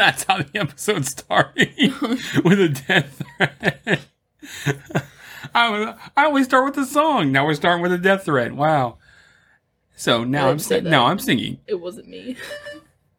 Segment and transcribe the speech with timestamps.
[0.00, 1.68] That's how the episode started
[2.44, 4.00] with a death threat.
[5.54, 7.32] I was, I always start with the song.
[7.32, 8.52] Now we're starting with a death threat.
[8.54, 8.96] Wow.
[9.96, 10.90] So now I'm didn't say sing- that.
[10.90, 12.36] now I'm singing It wasn't me.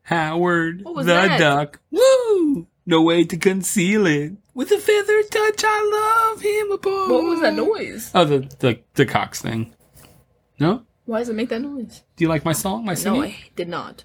[0.04, 1.40] Howard the that?
[1.40, 1.80] duck.
[1.92, 2.66] Woo!
[2.88, 4.34] No way to conceal it.
[4.56, 7.10] With a feather touch, I love him apart.
[7.12, 8.10] What was that noise?
[8.16, 9.74] Oh, the the the Cox thing.
[10.60, 10.82] No.
[11.06, 12.02] Why does it make that noise?
[12.16, 12.86] Do you like my song?
[12.86, 13.22] My singing?
[13.22, 14.04] No, I did not.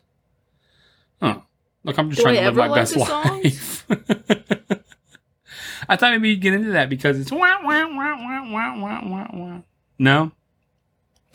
[1.23, 1.43] Oh,
[1.87, 3.87] Look, I'm just Do trying I to live my best life.
[5.89, 9.09] I thought maybe you'd get into that because it's wah, wah, wah, wah, wah, wah,
[9.09, 9.61] wah, wah.
[9.97, 10.33] No?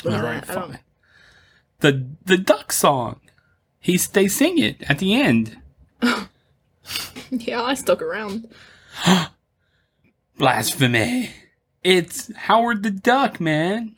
[0.03, 0.79] What All right, fine.
[1.79, 3.21] The, the duck song.
[3.79, 5.55] He They sing it at the end.
[7.31, 8.53] yeah, I stuck around.
[10.37, 11.31] Blasphemy.
[11.81, 13.95] It's Howard the Duck, man.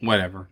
[0.00, 0.48] Whatever.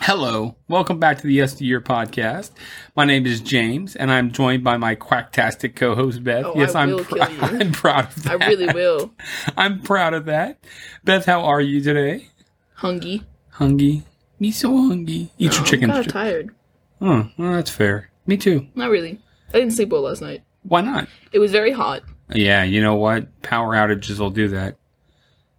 [0.00, 2.50] Hello, welcome back to the Yes to Year podcast.
[2.96, 6.44] My name is James, and I'm joined by my quacktastic co-host Beth.
[6.46, 7.18] Oh, yes, I I'm pr-.
[7.20, 8.42] I'm proud of that.
[8.42, 9.12] I really will.
[9.56, 10.58] I'm proud of that.
[11.04, 12.28] Beth, how are you today?
[12.74, 13.22] Hungry.
[13.50, 14.04] Hungry?
[14.38, 15.30] Me so hungry.
[15.38, 15.90] Eat your I'm chicken.
[15.90, 16.54] kind of tired.
[17.00, 18.10] Oh, well, that's fair.
[18.26, 18.66] Me too.
[18.74, 19.18] Not really.
[19.50, 20.42] I didn't sleep well last night.
[20.62, 21.08] Why not?
[21.32, 22.02] It was very hot.
[22.34, 23.42] Yeah, you know what?
[23.42, 24.76] Power outages will do that.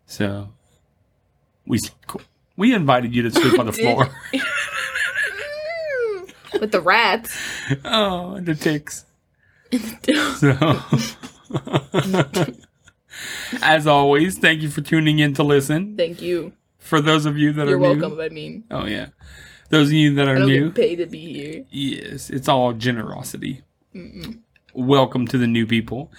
[0.05, 0.49] So
[1.65, 1.79] we
[2.59, 4.09] we invited you to sleep on the floor.
[6.59, 7.37] With the rats.
[7.85, 9.05] oh, and the ticks.
[10.39, 10.81] So,
[13.63, 15.97] as always, thank you for tuning in to listen.
[15.97, 16.53] Thank you.
[16.77, 18.15] For those of you that You're are welcome.
[18.17, 19.07] new, I mean, oh yeah,
[19.69, 21.65] those of you that are new, paid to be here.
[21.71, 23.61] yes, it's all generosity.
[24.73, 26.11] Welcome to the new people.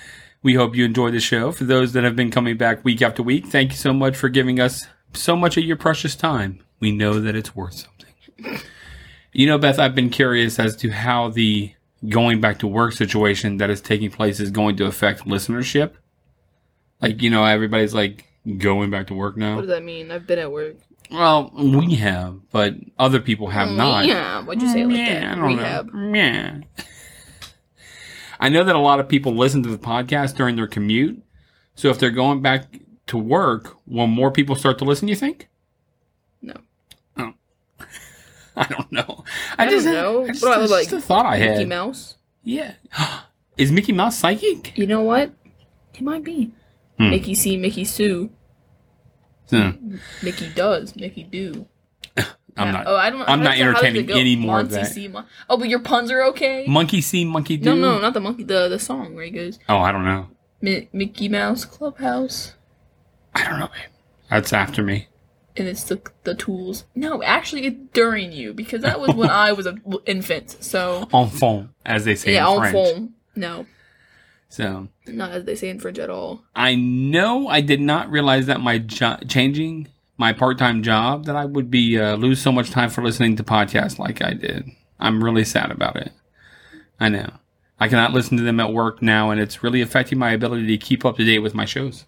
[0.42, 1.52] We hope you enjoy the show.
[1.52, 4.28] For those that have been coming back week after week, thank you so much for
[4.28, 6.62] giving us so much of your precious time.
[6.80, 8.60] We know that it's worth something.
[9.32, 11.74] You know, Beth, I've been curious as to how the
[12.08, 15.92] going back to work situation that is taking place is going to affect listenership.
[17.00, 18.26] Like, you know, everybody's like
[18.58, 19.56] going back to work now.
[19.56, 20.10] What does that mean?
[20.10, 20.76] I've been at work.
[21.10, 24.06] Well, we have, but other people have mm, not.
[24.06, 24.42] Yeah.
[24.44, 25.32] what'd you say like mm, Yeah, that?
[25.32, 25.92] I don't Rehab.
[25.92, 26.14] know.
[26.18, 26.60] Yeah.
[28.40, 31.22] I know that a lot of people listen to the podcast during their commute.
[31.74, 32.64] So if they're going back
[33.10, 35.48] to work, will more people start to listen, you think?
[36.42, 36.54] No.
[37.16, 37.32] Oh.
[38.56, 39.24] I don't know.
[39.58, 40.24] I don't know.
[40.24, 40.92] I just, What I just like?
[40.92, 41.50] a thought I had.
[41.58, 41.64] Mickey.
[41.66, 42.16] Mouse.
[42.42, 42.72] Yeah.
[43.56, 44.76] Is Mickey Mouse psychic?
[44.78, 45.32] You know what?
[45.92, 46.52] He might be.
[46.98, 47.10] Hmm.
[47.10, 48.30] Mickey see, Mickey Sue.
[49.50, 49.96] Hmm.
[50.22, 51.66] Mickey does, Mickey do.
[52.56, 52.84] I'm not.
[52.86, 53.20] Oh, I don't.
[53.22, 54.86] I'm how not does it- how does it entertaining any more of that.
[54.86, 56.64] see, Mon- oh, but your puns are okay.
[56.68, 57.74] Monkey see, monkey do.
[57.74, 58.44] no, no, not the monkey.
[58.44, 60.28] The the song where he goes Oh, I don't know.
[60.60, 62.54] Mi- Mickey Mouse Clubhouse,
[63.34, 63.66] I don't know.
[63.68, 63.90] babe.
[64.30, 65.08] That's after me.
[65.56, 66.84] and it's the the tools.
[66.94, 70.56] No, actually, it's during you because that was when I was an infant.
[70.62, 72.74] So Enfant, as they say yeah, in on French.
[72.74, 73.14] phone.
[73.36, 73.66] No,
[74.48, 76.42] So not as they say in French at all.
[76.54, 79.88] I know I did not realize that my jo- changing
[80.18, 83.42] my part-time job that I would be uh, lose so much time for listening to
[83.44, 84.68] podcasts like I did.
[84.98, 86.12] I'm really sad about it.
[86.98, 87.30] I know.
[87.78, 90.76] I cannot listen to them at work now, and it's really affecting my ability to
[90.76, 92.04] keep up to date with my shows.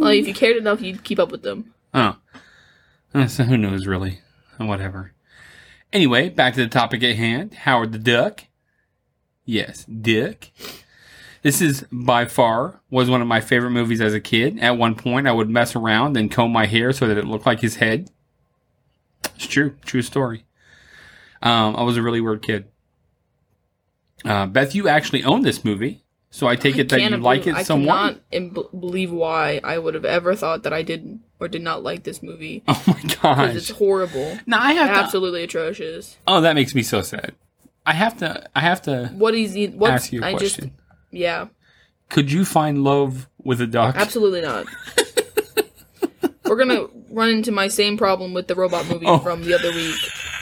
[0.00, 1.74] Well, if you cared enough, you'd keep up with them.
[1.92, 2.16] Oh,
[3.12, 4.20] Uh, so who knows really?
[4.56, 5.12] Whatever.
[5.92, 7.52] Anyway, back to the topic at hand.
[7.52, 8.44] Howard the Duck.
[9.44, 10.52] Yes, Dick.
[11.42, 14.58] This is by far was one of my favorite movies as a kid.
[14.60, 17.44] At one point, I would mess around and comb my hair so that it looked
[17.46, 18.10] like his head.
[19.34, 20.44] It's true, true story.
[21.42, 22.68] Um, I was a really weird kid.
[24.24, 25.99] Uh, Beth, you actually own this movie,
[26.30, 28.20] so I take it that you like it I somewhat.
[28.32, 31.82] I cannot believe why I would have ever thought that I didn't or did not
[31.82, 32.62] like this movie.
[32.68, 33.36] Oh my god.
[33.36, 34.38] Because it's horrible.
[34.46, 35.02] No, I have to.
[35.04, 36.16] Absolutely atrocious.
[36.26, 37.34] Oh, that makes me so sad.
[37.86, 38.48] I have to.
[38.54, 39.66] I have to What is he?
[39.68, 40.74] What's, ask you a I just question.
[41.10, 41.46] yeah,
[42.10, 43.96] Could you find love with a duck?
[43.96, 44.66] absolutely not.
[46.44, 49.18] We're gonna run into my same problem with the robot movie Oh.
[49.18, 49.94] from the other week.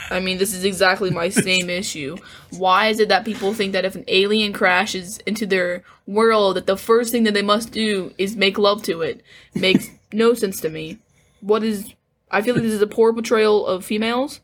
[0.09, 2.17] I mean, this is exactly my same issue.
[2.51, 6.65] Why is it that people think that if an alien crashes into their world, that
[6.67, 9.21] the first thing that they must do is make love to it?
[9.53, 10.99] Makes no sense to me.
[11.41, 11.93] What is?
[12.31, 14.41] I feel like this is a poor portrayal of females,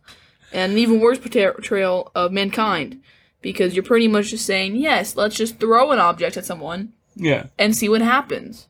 [0.51, 3.01] and an even worse portrayal of mankind,
[3.41, 7.47] because you're pretty much just saying, yes, let's just throw an object at someone yeah.
[7.59, 8.67] and see what happens.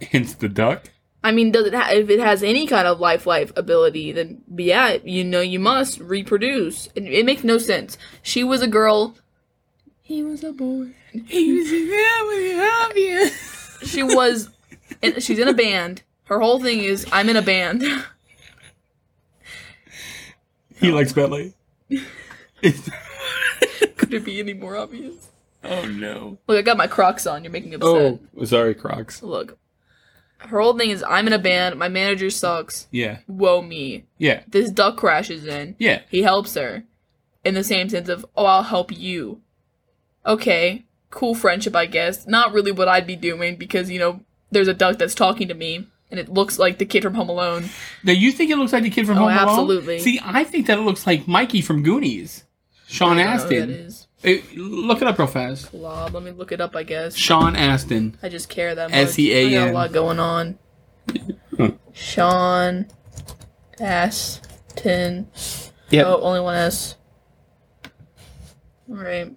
[0.00, 0.90] Hence the duck.
[1.22, 4.42] I mean, does it ha- if it has any kind of life life ability, then
[4.56, 6.88] yeah, you know you must reproduce.
[6.94, 7.98] It, it makes no sense.
[8.22, 9.14] She was a girl.
[10.02, 10.94] He was a boy.
[11.26, 13.78] He was really obvious.
[13.84, 14.48] She was.
[15.02, 16.02] and she's in a band.
[16.24, 17.82] Her whole thing is I'm in a band.
[20.76, 21.52] He likes ballet.
[22.62, 25.30] Could it be any more obvious?
[25.64, 26.38] oh no.
[26.46, 27.44] Look, I got my Crocs on.
[27.44, 28.18] You're making me upset.
[28.38, 29.22] Oh, sorry, Crocs.
[29.22, 29.58] Look,
[30.40, 31.78] her whole thing is I'm in a band.
[31.78, 32.88] My manager sucks.
[32.90, 34.04] Yeah, Whoa me.
[34.18, 35.76] yeah, This duck crashes in.
[35.78, 36.00] yeah.
[36.10, 36.84] He helps her,
[37.44, 39.40] in the same sense of oh I'll help you.
[40.26, 42.26] Okay, cool friendship I guess.
[42.26, 44.20] Not really what I'd be doing because you know
[44.50, 47.28] there's a duck that's talking to me and it looks like the kid from Home
[47.28, 47.68] Alone.
[48.02, 49.48] Now you think it looks like the kid from Oh, Home Alone?
[49.48, 49.98] absolutely.
[50.00, 52.44] See, I think that it looks like Mikey from Goonies.
[52.88, 54.06] Sean I don't know who that Astin.
[54.22, 54.40] Is.
[54.40, 55.72] Eh, look it up real fast.
[55.72, 56.14] Blob.
[56.14, 56.76] Let me look it up.
[56.76, 57.16] I guess.
[57.16, 58.16] Sean Astin.
[58.22, 58.98] I just care that much.
[58.98, 59.62] S-E-A-N.
[59.62, 60.58] I got a lot going on.
[61.92, 62.86] Sean
[63.78, 65.28] Astin.
[65.90, 66.06] Yep.
[66.06, 66.96] Oh, only one S.
[68.90, 69.36] Alright.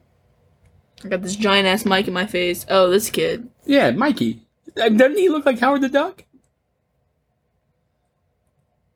[1.04, 2.66] I got this giant ass mic in my face.
[2.70, 3.50] Oh, this kid.
[3.66, 4.42] Yeah, Mikey.
[4.76, 6.24] Doesn't he look like Howard the Duck?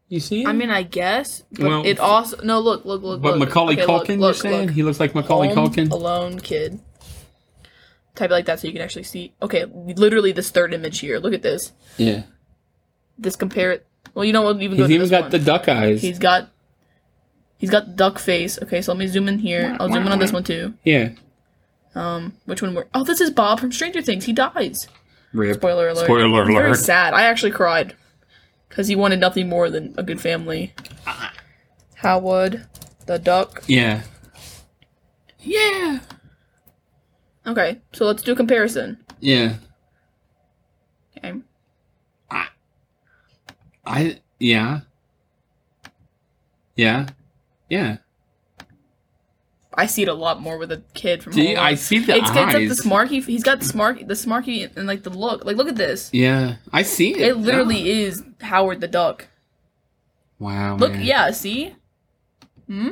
[0.09, 0.48] You see him?
[0.48, 2.59] I mean, I guess, but Well, it also no.
[2.59, 3.21] Look, look, look.
[3.21, 3.50] but look.
[3.50, 4.75] Macaulay Okay, look, Culkin, you're look, saying look.
[4.75, 5.92] he looks like Macaulay Home Culkin?
[5.92, 6.80] Alone kid.
[8.15, 9.33] Type it like that so you can actually see.
[9.42, 11.19] Okay, literally this third image here.
[11.19, 11.74] Look at this.
[11.98, 12.24] Yeah.
[13.19, 13.74] This compare.
[13.74, 13.86] It.
[14.13, 14.62] Well, you know what?
[14.62, 15.31] Even go He's to even this got one.
[15.31, 16.01] the duck eyes.
[16.01, 16.50] He's got.
[17.57, 18.57] He's got duck face.
[18.62, 19.75] Okay, so let me zoom in here.
[19.80, 20.74] I'll zoom in on this one too.
[20.83, 21.09] yeah.
[21.95, 22.75] Um, which one?
[22.75, 24.25] Were, oh, this is Bob from Stranger Things.
[24.25, 24.88] He dies.
[25.33, 25.56] Rip.
[25.57, 26.06] Spoiler alert.
[26.06, 27.13] Spoiler It's Very sad.
[27.15, 27.95] I actually cried
[28.78, 30.72] because he wanted nothing more than a good family.
[31.96, 32.68] Howard,
[33.08, 33.64] the duck.
[33.66, 34.04] Yeah.
[35.40, 36.02] Yeah.
[37.48, 39.04] Okay, so let's do a comparison.
[39.20, 39.56] Yeah.
[41.18, 41.34] Okay.
[43.84, 44.82] I yeah.
[46.76, 47.08] Yeah.
[47.70, 47.98] Yeah.
[49.80, 51.34] I see it a lot more with a kid from.
[51.34, 53.24] See, I see the it's, it's like the smarky.
[53.24, 55.46] He's got the smarky, the smarky, and like the look.
[55.46, 56.10] Like, look at this.
[56.12, 56.56] Yeah.
[56.74, 57.22] I see it.
[57.22, 59.28] It literally is Howard the Duck.
[60.40, 60.78] Wow.
[60.78, 61.04] Look, man.
[61.04, 61.32] yeah.
[61.32, 61.76] See,
[62.68, 62.90] Hmm.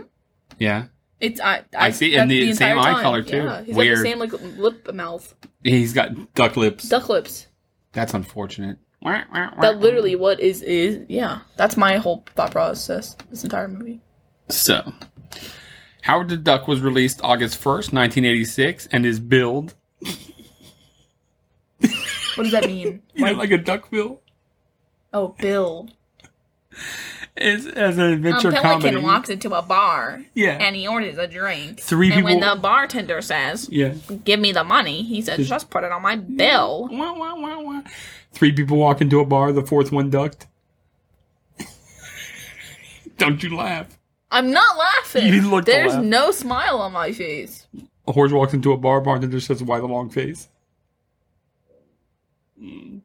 [0.60, 0.86] Yeah.
[1.20, 1.64] it's I.
[1.78, 3.02] I see, and that's the same eye time.
[3.04, 3.38] color, too.
[3.38, 3.98] Yeah, he's Weird.
[3.98, 5.34] got the same like lip mouth,
[5.64, 6.88] He's got duck lips.
[6.88, 7.48] duck lips.
[7.94, 8.78] That's unfortunate.
[9.04, 11.40] That literally what is is yeah.
[11.58, 13.16] That's my whole thought process.
[13.30, 14.02] This entire movie.
[14.50, 14.94] So,
[16.06, 19.74] Howard the Duck was released August 1st, 1986, and is billed
[21.80, 23.02] What does that mean?
[23.16, 24.22] you know, like a duck bill
[25.13, 25.90] oh, Bill.
[27.36, 28.98] is as an A adventure pelican comedy.
[28.98, 30.24] walks into a bar.
[30.36, 30.57] Yeah.
[30.60, 31.80] And he orders a drink.
[31.80, 33.94] Three and when people- the bartender says, Yeah.
[34.25, 37.60] "Give me the money," he says, "Just put it on my bill." Wah, wah, wah,
[37.62, 37.81] wah.
[38.31, 40.46] Three people walk into a bar, the fourth one ducked.
[43.18, 43.98] Don't you laugh.
[44.36, 45.34] I'm not laughing.
[45.34, 46.04] You look There's laugh.
[46.04, 47.68] no smile on my face.
[48.08, 50.50] A horse walks into a bar, bartender says, Why the long face?
[52.62, 53.02] Mm.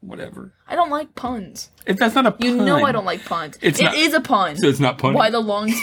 [0.00, 0.52] Whatever.
[0.68, 1.70] I don't like puns.
[1.86, 2.46] If that's not a pun.
[2.46, 3.56] You know I don't like puns.
[3.62, 4.56] It's It not- is a pun.
[4.56, 5.14] So it's not pun.
[5.14, 5.72] Why the long?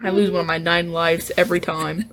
[0.00, 2.12] I lose one of my nine lives every time.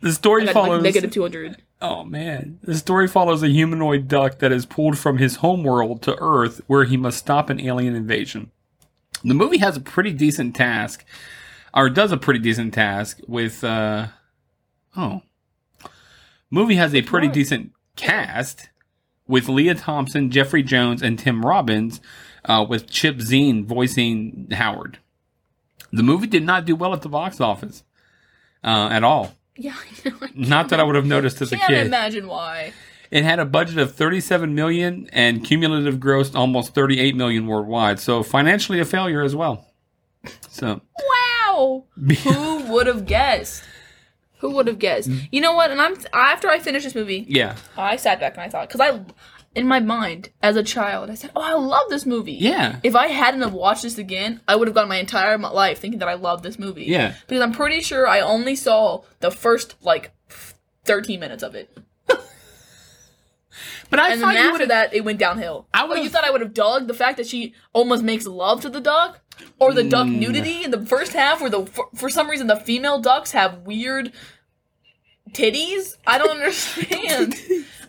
[0.00, 0.82] the story follows.
[0.82, 1.62] like negative two hundred.
[1.86, 2.60] Oh man.
[2.62, 6.84] The story follows a humanoid duck that is pulled from his homeworld to Earth where
[6.84, 8.50] he must stop an alien invasion.
[9.22, 11.04] The movie has a pretty decent task,
[11.74, 14.06] or does a pretty decent task with, uh,
[14.96, 15.20] oh.
[16.50, 17.34] Movie has a pretty What?
[17.34, 18.70] decent cast
[19.28, 22.00] with Lea Thompson, Jeffrey Jones, and Tim Robbins,
[22.46, 25.00] uh, with Chip Zien voicing Howard.
[25.92, 27.84] The movie did not do well at the box office
[28.62, 29.34] uh, at all.
[29.56, 30.16] Yeah, I know.
[30.22, 31.60] I Not that I would have noticed as a kid.
[31.60, 31.86] can't kid.
[31.86, 32.72] imagine why.
[33.10, 38.00] It had a budget of 37 million and cumulative gross almost 38 million worldwide.
[38.00, 39.66] So financially a failure as well.
[40.48, 40.80] So
[41.48, 41.84] Wow.
[42.24, 43.62] Who would have guessed?
[44.38, 45.08] Who would have guessed?
[45.08, 45.28] Mm.
[45.30, 45.70] You know what?
[45.70, 48.80] And I'm after I finished this movie, yeah, I sat back and I thought because
[48.80, 49.00] I,
[49.54, 52.94] in my mind as a child, I said, "Oh, I love this movie." yeah, If
[52.96, 56.08] I hadn't have watched this again, I would have gone my entire life thinking that
[56.08, 56.84] I loved this movie.
[56.84, 57.14] Yeah.
[57.26, 60.12] Because I'm pretty sure I only saw the first like
[60.84, 61.76] 13 minutes of it.
[63.90, 65.66] but I And thought then after would that, it went downhill.
[65.72, 68.26] I oh, would've- you thought I would have dug the fact that she almost makes
[68.26, 69.20] love to the duck?
[69.58, 70.18] Or the duck Mm.
[70.20, 73.58] nudity in the first half where the for, for some reason the female ducks have
[73.62, 74.12] weird
[75.32, 75.96] titties?
[76.06, 77.34] I don't understand.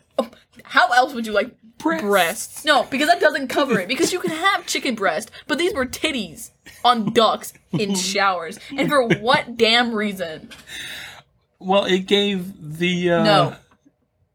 [0.75, 2.03] How else would you like Breasts.
[2.05, 2.65] breasts?
[2.65, 3.87] No, because that doesn't cover it.
[3.87, 6.51] Because you can have chicken breast, but these were titties
[6.83, 8.59] on ducks in showers.
[8.77, 10.49] And for what damn reason?
[11.59, 13.11] Well, it gave the.
[13.11, 13.55] Uh, No.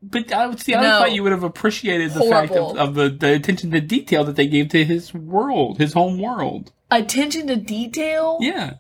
[0.03, 0.75] But I would see.
[0.75, 0.99] I No.
[1.01, 4.37] thought you would have appreciated the fact of, of the, the attention to detail that
[4.37, 6.73] they gave to his world, his home world.
[6.91, 8.39] Attention to detail?
[8.41, 8.75] Yeah,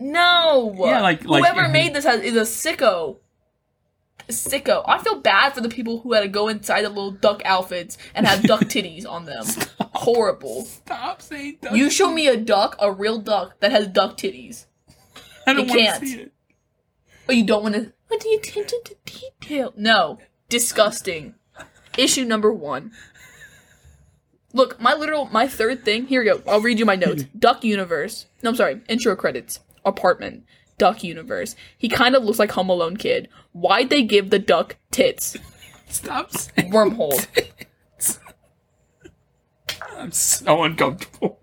[0.00, 0.74] No.
[0.78, 3.18] Yeah, like- like- whoever made this has, is a sicko.
[4.28, 4.82] Sicko.
[4.86, 7.98] I feel bad for the people who had to go inside the little duck outfits
[8.14, 9.44] and have duck titties on them.
[9.94, 10.64] Horrible.
[10.64, 11.74] Stop saying duck.
[11.74, 14.66] You show me a duck, a real duck that has duck titties.
[15.46, 16.06] I don't want to can't.
[16.06, 16.32] see it.
[17.26, 17.92] But you don't want to.
[18.08, 19.72] But the attention to detail.
[19.76, 20.18] No.
[20.48, 21.34] Disgusting.
[21.96, 22.92] Issue number one.
[24.52, 26.06] Look, my literal, my third thing.
[26.06, 26.42] Here we go.
[26.46, 27.24] I'll read you my notes.
[27.38, 28.26] Duck Universe.
[28.42, 28.80] No, I'm sorry.
[28.88, 29.60] Intro credits.
[29.84, 30.44] Apartment.
[30.78, 31.56] Duck Universe.
[31.78, 33.28] He kind of looks like Home Alone kid.
[33.52, 35.36] Why'd they give the duck tits?
[35.88, 36.70] Stop saying.
[36.72, 37.26] Wormhole.
[39.96, 41.38] I'm so uncomfortable.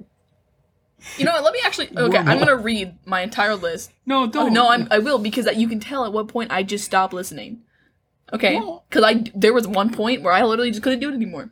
[1.18, 1.44] You know what?
[1.44, 1.90] Let me actually.
[1.96, 3.92] Okay, I'm gonna read my entire list.
[4.06, 4.54] No, Oh, don't.
[4.54, 7.62] no, I'm, I will because you can tell at what point I just stopped listening.
[8.32, 8.60] Okay,
[8.90, 11.50] because I there was one point where I literally just couldn't do it anymore.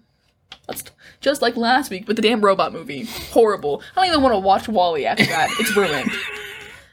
[0.68, 0.84] That's
[1.20, 3.06] just like last week with the damn robot movie.
[3.32, 3.82] Horrible.
[3.96, 5.50] I don't even want to watch WALL-E after that.
[5.60, 6.10] It's ruined.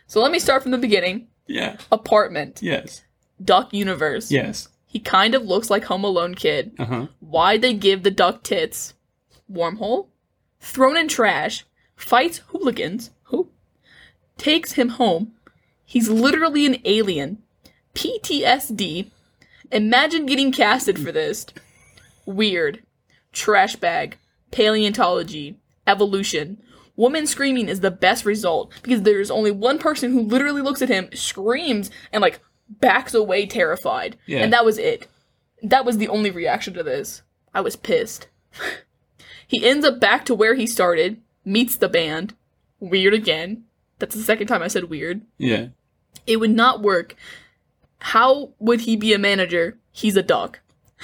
[0.09, 1.29] So let me start from the beginning.
[1.47, 1.77] Yeah.
[1.93, 3.03] Apartment, Yes.
[3.45, 4.31] Duck Universe.
[4.33, 4.69] Yes.
[4.87, 6.73] He kind of looks like Home Alone kid.
[6.79, 7.07] Uh huh.
[7.21, 8.95] Why'd they give the duck tits?
[9.51, 10.09] Wormhole?
[10.61, 11.65] Thrown in trash.
[11.95, 13.11] Fights hooligans.
[13.25, 13.51] Who?
[14.39, 15.33] Takes him home.
[15.85, 17.39] He's literally an alien.
[17.95, 19.11] PTSD.
[19.71, 21.47] Imagine getting casted for this.
[22.27, 22.83] Weird.
[23.33, 24.17] Trash bag.
[24.51, 25.57] Paleontology.
[25.87, 26.63] Evolution.
[26.99, 30.89] Woman screaming is the best result because there's only one person who literally looks at
[30.89, 34.17] him, screams, and like backs away terrified.
[34.27, 34.41] Yeah.
[34.41, 35.07] And that was it.
[35.63, 37.23] That was the only reaction to this.
[37.55, 38.27] I was pissed.
[39.47, 42.35] he ends up back to where he started, meets the band.
[42.81, 43.63] Weird again.
[44.01, 45.21] That's the second time I said weird.
[45.37, 45.69] Yeah.
[46.27, 47.15] It would not work.
[48.01, 49.79] How would he be a manager?
[49.93, 50.59] He's a duck.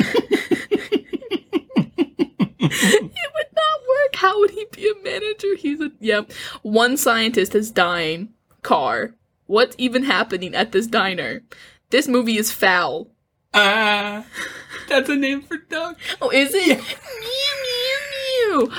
[2.59, 4.14] it would not work.
[4.25, 5.55] How would he be a manager?
[5.55, 6.23] He's a yeah.
[6.63, 8.31] One scientist is dying.
[8.63, 9.17] Car.
[9.45, 11.43] What's even happening at this diner?
[11.91, 13.11] This movie is foul.
[13.53, 14.25] Ah.
[14.89, 15.99] that's a name for duck.
[16.23, 16.79] Oh, is it?
[16.79, 17.53] mew
[18.49, 18.73] mew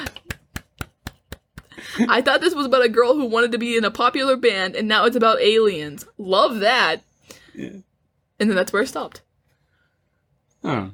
[2.00, 2.08] mew.
[2.10, 4.76] I thought this was about a girl who wanted to be in a popular band,
[4.76, 6.08] and now it's about aliens.
[6.18, 7.04] Love that.
[7.54, 7.70] Yeah.
[8.40, 9.22] And then that's where I stopped.
[10.64, 10.90] Oh.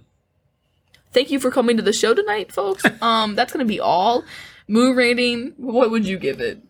[1.13, 2.83] Thank you for coming to the show tonight, folks.
[3.01, 4.23] Um, that's gonna be all.
[4.67, 5.53] Moo rating.
[5.57, 6.61] What would you give it?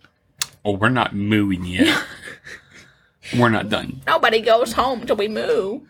[0.63, 2.03] Oh, we're not mooing yet.
[3.37, 4.01] we're not done.
[4.07, 5.81] Nobody goes home till we moo.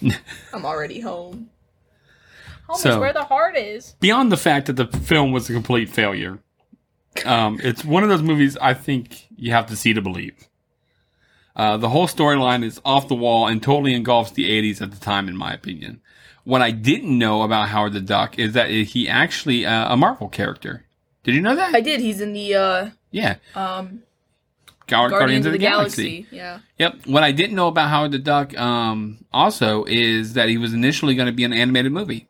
[0.52, 1.50] I'm already home.
[2.68, 3.96] Home is where the heart is.
[4.00, 6.38] Beyond the fact that the film was a complete failure,
[7.24, 10.48] um, it's one of those movies I think you have to see to believe.
[11.56, 15.00] Uh, the whole storyline is off the wall and totally engulfs the 80s at the
[15.00, 16.00] time, in my opinion.
[16.44, 20.28] What I didn't know about Howard the Duck is that he actually uh, a Marvel
[20.28, 20.84] character.
[21.22, 21.74] Did you know that?
[21.74, 22.00] I did.
[22.00, 24.02] He's in the uh yeah, um
[24.86, 26.26] Guard- Guardians, of the, Galaxy.
[26.32, 26.60] Yeah.
[26.78, 27.06] Yep.
[27.06, 31.14] What I didn't know about Howard the Duck, um, also is that he was initially
[31.14, 32.26] going to be an animated movie,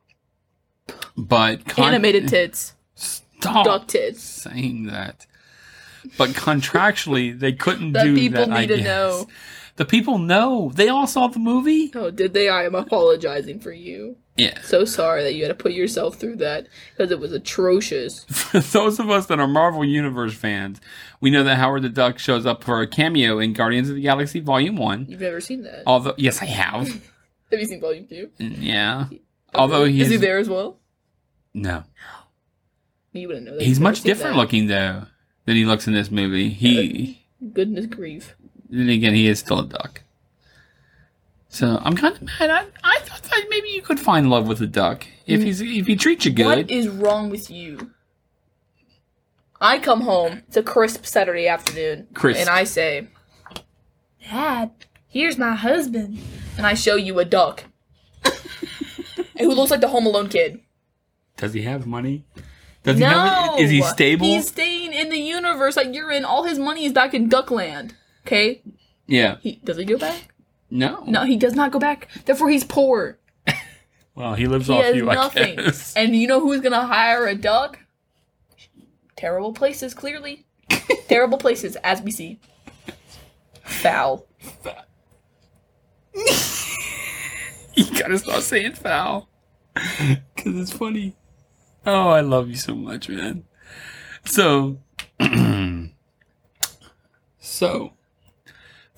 [1.16, 2.74] but con- Animated tits.
[2.94, 4.22] Stop Duck tits.
[4.22, 5.26] saying that.
[6.18, 8.52] But contractually, they couldn't That do people that.
[8.54, 8.84] I need to guess.
[8.84, 9.28] know.
[9.80, 10.70] The people know.
[10.74, 11.90] They all saw the movie.
[11.94, 12.50] Oh, did they?
[12.50, 14.18] I am apologizing for you.
[14.36, 14.60] Yeah.
[14.60, 18.24] So sorry that you had to put yourself through that because it was atrocious.
[18.24, 20.82] For those of us that are Marvel Universe fans,
[21.22, 24.02] we know that Howard the Duck shows up for a cameo in Guardians of the
[24.02, 25.06] Galaxy Volume One.
[25.08, 25.84] You've never seen that.
[25.86, 26.86] Although, yes, I have.
[27.50, 28.28] Have you seen Volume Two?
[28.38, 29.06] Mm, yeah.
[29.54, 30.78] Although he is he there as well?
[31.54, 31.84] no,
[33.14, 33.62] You wouldn't know that.
[33.62, 34.40] he's much different that.
[34.40, 35.04] looking though
[35.46, 36.50] than he looks in this movie.
[36.50, 38.36] He Goodness grief.
[38.70, 40.02] Then again, he is still a duck.
[41.48, 42.50] So I'm kind of mad.
[42.50, 45.44] I, I thought that maybe you could find love with a duck if mm.
[45.44, 46.46] he's if he treats you good.
[46.46, 47.90] What is wrong with you?
[49.60, 50.42] I come home.
[50.48, 52.06] It's a crisp Saturday afternoon.
[52.14, 52.40] Crisp.
[52.40, 53.08] And I say,
[54.30, 54.70] Dad,
[55.08, 56.18] here's my husband.
[56.56, 57.64] And I show you a duck.
[59.38, 60.60] who looks like the Home Alone kid.
[61.36, 62.24] Does he have money?
[62.82, 63.08] Does he no!
[63.08, 63.60] have?
[63.60, 64.26] Is he stable?
[64.26, 66.24] He's staying in the universe that you're in.
[66.24, 67.92] All his money is back in Duckland.
[68.26, 68.62] Okay?
[69.06, 69.36] yeah.
[69.40, 70.34] He Does he go back?
[70.70, 71.02] No.
[71.06, 72.08] No, he does not go back.
[72.26, 73.18] Therefore, he's poor.
[74.14, 75.04] Well, he lives He off has you.
[75.06, 75.58] nothing.
[75.58, 75.94] I guess.
[75.96, 77.78] And you know who's gonna hire a duck?
[79.16, 80.44] Terrible places, clearly.
[81.08, 82.38] Terrible places, as we see.
[83.62, 84.26] Foul.
[87.74, 89.28] you gotta stop saying foul.
[89.74, 91.16] Because it's funny.
[91.86, 93.44] Oh, I love you so much, man.
[94.24, 94.78] So,
[97.38, 97.92] so,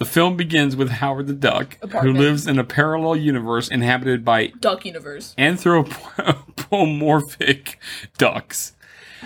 [0.02, 2.16] the film begins with Howard the Duck, Apartment.
[2.16, 5.32] who lives in a parallel universe inhabited by Duck universe.
[5.38, 7.78] anthropomorphic
[8.18, 8.72] ducks.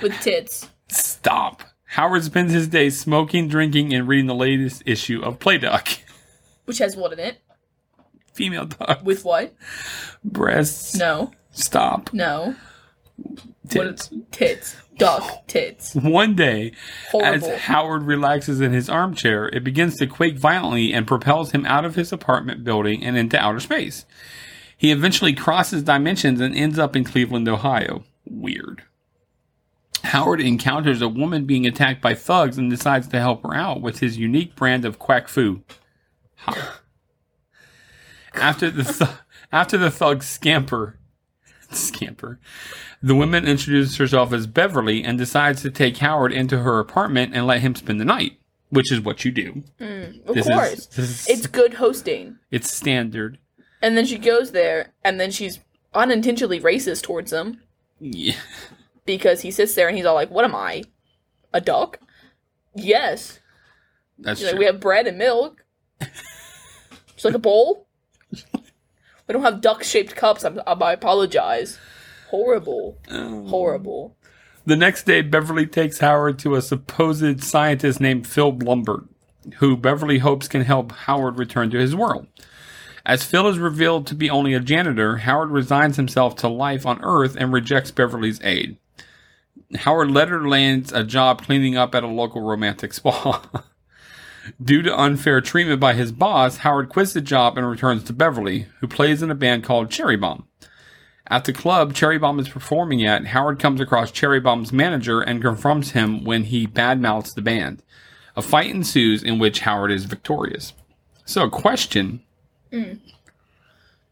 [0.03, 0.69] With tits.
[0.89, 1.63] Stop.
[1.87, 5.89] Howard spends his days smoking, drinking, and reading the latest issue of Play Duck.
[6.67, 7.39] Which has what in it?
[8.35, 9.55] female duck With what?
[10.23, 10.95] breasts.
[10.95, 11.31] No.
[11.53, 12.13] Stop.
[12.13, 12.55] No.
[13.67, 14.11] Tits.
[14.11, 14.31] What?
[14.31, 14.77] Tits.
[14.99, 15.95] Duck tits.
[15.95, 16.73] One day,
[17.11, 17.49] Horrible.
[17.51, 21.85] as Howard relaxes in his armchair, it begins to quake violently and propels him out
[21.85, 24.05] of his apartment building and into outer space.
[24.77, 28.05] He eventually crosses dimensions and ends up in Cleveland, Ohio.
[28.27, 28.83] Weird.
[30.05, 34.01] Howard encounters a woman being attacked by thugs and decides to help her out with
[34.01, 35.63] his unique brand of quack foo.
[38.35, 39.11] After the th-
[39.51, 40.99] after the thugs scamper,
[41.71, 42.39] scamper,
[43.03, 47.47] the woman introduces herself as Beverly and decides to take Howard into her apartment and
[47.47, 48.39] let him spend the night,
[48.71, 49.63] which is what you do.
[49.81, 50.73] Mm, of This course.
[50.73, 52.39] is, is it's good hosting.
[52.51, 53.39] it's standard.
[53.83, 55.61] And then she goes there, and then she's
[55.95, 57.61] unintentionally racist towards him
[58.01, 58.35] Yeah.
[59.05, 60.85] because he sits there and he's all like, "What am I,
[61.53, 61.99] a duck?"
[62.75, 63.39] Yes.
[64.19, 65.65] That's like, we have bread and milk.
[67.17, 67.87] She's like a bowl.
[69.27, 70.45] We don't have duck-shaped cups.
[70.45, 71.79] I'm, I apologize.
[72.29, 72.99] Horrible.
[73.11, 73.47] Oh.
[73.47, 74.17] Horrible.
[74.65, 79.07] The next day, Beverly takes Howard to a supposed scientist named Phil Blumburtt,
[79.57, 82.27] who Beverly hopes can help Howard return to his world.
[83.05, 87.01] As Phil is revealed to be only a janitor, Howard resigns himself to life on
[87.05, 88.79] Earth and rejects Beverly's aid.
[89.77, 93.49] Howard later lands a job cleaning up at a local romantic spa.
[94.63, 98.67] Due to unfair treatment by his boss, Howard quits the job and returns to Beverly,
[98.81, 100.47] who plays in a band called Cherry Bomb.
[101.29, 105.43] At the club Cherry Bomb is performing at, Howard comes across Cherry Bomb's manager and
[105.43, 107.83] confronts him when he badmouths the band.
[108.37, 110.73] A fight ensues in which Howard is victorious.
[111.25, 112.23] So, question
[112.73, 113.01] mm.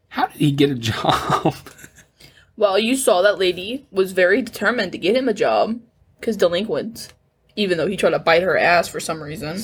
[0.09, 1.55] How did he get a job?
[2.57, 5.81] Well, you saw that lady was very determined to get him a job
[6.19, 7.09] because delinquents,
[7.57, 9.61] even though he tried to bite her ass for some reason.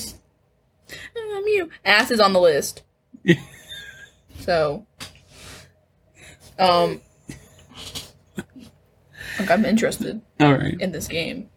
[1.16, 2.82] Um, you ass is on the list.
[4.40, 4.86] so,
[6.58, 7.00] um,
[9.38, 10.78] like I'm interested All right.
[10.80, 11.48] in this game.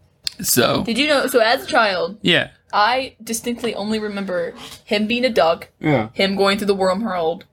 [0.42, 1.28] So, Did you know?
[1.28, 2.52] So, as a child, yeah.
[2.72, 6.10] I distinctly only remember him being a duck, Yeah.
[6.14, 7.44] him going through the wormhole,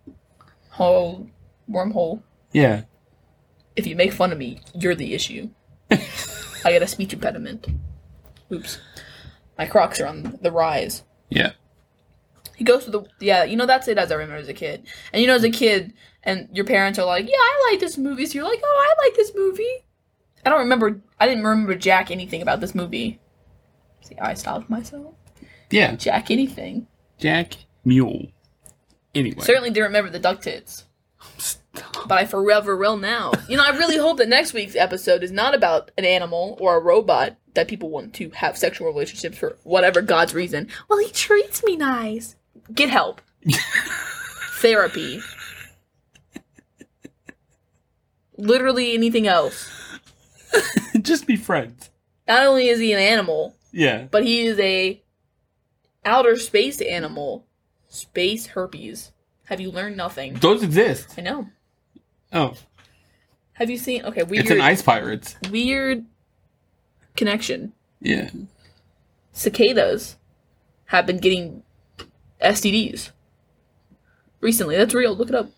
[0.71, 1.29] hole,
[1.71, 2.23] wormhole.
[2.53, 2.83] Yeah.
[3.77, 5.51] If you make fun of me, you're the issue.
[5.91, 7.67] I got a speech impediment.
[8.51, 8.79] Oops.
[9.59, 11.03] My Crocs are on the rise.
[11.29, 11.53] Yeah.
[12.61, 14.87] He goes to the yeah, you know that's it as I remember as a kid.
[15.15, 17.97] And you know as a kid and your parents are like, Yeah, I like this
[17.97, 19.87] movie, so you're like, Oh, I like this movie.
[20.45, 23.19] I don't remember I didn't remember Jack anything about this movie.
[24.03, 25.15] See, I stopped myself.
[25.71, 25.97] Yeah.
[25.97, 26.87] Jack anything.
[27.17, 28.27] Jack Mule.
[29.15, 29.41] Anyway.
[29.41, 30.85] Certainly didn't remember the duck tits.
[31.39, 32.09] Stop.
[32.09, 33.33] But I forever will now.
[33.49, 36.77] You know, I really hope that next week's episode is not about an animal or
[36.77, 40.69] a robot that people want to have sexual relationships for whatever God's reason.
[40.91, 42.37] Well, he treats me nice.
[42.75, 43.21] Get help.
[44.59, 45.21] Therapy.
[48.37, 49.69] Literally anything else.
[51.03, 51.91] Just be friends.
[52.27, 54.07] Not only is he an animal, Yeah.
[54.11, 55.03] but he is a
[56.05, 57.47] outer space animal.
[57.89, 59.13] Space herpes.
[59.47, 60.35] Have you learned nothing?
[60.35, 61.15] Those exist.
[61.19, 61.49] I know.
[62.33, 62.55] Oh.
[63.55, 64.05] Have you seen?
[64.05, 64.45] Okay, weird.
[64.45, 65.37] It's an ice pirates.
[65.51, 66.07] weird
[67.17, 67.73] connection.
[68.01, 68.31] Yeah.
[69.33, 70.17] Cicadas
[70.87, 71.63] have been getting
[72.43, 73.11] STDs
[74.41, 74.77] recently.
[74.77, 75.15] That's real.
[75.15, 75.51] Look it up.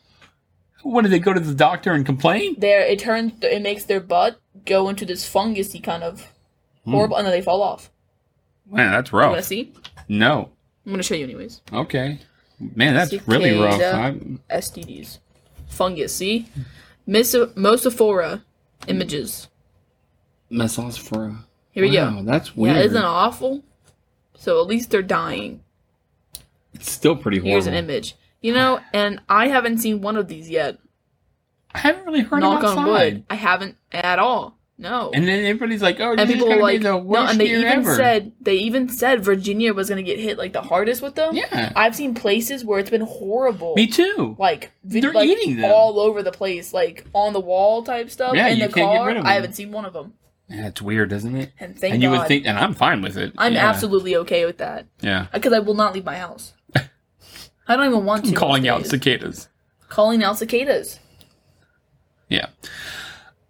[0.83, 2.57] What did they go to the doctor and complain?
[2.59, 3.33] There, it turns.
[3.42, 6.27] It makes their butt go into this fungusy kind of
[6.85, 6.92] hmm.
[6.92, 7.90] horrible, and then they fall off.
[8.68, 9.73] Man, that's You want to see?
[10.09, 10.51] No.
[10.85, 11.61] I'm gonna show you anyways.
[11.73, 12.18] Okay.
[12.75, 13.75] Man, that's really rough.
[13.75, 14.38] Cicada.
[14.51, 15.18] I, STDs,
[15.68, 16.14] fungus.
[16.14, 16.49] See,
[17.07, 18.42] Mis- Mosophora
[18.88, 19.49] images.
[20.51, 21.45] Massospora.
[21.73, 22.23] Here we go.
[22.23, 22.77] That's weird.
[22.77, 23.64] Yeah, isn't awful?
[24.35, 25.62] So at least they're dying.
[26.74, 27.50] It's still pretty horrible.
[27.52, 28.16] Here's an image.
[28.40, 30.78] You know, and I haven't seen one of these yet.
[31.74, 33.24] I haven't really heard Knock them on wood.
[33.30, 34.58] I haven't at all.
[34.78, 35.11] No.
[35.14, 36.98] And then everybody's like, "Oh, And this people is were gonna like, be the no,
[36.98, 40.38] worst and they year even ever." said they even said Virginia was gonna get hit
[40.38, 41.37] like the hardest with them.
[41.37, 41.72] Yeah.
[41.76, 43.74] I've seen places where it's been horrible.
[43.76, 44.35] Me too.
[44.40, 45.70] Like vid- They're like, eating them.
[45.72, 48.35] all over the place, like on the wall type stuff.
[48.35, 49.06] Yeah, in you the can't get car.
[49.06, 49.30] rid of them.
[49.30, 50.14] I haven't seen one of them,
[50.48, 51.52] Yeah, it's weird, isn't it?
[51.61, 52.18] and thank and you God.
[52.20, 53.32] would think, and I'm fine with it.
[53.38, 53.68] I'm yeah.
[53.68, 55.22] absolutely okay with that Yeah.
[55.22, 56.54] Uh, because I will not leave my house.
[57.72, 58.35] I don't even want to.
[58.35, 59.48] Calling out cicadas.
[59.88, 60.98] calling out cicadas.
[62.28, 62.46] Yeah.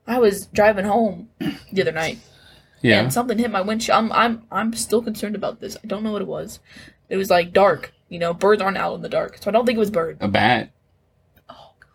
[0.06, 1.28] I was driving home
[1.72, 2.18] the other night.
[2.80, 3.00] Yeah.
[3.00, 3.96] and something hit my windshield.
[3.96, 5.76] I'm I'm I'm still concerned about this.
[5.82, 6.58] I don't know what it was.
[7.08, 7.92] It was like dark.
[8.08, 10.18] You know, birds aren't out in the dark, so I don't think it was bird.
[10.20, 10.70] a bat.
[11.48, 11.88] Oh god,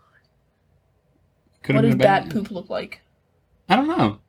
[1.64, 2.32] Could what does bat bat.
[2.32, 3.02] poop look like?
[3.68, 4.20] I don't know.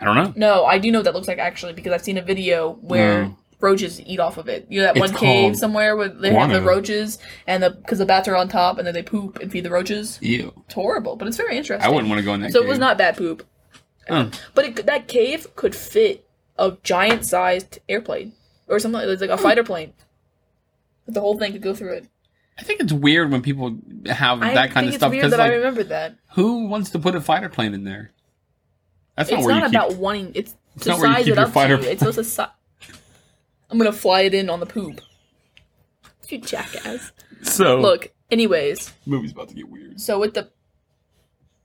[0.00, 0.32] I don't know.
[0.36, 3.24] No, I do know what that looks like actually because I've seen a video where
[3.24, 3.37] No.
[3.60, 4.66] Roaches eat off of it.
[4.68, 6.66] You know that It's one cave called somewhere where they have the guano.
[6.66, 9.64] roaches and the because the bats are on top and then they poop and feed
[9.64, 10.18] the roaches.
[10.22, 10.52] Ew.
[10.66, 11.84] It's horrible, but it's very interesting.
[11.84, 13.44] I wouldn't want to go in that So it was not bad poop,
[14.10, 14.30] Oh.
[14.54, 18.32] but it, that cave could fit a giant sized airplane
[18.68, 19.92] or something like, like a fighter plane.
[21.06, 22.06] The whole thing could go through it.
[22.58, 25.22] I think it's weird when people have I that kind think of it's stuff weird
[25.22, 26.16] because that I like, remember that.
[26.32, 28.10] who wants to put a fighter plane in there?
[29.16, 29.98] That's not It's where not you about keep.
[29.98, 30.32] wanting.
[30.34, 31.88] It's to not where you size keep it your up fighter to you.
[31.88, 32.24] It's supposed to.
[32.24, 32.42] Si-
[33.70, 35.00] I'm gonna fly it in on the poop.
[36.28, 37.12] You jackass.
[37.42, 38.12] So Look.
[38.30, 39.98] Anyways, movie's about to get weird.
[40.00, 40.50] so with the.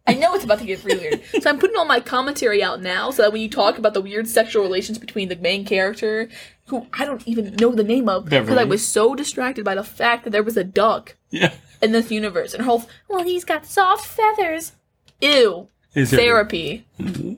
[0.06, 1.22] I know it's about to get really weird.
[1.44, 4.02] So I'm putting all my commentary out now so that when you talk about the
[4.02, 6.30] weird sexual relations between the main character,
[6.68, 9.84] who I don't even know the name of, because I was so distracted by the
[9.84, 11.54] fact that there was a duck Yeah.
[11.82, 12.54] in this universe.
[12.54, 14.74] And her whole, well, he's got soft feathers.
[15.22, 15.68] Ew.
[15.96, 17.34] Is there- mm-hmm.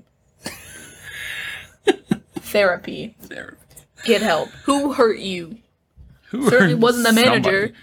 [2.39, 3.15] Therapy.
[3.21, 3.57] Therapy.
[4.05, 4.49] Get help.
[4.65, 5.57] Who hurt you?
[6.29, 7.67] Who Certainly wasn't the manager.
[7.67, 7.73] somebody?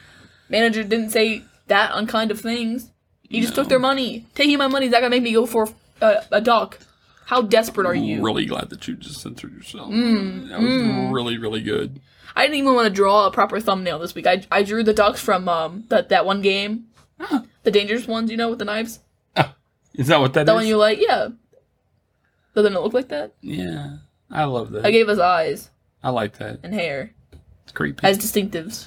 [0.48, 2.90] Manager didn't say that unkind of things.
[3.28, 4.26] He just took their money.
[4.34, 5.68] Taking my money is that gonna make me go for
[6.00, 6.78] a, a duck.
[7.24, 8.22] How desperate are you?
[8.22, 9.90] Really glad that you just censored yourself.
[9.90, 11.12] Mm, that was mm.
[11.12, 12.00] really, really good.
[12.36, 14.26] I didn't even want to draw a proper thumbnail this week.
[14.26, 16.86] I, I drew the ducks from um that, that one game.
[17.62, 18.98] The dangerous ones, you know, with the knives.
[19.36, 19.54] Ah.
[19.94, 20.56] Is that what that That is?
[20.56, 21.28] one you like, yeah.
[22.54, 23.34] Doesn't it look like that?
[23.40, 23.98] yeah,
[24.30, 24.84] I love that.
[24.84, 25.70] I gave us eyes
[26.02, 26.60] I like that.
[26.62, 27.12] and hair
[27.64, 28.06] It's creepy.
[28.06, 28.86] as distinctives.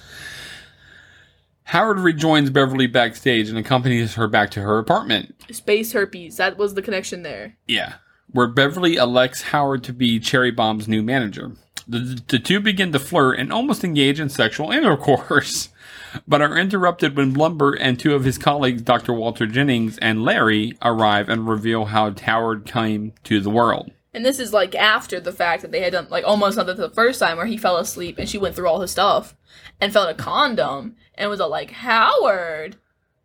[1.69, 5.33] Howard rejoins Beverly backstage and accompanies her back to her apartment.
[5.51, 6.37] Space herpes.
[6.37, 7.55] That was the connection there.
[7.67, 7.95] Yeah.
[8.31, 11.53] Where Beverly elects Howard to be Cherry Bomb's new manager.
[11.87, 15.69] The, the two begin to flirt and almost engage in sexual intercourse,
[16.27, 19.13] but are interrupted when Blumber and two of his colleagues, Dr.
[19.13, 23.91] Walter Jennings and Larry, arrive and reveal how Howard came to the world.
[24.15, 26.89] And this is like after the fact that they had done like almost it the
[26.89, 29.35] first time where he fell asleep and she went through all his stuff
[29.81, 32.77] and found a condom and was all like, Howard,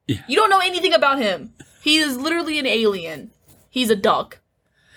[0.09, 0.19] Yeah.
[0.27, 1.55] you don't know anything about him.
[1.81, 3.31] He is literally an alien.
[3.69, 4.41] He's a duck.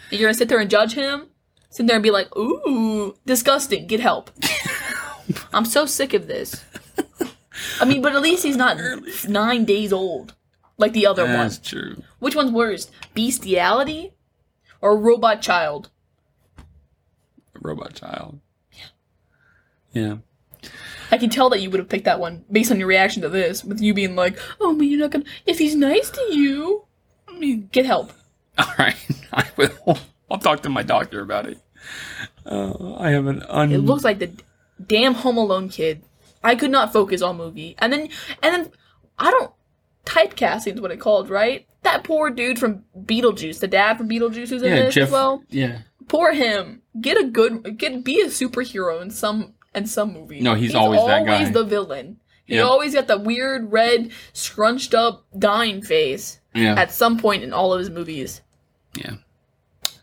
[0.09, 1.27] And you're gonna sit there and judge him?
[1.69, 4.31] Sit there and be like, ooh, disgusting, get help.
[5.53, 6.63] I'm so sick of this.
[7.79, 8.77] I mean, but at least he's not
[9.27, 10.33] nine days old
[10.79, 11.33] like the other one.
[11.33, 12.01] That's true.
[12.17, 12.89] Which one's worse?
[13.13, 14.12] Bestiality
[14.83, 15.89] or robot child?
[17.59, 18.39] Robot child.
[18.73, 18.85] Yeah.
[19.93, 20.15] Yeah.
[21.09, 23.29] I can tell that you would have picked that one based on your reaction to
[23.29, 25.25] this, with you being like, "Oh, but you're not gonna.
[25.45, 26.85] If he's nice to you,
[27.27, 28.11] I mean, get help."
[28.57, 28.95] All right.
[29.33, 29.97] I will.
[30.29, 31.59] I'll talk to my doctor about it.
[32.45, 33.71] Uh, I have an un.
[33.71, 34.31] It looks like the
[34.85, 36.03] damn Home Alone kid.
[36.43, 38.09] I could not focus on movie, and then
[38.41, 38.71] and then
[39.17, 39.51] I don't
[40.05, 41.67] typecasting is what it called, right?
[41.83, 45.07] That poor dude from Beetlejuice, the dad from Beetlejuice, who's in yeah, this Jeff.
[45.07, 45.43] as well.
[45.49, 45.79] Yeah.
[46.07, 46.81] Poor him.
[46.99, 50.39] Get a good, get be a superhero in some in some movie.
[50.39, 51.49] No, he's always that guy.
[51.49, 52.17] the villain.
[52.45, 52.65] He Yep.
[52.65, 56.75] always got that weird red, scrunched up, dying face Yeah.
[56.77, 58.41] at some point in all of his movies.
[58.95, 59.13] Yeah.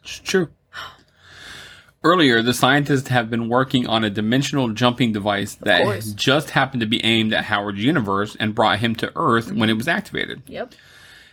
[0.02, 0.48] It's true.
[2.02, 6.12] Earlier, the scientists have been working on a dimensional jumping device that course.
[6.12, 9.74] just happened to be aimed at Howard's universe and brought him to Earth when it
[9.74, 10.42] was activated.
[10.46, 10.74] Yep.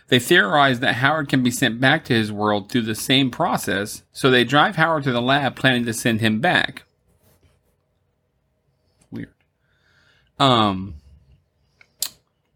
[0.08, 4.02] They theorize that Howard can be sent back to his world through the same process,
[4.12, 6.84] so they drive Howard to the lab planning to send him back.
[9.10, 9.32] Weird.
[10.38, 10.94] Um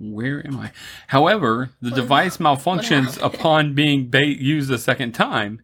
[0.00, 0.72] where am I?
[1.08, 5.62] However, the device malfunctions upon being ba- used a second time,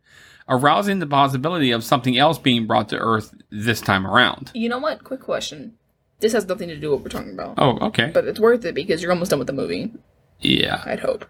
[0.48, 4.52] arousing the possibility of something else being brought to Earth this time around.
[4.54, 5.02] You know what?
[5.02, 5.74] Quick question.
[6.20, 8.10] This has nothing to do with what we're talking about, Oh, okay.
[8.14, 9.92] but it's worth it because you're almost done with the movie.
[10.40, 10.82] yeah.
[10.86, 11.24] I'd hope.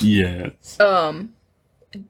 [0.00, 0.78] Yes.
[0.80, 1.34] Um,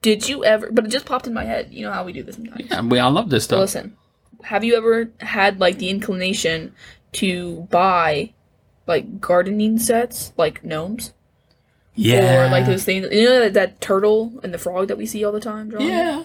[0.02, 0.70] did you ever?
[0.70, 1.68] But it just popped in my head.
[1.72, 2.68] You know how we do this sometimes.
[2.70, 3.60] Yeah, we, I love this stuff.
[3.60, 3.96] Listen,
[4.44, 6.74] have you ever had like the inclination
[7.12, 8.34] to buy
[8.86, 11.12] like gardening sets, like gnomes,
[11.94, 12.46] Yeah.
[12.46, 13.08] or like those things?
[13.10, 15.70] You know that, that turtle and the frog that we see all the time.
[15.70, 15.86] Drawn?
[15.86, 16.24] Yeah.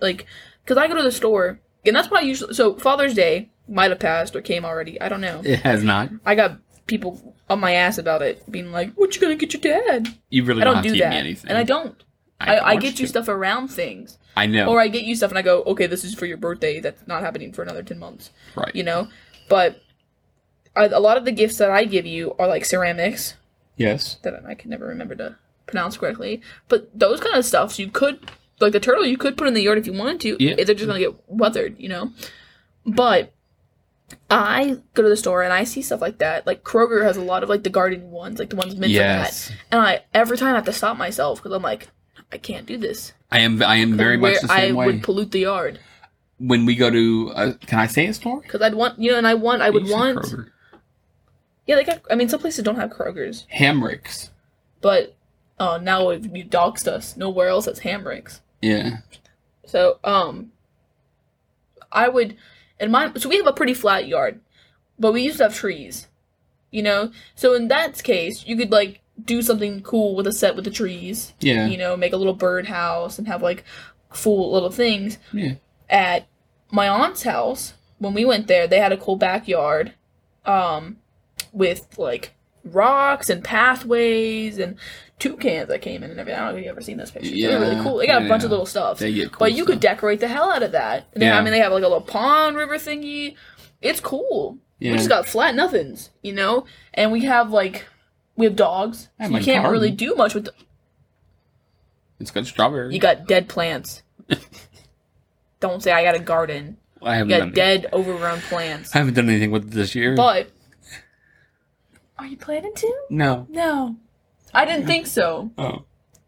[0.00, 0.26] Like,
[0.64, 2.54] because I go to the store, and that's what I usually.
[2.54, 5.00] So Father's Day might have passed or came already.
[5.00, 5.42] I don't know.
[5.44, 6.10] It has not.
[6.24, 9.60] I got people on my ass about it, being like, "What you gonna get your
[9.60, 11.48] dad?" You really I don't, don't do that, anything.
[11.50, 12.02] and I don't.
[12.40, 13.08] I, I want get you to.
[13.08, 14.18] stuff around things.
[14.36, 14.66] I know.
[14.66, 16.80] Or I get you stuff and I go, okay, this is for your birthday.
[16.80, 18.30] That's not happening for another 10 months.
[18.56, 18.74] right.
[18.74, 19.08] You know?
[19.48, 19.80] But
[20.74, 23.34] I, a lot of the gifts that I give you are like ceramics
[23.76, 24.16] Yes.
[24.24, 26.42] that I can never remember to pronounce correctly.
[26.68, 28.28] But those kind of stuffs you could,
[28.60, 30.36] like the turtle, you could put in the yard if you wanted to.
[30.44, 30.56] Yeah.
[30.56, 32.10] They're just going to get weathered, you know?
[32.84, 33.32] But
[34.30, 36.46] I go to the store and I see stuff like that.
[36.46, 39.46] Like Kroger has a lot of like the garden ones, like the ones meant Yes.
[39.46, 39.58] for that.
[39.72, 41.88] And I every time I have to stop myself because I'm like,
[42.32, 43.12] I can't do this.
[43.30, 43.62] I am.
[43.62, 44.86] I am very much the I same way.
[44.86, 45.80] would pollute the yard.
[46.38, 48.40] when we go to, uh, can I say a store?
[48.40, 50.18] Because I'd want, you know, and I want, I would want.
[50.18, 50.50] Kroger.
[51.66, 52.02] Yeah, they got.
[52.10, 54.30] I mean, some places don't have Krogers, Hamricks.
[54.82, 55.16] but
[55.58, 57.16] uh, now you doxed us.
[57.16, 58.40] Nowhere else has Hamricks.
[58.60, 58.98] Yeah.
[59.66, 60.52] So, um,
[61.90, 62.36] I would,
[62.84, 64.40] in my, so we have a pretty flat yard,
[64.98, 66.06] but we used to have trees,
[66.70, 67.10] you know?
[67.34, 70.70] So in that case, you could like do something cool with a set with the
[70.70, 71.66] trees, Yeah.
[71.66, 73.64] you know, make a little bird house and have like
[74.10, 75.18] cool little things.
[75.32, 75.54] Yeah.
[75.88, 76.26] At
[76.70, 79.92] my aunt's house, when we went there, they had a cool backyard,
[80.44, 80.96] um,
[81.52, 84.76] with like rocks and pathways and
[85.24, 86.38] toucans that came in and everything.
[86.38, 87.32] I don't know if you've ever seen those pictures.
[87.32, 87.96] They're really cool.
[87.96, 88.28] They got a yeah.
[88.28, 88.98] bunch of little stuff.
[88.98, 91.06] They get cool But you could decorate the hell out of that.
[91.14, 91.38] And then, Yeah.
[91.38, 93.36] I mean, they have like a little pond river thingy.
[93.80, 94.58] It's cool.
[94.78, 94.92] Yeah.
[94.92, 96.66] We just got flat nothings, you know?
[96.92, 97.86] And we have like,
[98.36, 99.08] we have dogs.
[99.18, 99.72] So you can't garden.
[99.72, 100.52] really do much with the,
[102.20, 102.92] It's got strawberries.
[102.92, 104.02] You got dead plants.
[105.60, 106.76] Don't say I got a garden.
[107.02, 108.94] I haven't You done got dead, overgrown plants.
[108.94, 110.14] I haven't done anything with this year.
[110.16, 110.50] But,
[112.18, 112.94] are you planning to?
[113.08, 113.46] no.
[113.48, 113.96] No.
[114.54, 115.50] I didn't think so.
[115.58, 115.84] Oh.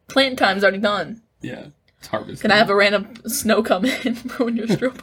[0.09, 1.23] Plant time's already done.
[1.41, 1.67] Yeah.
[1.99, 2.43] It's harvest.
[2.43, 5.01] Can I have a random snow come in ruin your strobe?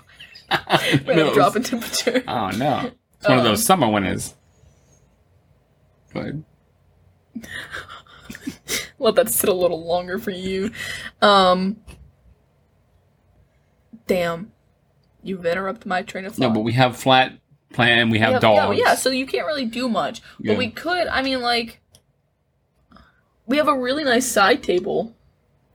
[0.52, 1.34] Random no.
[1.34, 2.24] drop in temperature.
[2.28, 2.92] Oh no.
[3.18, 4.36] It's one of Um, those summer winters.
[6.14, 6.44] Go ahead.
[9.00, 10.72] Let that sit a little longer for you.
[11.22, 11.78] Um.
[14.08, 14.52] Damn.
[15.24, 16.48] You've interrupted my train of thought.
[16.48, 17.34] No, but we have flat
[17.72, 18.78] plant and we have yeah, dogs.
[18.78, 20.22] Yeah, yeah, so you can't really do much.
[20.40, 20.54] Yeah.
[20.54, 21.80] But we could, I mean, like,
[23.48, 25.16] we have a really nice side table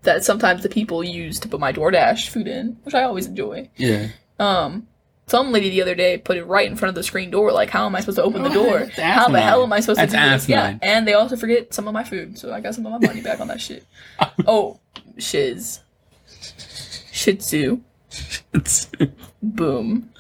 [0.03, 3.69] that sometimes the people use to put my DoorDash food in, which I always enjoy.
[3.77, 4.09] Yeah.
[4.39, 4.87] Um,
[5.27, 7.53] some lady the other day put it right in front of the screen door.
[7.53, 8.79] Like, how am I supposed to open the Oh, door?
[8.81, 9.43] that's How the asinine.
[9.43, 10.49] hell am I supposed That's to do this?
[10.49, 13.07] Yeah, and they also forget some of my food, so I got some of my
[13.07, 13.85] money back on that shit.
[14.47, 14.81] Oh,
[15.19, 15.81] shiz.
[17.13, 17.81] Shih Tzu.
[19.43, 20.11] Boom.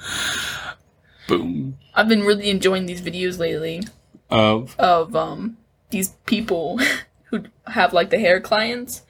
[1.26, 1.78] boom.
[1.94, 3.82] I've been really enjoying these videos lately.
[4.30, 5.56] Of of um
[5.90, 6.78] these people
[7.30, 9.02] who have like the hair clients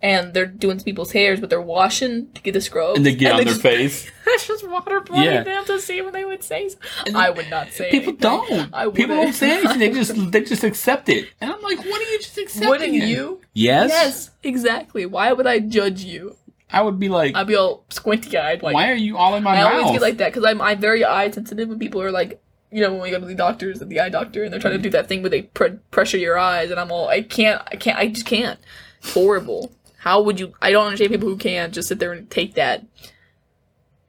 [0.00, 3.30] and they're doing people's hairs but they're washing to get the scrub and they get
[3.32, 4.10] on their just, face.
[4.26, 5.42] it's just water blowing Yeah.
[5.44, 6.70] them to see what they would say
[7.14, 8.48] i would not say People anything.
[8.48, 8.74] don't.
[8.74, 9.78] I People don't say anything.
[9.78, 11.28] They just they just accept it.
[11.40, 12.68] And I'm like, what are you just accepting?
[12.68, 13.90] wouldn't you Yes.
[13.90, 16.36] yes exactly why would i judge you
[16.74, 19.42] I would be like, i'd be all squinty eyed like why are you all in
[19.44, 19.72] my i mouth?
[19.84, 22.41] always get like that because i'm i'm very eye sensitive when people are like
[22.72, 24.76] you know, when we go to the doctors at the eye doctor and they're trying
[24.76, 27.62] to do that thing where they pre- pressure your eyes, and I'm all, I can't,
[27.70, 28.58] I can't, I just can't.
[28.98, 29.72] It's horrible.
[29.98, 30.54] How would you?
[30.60, 32.84] I don't understand people who can't just sit there and take that.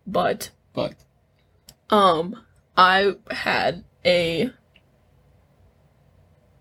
[0.08, 0.95] But but
[1.89, 2.41] um,
[2.76, 4.52] I had a.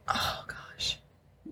[0.08, 0.42] Oh.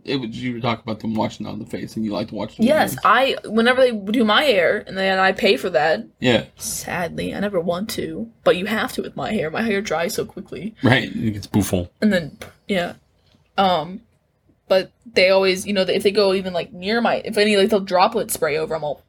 [0.05, 2.35] It was you were talking about them washing on the face, and you like to
[2.35, 2.57] watch.
[2.57, 3.37] Them Yes, I.
[3.45, 6.07] Whenever they do my hair, and then I pay for that.
[6.21, 6.45] Yeah.
[6.57, 9.51] Sadly, I never want to, but you have to with my hair.
[9.51, 10.75] My hair dries so quickly.
[10.83, 11.05] Right.
[11.15, 11.91] It gets booful.
[12.01, 12.93] and then yeah
[13.59, 14.01] um
[14.69, 17.69] but they always you know if they go even like near my if any like
[17.69, 19.03] they'll droplet spray over i'm all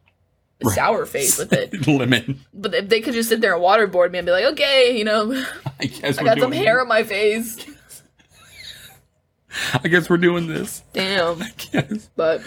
[0.63, 0.75] Right.
[0.75, 2.39] sour face with it Lemon.
[2.53, 5.03] but if they could just sit there and waterboard me and be like okay you
[5.03, 5.31] know
[5.79, 7.57] I guess i got some hair on my face
[9.73, 10.83] I guess we're doing this.
[10.93, 12.09] damn I guess.
[12.15, 12.41] but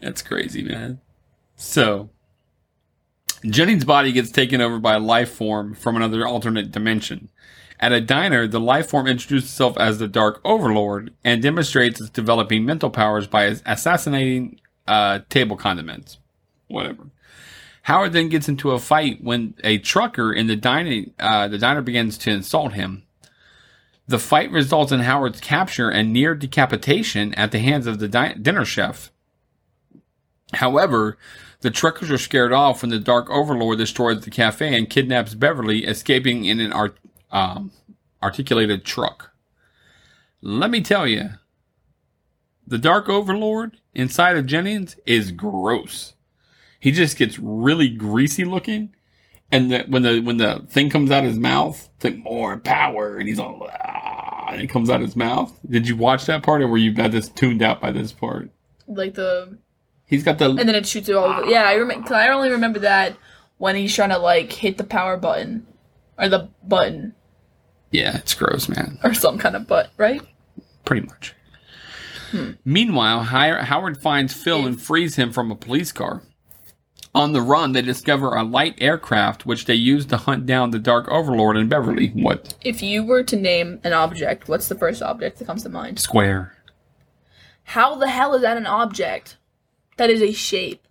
[0.00, 1.00] That's crazy, man.
[1.56, 2.10] So,
[3.44, 7.30] Jennings' body gets taken over by a life form from another alternate dimension.
[7.80, 12.10] At a diner, the life form introduces itself as the Dark Overlord and demonstrates its
[12.10, 16.18] developing mental powers by assassinating uh, table condiments.
[16.66, 17.10] Whatever.
[17.82, 21.80] Howard then gets into a fight when a trucker in the dining uh, the diner
[21.80, 23.04] begins to insult him.
[24.08, 28.32] The fight results in Howard's capture and near decapitation at the hands of the di-
[28.32, 29.12] dinner chef.
[30.54, 31.18] However,
[31.60, 35.84] the truckers are scared off when the Dark Overlord destroys the cafe and kidnaps Beverly,
[35.84, 36.96] escaping in an art,
[37.30, 37.70] um,
[38.22, 39.32] articulated truck.
[40.40, 41.30] Let me tell you,
[42.66, 46.14] the Dark Overlord inside of Jennings is gross.
[46.80, 48.94] He just gets really greasy looking,
[49.50, 52.58] and the, when the when the thing comes out of his mouth, it's like more
[52.58, 55.52] power, and he's all ah, and it comes out of his mouth.
[55.68, 58.50] Did you watch that part, or were you got this tuned out by this part?
[58.86, 59.58] like the
[60.06, 62.48] He's got the and then it shoots it all over yeah i remember i only
[62.48, 63.14] remember that
[63.58, 65.66] when he's trying to like hit the power button
[66.18, 67.14] or the button
[67.90, 68.98] Yeah, it's gross, man.
[69.04, 70.22] or some kind of butt right
[70.86, 71.34] Pretty much.
[72.64, 76.22] Meanwhile, Howard finds Phil and frees him from a police car.
[77.14, 80.78] On the run, they discover a light aircraft which they use to hunt down the
[80.78, 82.08] Dark Overlord in Beverly.
[82.08, 82.54] What?
[82.62, 85.98] if you were to name an object what's the first object that comes to mind
[85.98, 86.54] Square.
[87.64, 89.36] How the hell is that an object?
[89.96, 90.86] That is a shape.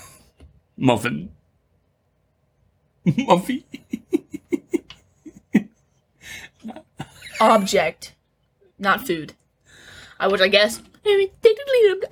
[0.76, 1.30] Muffin.
[3.06, 3.64] Muffy.
[7.40, 8.14] Object,
[8.78, 9.34] not food.
[10.18, 10.80] I would, I guess.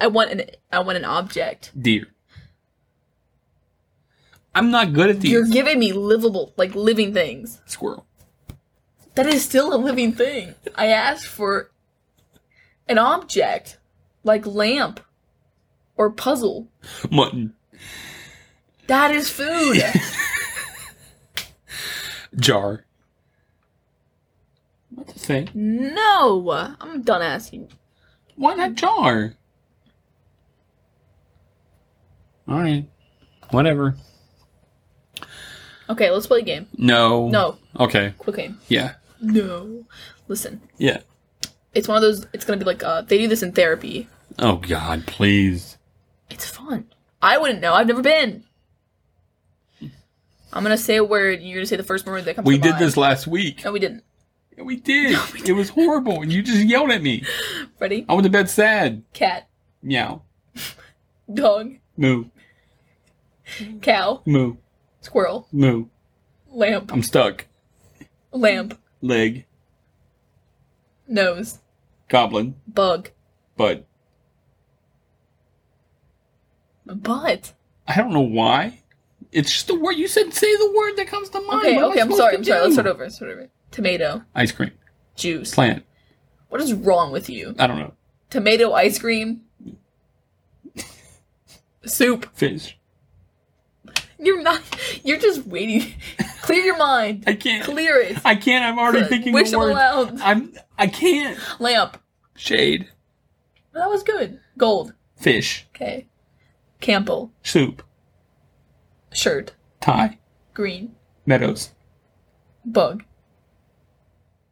[0.00, 0.42] I want an.
[0.70, 1.70] I want an object.
[1.81, 2.09] Deer.
[4.55, 5.31] I'm not good at these.
[5.31, 7.61] You're giving me livable, like living things.
[7.67, 8.07] Squirrel.
[9.15, 10.55] That is still a living thing.
[10.75, 11.71] I asked for
[12.88, 13.79] an object,
[14.25, 15.01] like lamp
[15.97, 16.69] or puzzle.
[17.11, 17.55] Mutton.
[18.87, 19.83] That is food.
[22.37, 22.85] Jar.
[24.95, 25.49] What to say?
[25.55, 27.71] no, I'm done asking.
[28.37, 29.35] Why not jar?
[32.49, 32.88] Alright.
[33.51, 33.97] Whatever.
[35.90, 36.66] Okay, let's play a game.
[36.77, 37.29] No.
[37.29, 38.14] No, Okay.
[38.18, 38.59] quick game.
[38.68, 38.95] Yeah.
[39.21, 39.85] No.
[40.29, 40.99] Listen, Yeah.
[41.75, 42.27] it's one of those.
[42.33, 44.09] It's gonna be like uh, they do this in therapy.
[44.38, 45.79] Oh God, please.
[46.31, 46.87] It's fun.
[47.21, 47.75] I wouldn't know.
[47.75, 48.45] I've never been.
[50.55, 51.40] I'm gonna say a word.
[51.40, 52.47] You're gonna say the first word that comes.
[52.47, 52.83] We did mind.
[52.85, 53.64] this last week.
[53.64, 54.05] No, we didn't.
[54.57, 55.18] Yeah, we did.
[55.47, 57.25] It was horrible, and you just yelled at me.
[57.81, 58.05] Ready?
[58.09, 59.03] I went to bed sad.
[59.12, 59.49] Cat,
[59.83, 60.23] Meow.
[61.35, 62.27] dog, Moo.
[63.81, 64.57] cow, Moo.
[65.03, 65.87] Squirrel, Moo.
[66.51, 67.47] lamp, I'm stuck.
[68.33, 69.45] lamp, Leg.
[71.07, 71.59] nose,
[72.09, 72.55] Goblin.
[72.67, 73.11] bug,
[73.57, 73.85] Bud.
[76.85, 77.53] But.
[77.87, 78.81] I don't know why.
[79.31, 80.35] It's just the word you said.
[80.35, 81.61] Say the word that comes to mind.
[81.67, 82.01] Okay, What okay.
[82.01, 82.37] I'm sorry.
[82.37, 82.59] I'm sorry.
[82.59, 82.62] do?
[82.65, 83.03] Let's start over.
[83.05, 83.49] Let's start over.
[83.71, 84.73] Tomato, Ice cream.
[85.17, 85.55] juice.
[85.55, 85.85] Plant.
[86.49, 87.55] What is wrong with you?
[87.59, 87.95] I don't know.
[88.31, 89.43] Tomato ice cream.
[91.87, 92.27] Soup.
[92.35, 92.77] Fish.
[94.22, 94.62] You're not.
[95.04, 95.94] You're just waiting.
[96.42, 97.24] Clear your mind.
[97.26, 97.64] I can't.
[97.64, 98.18] Clear it.
[98.24, 98.64] I can't.
[98.64, 99.70] I'm already thinking Wish the them word.
[99.72, 100.20] aloud.
[100.20, 100.52] I'm.
[100.78, 101.38] I can't.
[101.61, 101.98] Lamp.
[102.37, 102.88] Shade.
[103.74, 104.38] That was good.
[104.56, 104.92] Gold.
[105.16, 105.66] Fish.
[105.74, 106.06] Okay.
[106.80, 107.32] Campbell.
[107.42, 107.82] Soup.
[109.12, 109.54] Shirt.
[109.80, 110.18] Tie.
[110.54, 110.94] Green.
[111.26, 111.70] Meadows.
[112.64, 113.04] Bug.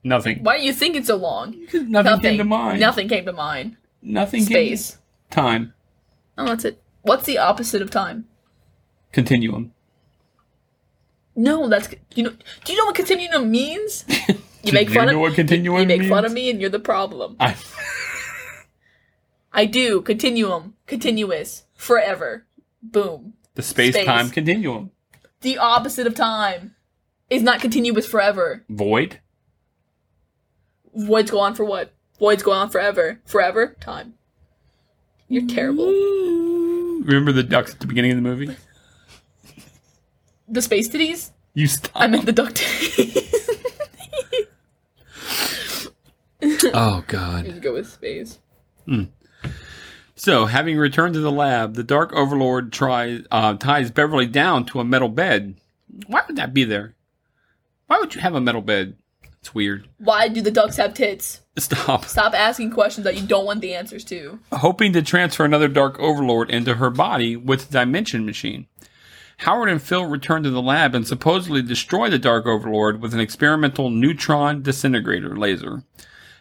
[0.02, 0.42] Nothing.
[0.42, 1.66] Why are you thinking so long?
[1.72, 2.80] Nothing, came to mind.
[2.80, 3.76] Nothing came to mind.
[4.02, 4.46] Nothing.
[4.46, 4.98] came- to Space.
[5.30, 5.74] Time.
[6.38, 6.82] Oh, that's it.
[7.02, 8.26] What's the opposite of time?
[9.12, 9.72] Continuum.
[11.36, 12.30] No, that's you know.
[12.64, 14.04] Do you know what continuum means?
[14.62, 16.78] You make you fun know of continuum You make fun of me, and you're the
[16.78, 17.34] problem.
[17.40, 17.56] I.
[19.54, 22.44] I do continuum, continuous, forever.
[22.82, 23.32] Boom.
[23.54, 24.04] The space Space.
[24.04, 24.90] time continuum.
[25.40, 26.74] The opposite of time
[27.30, 28.64] is not continuous forever.
[28.68, 29.20] Void.
[30.94, 31.94] Voids go on for what?
[32.18, 33.20] Voids go on forever.
[33.24, 33.76] Forever?
[33.80, 34.12] Time.
[35.28, 35.86] You're terrible.
[35.86, 38.54] Remember the ducks at the beginning of the movie?
[40.50, 41.30] The space titties?
[41.54, 41.92] You stop.
[41.94, 43.16] I meant the duck titties.
[46.74, 47.44] oh God.
[47.46, 48.38] Just go with space.
[50.16, 54.80] So, having returned to the lab, the Dark Overlord tries uh, ties Beverly down to
[54.80, 55.54] a metal bed.
[56.06, 56.94] Why would that be there?
[57.86, 58.96] Why would you have a metal bed?
[59.40, 59.88] It's weird.
[59.98, 61.40] Why do the ducks have tits?
[61.56, 62.04] Stop.
[62.04, 64.38] Stop asking questions that you don't want the answers to.
[64.52, 68.66] Hoping to transfer another Dark Overlord into her body with the Dimension Machine.
[69.40, 73.20] Howard and Phil return to the lab and supposedly destroy the Dark Overlord with an
[73.20, 75.82] experimental neutron disintegrator laser.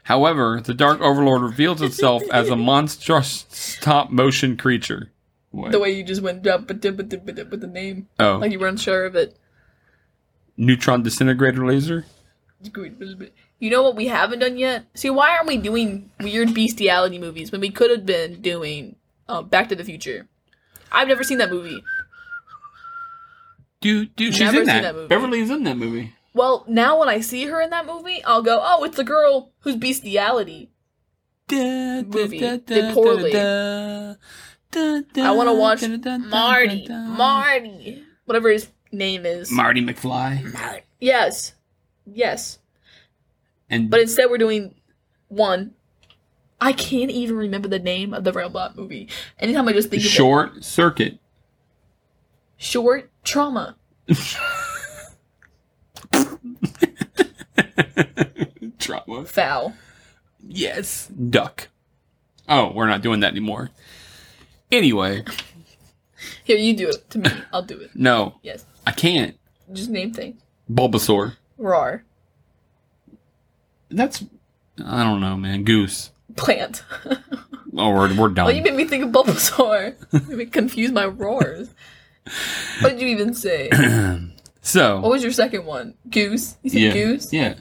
[0.03, 5.11] However, the Dark Overlord reveals itself as a monstrous stop motion creature.
[5.51, 5.71] What?
[5.71, 8.09] The way you just went up with the, name.
[8.19, 9.37] oh, Like you were unsure of it.
[10.57, 12.05] neutron disintegrator laser?
[13.59, 14.85] You know what we haven't done yet?
[14.93, 18.97] See, why aren't we doing weird bestiality movies when we could have been doing
[19.29, 20.27] uh, Back to the Future?
[20.91, 21.81] I've never seen that movie.
[23.81, 24.81] Dude, dude, she's Never in that.
[24.81, 25.07] that movie.
[25.07, 26.13] Beverly's in that movie.
[26.33, 29.51] Well, now when I see her in that movie, I'll go, oh, it's the girl
[29.61, 30.69] who's bestiality.
[31.51, 33.35] Movie did poorly.
[33.35, 34.15] I
[35.31, 35.81] want to watch
[36.29, 36.87] Marty.
[36.89, 38.03] Marty.
[38.25, 39.51] Whatever his name is.
[39.51, 40.53] Marty McFly.
[40.53, 40.81] Marty.
[40.99, 41.53] Yes.
[42.05, 42.59] Yes.
[43.69, 44.75] And But instead, we're doing
[45.27, 45.73] one.
[46.61, 49.07] I can't even remember the name of the robot movie.
[49.39, 50.09] Anytime I just think of it.
[50.09, 51.18] short circuit.
[52.59, 53.77] Short trauma.
[58.77, 59.25] Trauma.
[59.25, 59.73] Foul.
[60.47, 61.07] Yes.
[61.07, 61.69] Duck.
[62.47, 63.69] Oh, we're not doing that anymore.
[64.71, 65.23] Anyway,
[66.43, 67.29] Here, you do it to me.
[67.53, 67.91] I'll do it.
[67.95, 68.65] no, Yes.
[68.85, 69.37] I can't.
[69.71, 70.41] Just name things.
[70.71, 71.35] Bulbasaur.
[71.57, 72.03] Rar.
[73.89, 74.23] That's
[74.83, 75.63] I don't know, man.
[75.63, 76.11] Goose.
[76.35, 76.83] Plant.
[77.77, 78.47] Oh, we're we're oh, done.
[78.47, 79.95] oh, you made me think of Bulbasaur.
[80.39, 81.69] you confuse my roars.
[82.81, 83.69] What did you even say?
[84.61, 85.95] so What was your second one?
[86.09, 86.57] Goose?
[86.63, 87.33] You said yeah, goose?
[87.33, 87.55] yeah.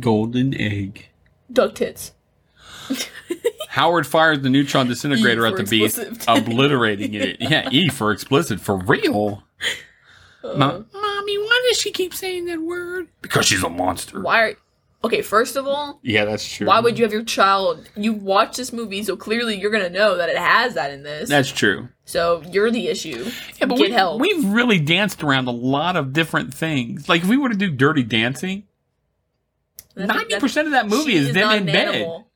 [0.00, 1.06] Golden egg.
[1.52, 2.12] Duck tits.
[3.68, 7.36] Howard fires the neutron disintegrator E at the beast, obliterating it.
[7.40, 9.42] Yeah, E for explicit for real.
[10.42, 13.08] Uh, Mommy why does she keep saying that word?
[13.20, 14.20] Because she's a monster.
[14.20, 14.54] Why are
[15.04, 16.66] Okay, first of all, Yeah, that's true.
[16.66, 20.16] why would you have your child you watch this movie, so clearly you're gonna know
[20.16, 21.28] that it has that in this.
[21.28, 21.88] That's true.
[22.04, 23.24] so you're the issue.
[23.60, 24.20] Yeah, but Get we, help.
[24.20, 27.08] we've really danced around a lot of different things.
[27.08, 28.64] Like if we were to do Dirty Dancing,
[29.96, 31.88] ninety percent of that movie she is them in an bed.
[31.94, 32.28] animal.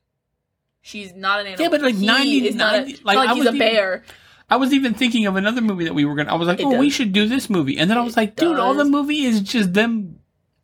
[0.81, 1.63] She's not an animal.
[1.63, 3.45] Yeah, but like He 90 is not a, 90 it's like, not like I he's
[3.45, 4.03] was a even- bear.
[4.49, 6.31] I was even thinking of another movie that we were gonna.
[6.31, 8.35] I was like, It oh, we should do this movie, and then I was like,
[8.35, 10.17] dude, all the movie is just them.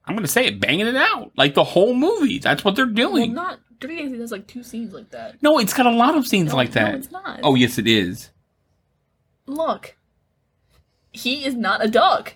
[0.07, 2.39] I'm gonna say it, banging it out, like the whole movie.
[2.39, 3.33] That's what they're Well, doing.
[3.33, 5.41] not Dirty Dancing has like two scenes like that.
[5.43, 6.91] no, it's got a lot of scenes No, like that.
[6.93, 7.39] No, it's not.
[7.43, 8.29] oh, yes, it is.
[9.45, 9.95] look,
[11.11, 12.35] he is not a duck.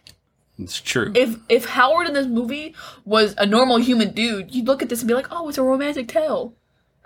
[0.58, 1.12] It's true.
[1.16, 5.00] If if Howard in this movie was a normal human dude, you'd look at this
[5.02, 6.54] and be like, oh, it's a romantic tale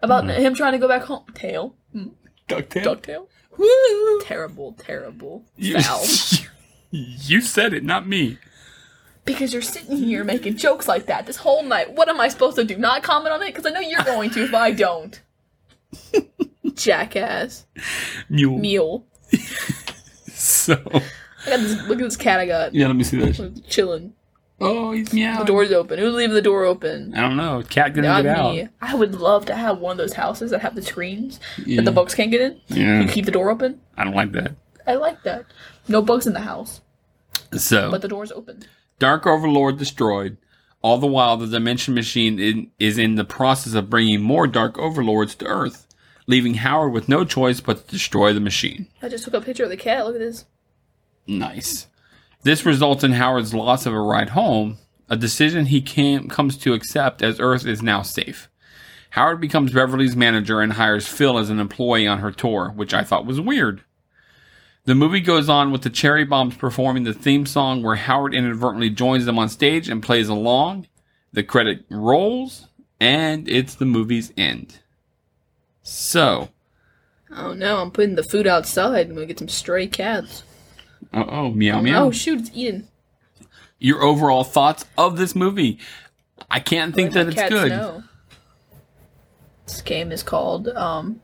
[0.04, 0.42] about Mm-hmm.
[0.42, 1.24] him trying to go back home.
[1.34, 2.08] Tale, Hmm.
[2.50, 2.84] Ducktail.
[2.84, 3.28] ducktail.
[3.58, 4.20] Woo!
[4.22, 5.78] Terrible, terrible, You,
[6.92, 8.38] you said it, not me.
[9.26, 11.92] Because you're sitting here making jokes like that this whole night.
[11.94, 12.78] What am I supposed to do?
[12.78, 13.48] Not comment on it?
[13.48, 15.20] Because I know you're going to if I don't.
[16.76, 17.66] Jackass.
[18.30, 18.58] Mule.
[18.60, 19.06] Mule.
[20.38, 22.76] So I got this, look at this cat I got.
[22.76, 23.64] yeah, let me see that.
[23.68, 24.14] Chilling.
[24.62, 25.40] Oh, he's meowing.
[25.40, 25.98] The door's open.
[25.98, 27.16] Who's leaving the door open?
[27.16, 27.64] I don't know.
[27.68, 28.62] Cat gonna Not get me.
[28.64, 28.70] out.
[28.82, 31.78] I would love to have one of those houses that have the screens Yeah.
[31.78, 32.62] that the bugs can't get in.
[32.68, 33.02] Yeah.
[33.02, 33.82] You keep the door open.
[33.98, 34.52] I don't like that.
[34.86, 35.46] I like that.
[35.88, 36.82] No bugs in the house,
[37.58, 38.64] So but the door's open.
[39.00, 40.38] Dark Overlord destroyed.
[40.82, 44.78] All the while, the Dimension Machine in, is in the process of bringing more Dark
[44.78, 45.88] Overlords to Earth,
[46.28, 48.88] leaving Howard with no choice but to destroy the machine.
[49.02, 50.06] I just took a picture of the cat.
[50.06, 50.46] Look at this.
[51.28, 51.88] Nice.
[52.44, 54.78] This results in Howard's loss of a ride home,
[55.10, 58.50] a decision he came, comes to accept as Earth is now safe.
[59.12, 63.04] Howard becomes Beverly's manager and hires Phil as an employee on her tour, which I
[63.04, 63.82] thought was weird.
[64.86, 68.92] The movie goes on with the Cherry Bombs performing the theme song where Howard inadvertently
[68.92, 70.88] joins them on stage and plays along.
[71.34, 72.68] The credit rolls,
[73.00, 74.80] and it's the movie's end.
[75.82, 76.50] So,
[77.36, 77.78] Oh no!
[77.82, 79.08] I'm putting the food outside.
[79.10, 80.44] I'm gonna get some stray cats.
[81.14, 82.06] uh oh, meow meow.
[82.06, 82.40] Oh shoot!
[82.42, 82.88] It's eating.
[83.80, 85.78] Your overall thoughts of this movie?
[86.50, 87.70] I can't think that it's good.
[87.70, 88.04] know.
[89.66, 91.22] This game is called um,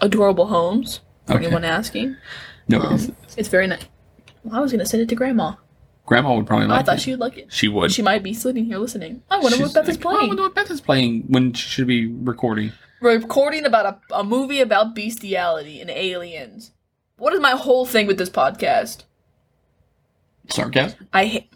[0.00, 1.00] Adorable Homes.
[1.26, 1.44] For Okay.
[1.46, 2.16] anyone asking,
[2.68, 3.82] No, um, it's- it's very nice.
[4.42, 5.54] Well, I was gonna send it to Grandma.
[6.06, 7.00] Grandma would probably like I thought it.
[7.00, 7.50] she would like it.
[7.52, 7.90] She would.
[7.90, 9.22] She might be sitting here listening.
[9.30, 10.28] I wonder what She's Beth is like, "Oh, I playing.
[10.28, 12.72] wonder what Beth is playing when she should be recording.
[13.00, 16.72] Recording about a, a movie about bestiality and aliens.
[17.16, 19.04] What is my whole thing with this podcast?
[20.50, 21.08] Sarcasm.
[21.12, 21.50] I hate.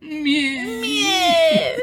[0.00, 1.78] Yeah.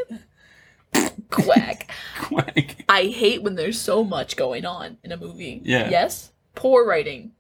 [1.30, 1.90] Quack.
[2.22, 2.86] Quack.
[2.88, 5.62] I hate when there's so much going on in a movie.
[5.64, 5.90] Yeah.
[5.90, 6.32] Yes?
[6.56, 7.32] Poor writing.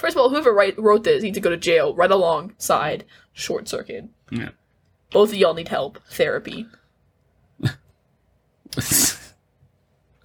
[0.00, 3.68] First of all, whoever write, wrote this needs to go to jail right alongside Short
[3.68, 4.08] Circuit.
[4.30, 4.48] Yeah.
[5.10, 5.98] Both of y'all need help.
[6.10, 6.66] Therapy.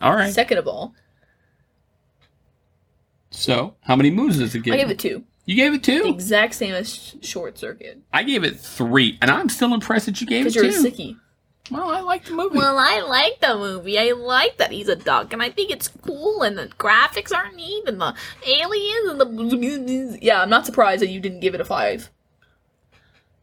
[0.01, 0.33] All right.
[0.33, 0.93] Second of all,
[3.31, 4.73] So, how many moves does it give?
[4.73, 5.23] I gave it two.
[5.45, 6.07] You gave it The two.
[6.07, 7.99] exact same as Sh- Short Circuit.
[8.13, 10.61] I gave it three, and I'm still impressed that you gave it two.
[10.61, 11.17] Because you're a sickie.
[11.71, 12.57] Well, I like the movie.
[12.59, 13.97] Well, I like the movie.
[13.97, 17.51] I like that he's a duck, and I think it's cool, and the graphics are
[17.53, 18.13] neat, and the
[18.45, 20.41] aliens, and the yeah.
[20.43, 22.11] I'm not surprised that you didn't give it a five.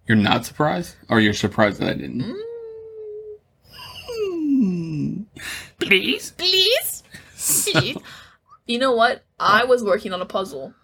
[0.06, 2.22] you're not surprised, or you're surprised that I didn't.
[2.22, 2.36] Mm.
[5.80, 6.30] Please.
[6.32, 7.02] Please,
[7.72, 7.96] please.
[8.66, 9.24] you know what?
[9.40, 10.74] I was working on a puzzle.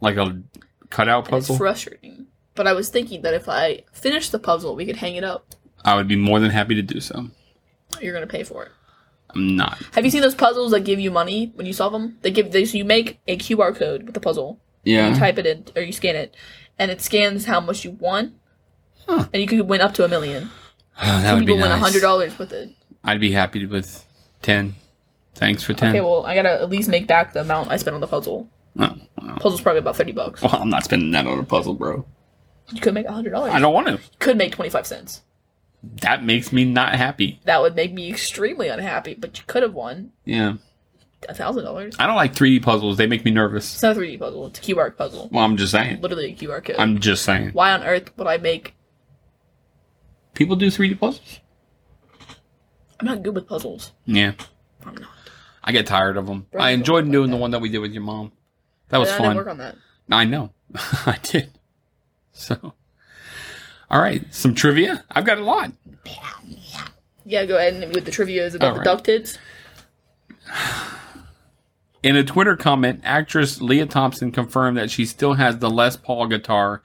[0.00, 0.42] Like a
[0.90, 1.56] cutout and It's puzzle.
[1.56, 5.24] frustrating, but I was thinking that if I finished the puzzle, we could hang it
[5.24, 5.46] up.
[5.84, 7.28] I would be more than happy to do so.
[8.00, 8.72] You're gonna pay for it.
[9.34, 9.82] I'm not.
[9.92, 12.18] Have you seen those puzzles that give you money when you solve them?
[12.22, 14.60] They give they so you make a QR code with the puzzle.
[14.84, 15.08] Yeah.
[15.10, 16.34] You type it in or you scan it,
[16.78, 18.34] and it scans how much you won,
[19.06, 19.26] Huh.
[19.32, 20.50] and you could win up to a million.
[21.00, 22.70] that Some would be people win a hundred dollars with it.
[23.04, 24.04] I'd be happy with
[24.42, 24.74] ten.
[25.34, 25.90] Thanks for ten.
[25.90, 28.48] Okay, well I gotta at least make back the amount I spent on the puzzle.
[28.78, 28.96] Oh.
[29.40, 30.42] Puzzle's probably about thirty bucks.
[30.42, 32.04] Well, I'm not spending that on a puzzle, bro.
[32.70, 33.52] You could make a hundred dollars.
[33.52, 33.94] I don't want to.
[33.94, 35.22] You could make twenty five cents.
[35.82, 37.40] That makes me not happy.
[37.44, 39.14] That would make me extremely unhappy.
[39.14, 40.54] But you could have won Yeah.
[41.28, 41.96] a thousand dollars.
[41.98, 42.96] I don't like 3D puzzles.
[42.96, 43.74] They make me nervous.
[43.74, 44.46] It's not a 3D puzzle.
[44.46, 45.28] It's a QR puzzle.
[45.32, 46.00] Well, I'm just saying.
[46.00, 46.76] Literally a QR code.
[46.78, 47.50] I'm just saying.
[47.50, 48.74] Why on earth would I make?
[50.34, 51.40] People do 3D puzzles.
[53.00, 53.92] I'm not good with puzzles.
[54.06, 54.32] Yeah.
[54.86, 55.08] I'm not.
[55.64, 56.46] I get tired of them.
[56.50, 57.40] Bro, I enjoyed doing like the that.
[57.40, 58.32] one that we did with your mom.
[58.88, 59.32] That was fun.
[59.32, 59.76] I work on that.
[60.10, 60.52] I know.
[61.06, 61.58] I did.
[62.32, 62.74] So.
[63.92, 64.24] All right.
[64.34, 65.04] Some trivia.
[65.10, 65.70] I've got a lot.
[67.24, 68.84] Yeah, go ahead and with the trivia's about All the right.
[68.84, 69.38] duck tits.
[72.02, 76.26] In a Twitter comment, actress Lea Thompson confirmed that she still has the Les Paul
[76.26, 76.82] guitar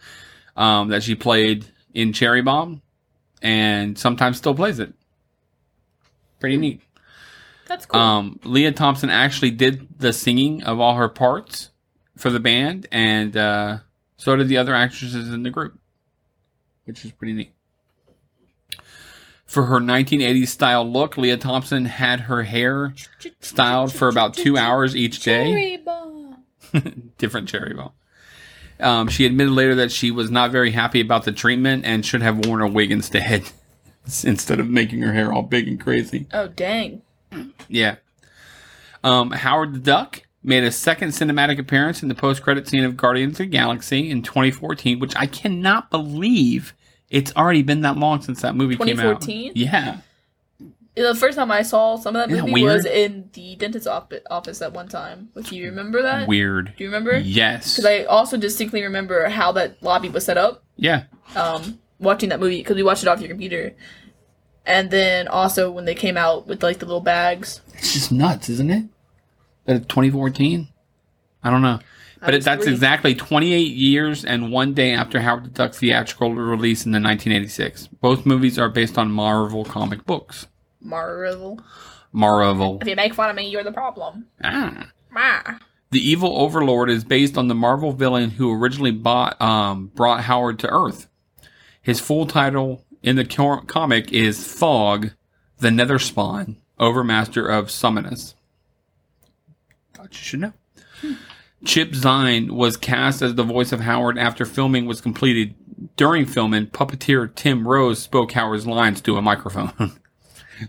[0.56, 2.84] um, that she played in Cherry Bomb,
[3.42, 4.94] and sometimes still plays it.
[6.40, 6.82] Pretty neat.
[7.68, 8.00] That's cool.
[8.00, 11.72] Um, Lea Thompson actually did the singing of all her parts
[12.16, 13.78] for the band, and uh,
[14.18, 15.80] so did the other actresses in the group,
[16.88, 17.54] which is pretty neat.
[19.46, 22.94] For her 1980s style look, Lea Thompson had her hair
[23.40, 25.80] styled for about two hours each day.
[27.18, 27.92] Different cherry bomb.
[28.80, 32.22] Um, she admitted later that she was not very happy about the treatment and should
[32.22, 33.50] have worn a wig instead,
[34.24, 36.28] instead of making her hair all big and crazy.
[36.34, 37.02] Oh dang.
[37.70, 37.96] Yeah.
[39.04, 43.34] Um, Howard the Duck made a second cinematic appearance in the post-credit scene of Guardians
[43.34, 46.74] of the Galaxy in 2014, which I cannot believe
[47.10, 49.22] it's already been that long since that movie came out.
[49.22, 49.52] 2014?
[49.56, 49.98] Yeah.
[50.96, 53.86] The first time I saw some of that Isn't that movie was in the dentist's
[53.88, 55.30] office, office at one time.
[55.36, 56.28] Like, do you remember that?
[56.28, 56.74] Weird.
[56.76, 57.18] Do you remember?
[57.18, 57.76] Yes.
[57.76, 60.64] Because I also distinctly remember how that lobby was set up.
[60.76, 61.04] yeah.
[61.36, 63.76] Um, watching that movie because we watched it off your computer,
[64.66, 67.62] and then also when they came out with like the little bags.
[67.74, 68.86] It's just nuts, isn't it?
[69.68, 70.68] It's 2014?
[71.44, 71.80] I don't know.
[72.20, 72.74] But it, that's three.
[72.74, 77.88] exactly 28 years and one day after Howard the Duck's theatrical release in the 1986.
[78.02, 80.48] Both movies are based on Marvel comic books.
[80.82, 81.62] Marvel.
[82.12, 82.80] Marvel.
[82.82, 84.28] If you make fun of me, you're the problem.
[84.44, 84.92] Ah.
[85.16, 85.60] Ah.
[85.92, 90.60] The evil overlord is based on the Marvel villain who originally bought, um, brought Howard
[90.60, 91.08] to Earth.
[91.82, 95.12] His full title in the comic is Thog,
[95.60, 98.34] the Nether Spawn, Overmaster of Summonus.
[100.12, 100.54] You should know.
[101.66, 105.56] Chip Zien was cast as the voice of Howard after filming was completed.
[105.96, 109.72] During filming, puppeteer Tim Rose spoke Howard's lines to a microphone.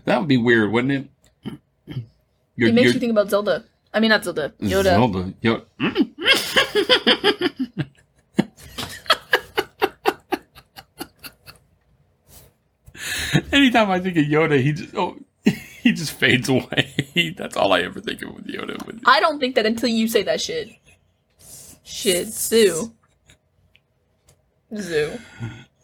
[0.05, 1.07] that would be weird, wouldn't it?
[1.85, 2.03] You're-
[2.71, 3.65] It makes you think about Zelda.
[3.93, 4.53] I mean, not Zelda.
[4.61, 4.83] Yoda.
[4.83, 5.33] Zelda.
[5.41, 5.65] Yo-
[13.51, 15.17] Anytime I think of Yoda, he just oh,
[15.83, 17.33] he just fades away.
[17.37, 18.85] That's all I ever think of with Yoda.
[18.85, 20.69] With I don't think that until you say that shit.
[21.83, 22.93] Shit, Zoo.
[24.77, 25.17] Zoo.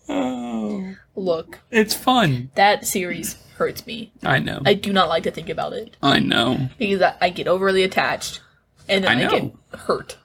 [0.10, 2.52] oh, Look, it's fun.
[2.56, 4.12] that series hurts me.
[4.24, 4.62] I know.
[4.66, 6.70] I do not like to think about it I know.
[6.78, 8.42] because I, I get overly attached,
[8.88, 10.18] and then I I, get hurt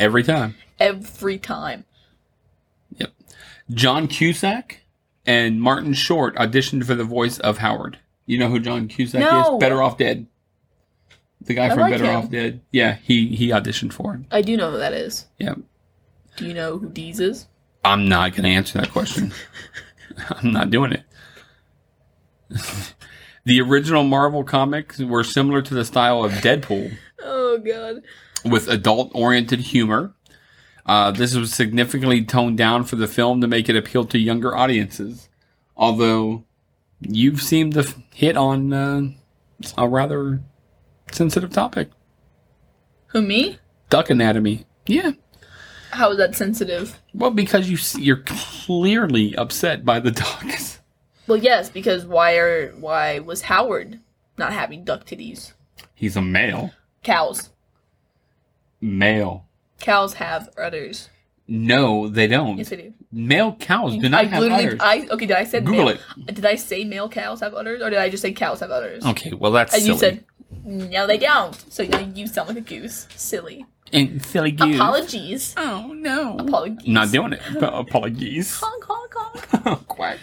[0.00, 0.56] Every time.
[0.80, 1.84] every time.
[2.96, 3.12] Yep.
[3.70, 4.80] John Cusack
[5.26, 7.98] and Martin Short auditioned for the voice of Howard.
[8.28, 9.54] You know who John Cusack No.
[9.56, 9.58] is?
[9.60, 10.26] Better Off Dead.
[11.40, 12.16] The guy I from like Better him.
[12.16, 12.60] Off Dead.
[12.70, 14.20] Yeah, he he auditioned for it.
[14.30, 15.26] I do know who that is.
[15.38, 15.58] Yep.
[16.36, 17.48] Do you know who Deez is?
[17.84, 19.32] I'm not going to answer that question.
[20.30, 21.02] I'm not doing it.
[23.44, 28.02] the original Marvel comics were similar to the style of Deadpool Oh god.
[28.44, 30.14] with adult oriented humor.
[30.86, 34.56] Uh, this was significantly toned down for the film to make it appeal to younger
[34.56, 35.28] audiences.
[35.76, 36.44] Although
[37.00, 39.02] you've seemed to hit on uh,
[39.76, 40.40] a rather
[41.12, 41.90] sensitive topic
[43.08, 43.58] Who me?
[43.90, 44.64] duck anatomy.
[44.86, 45.12] Yeah.
[45.90, 47.00] How is that sensitive?
[47.14, 50.80] Well, because you you're clearly upset by the ducks.
[51.26, 54.00] Well, yes, because why are why was Howard
[54.36, 55.52] not having duck titties?
[55.94, 56.72] He's a male.
[57.02, 57.50] Cows.
[58.80, 59.46] Male.
[59.80, 61.08] Cows have udders.
[61.50, 62.58] No, they don't.
[62.58, 62.94] Yes, they do.
[63.10, 64.80] Male cows do not I have udders.
[64.80, 65.24] I okay.
[65.26, 68.10] Did I say Google male, Did I say male cows have udders, or did I
[68.10, 69.04] just say cows have udders?
[69.06, 69.94] okay, well that's and silly.
[69.94, 70.24] you said
[70.64, 71.54] no, they don't.
[71.72, 73.08] So now you sound like a goose.
[73.16, 73.64] Silly.
[73.92, 74.76] and silly goose.
[74.76, 75.54] Apologies.
[75.56, 76.36] Oh no.
[76.38, 76.86] Apologies.
[76.86, 77.40] Not doing it.
[77.56, 78.54] Apologies.
[78.62, 79.86] Honk honk honk.
[79.88, 80.18] Quack.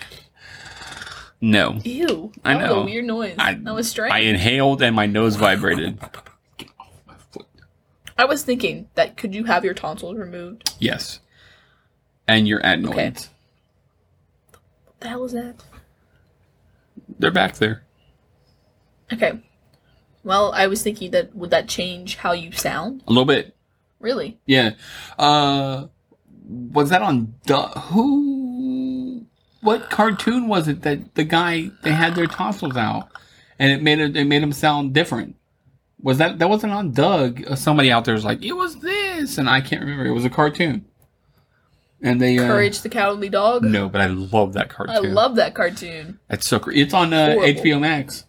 [1.41, 1.79] No.
[1.83, 2.31] Ew.
[2.43, 2.81] I know.
[2.81, 3.35] a weird noise.
[3.37, 4.13] I, that was strange.
[4.13, 5.99] I inhaled and my nose vibrated.
[8.17, 10.73] I was thinking that could you have your tonsils removed?
[10.79, 11.19] Yes.
[12.27, 13.29] And your adenoids.
[14.85, 15.55] What the hell is that?
[17.19, 17.83] They're back there.
[19.11, 19.39] Okay.
[20.23, 23.03] Well, I was thinking that would that change how you sound?
[23.07, 23.55] A little bit.
[23.99, 24.39] Really?
[24.45, 24.71] Yeah.
[25.19, 25.87] Uh
[26.47, 29.25] was that on du- who
[29.61, 33.09] what cartoon was it that the guy they had their tonsils out
[33.57, 35.35] and it made it, it made him sound different?
[36.05, 37.43] Was that that wasn't on Doug?
[37.49, 40.05] Uh, Somebody out there was like, "It was this," and I can't remember.
[40.05, 40.85] It was a cartoon.
[42.01, 43.63] And they uh, Courage the Cowardly Dog?
[43.63, 44.95] No, but I love that cartoon.
[44.95, 46.19] I love that cartoon.
[46.29, 46.77] It's so great.
[46.77, 47.61] It's on uh, Horrible.
[47.63, 48.25] HBO Max.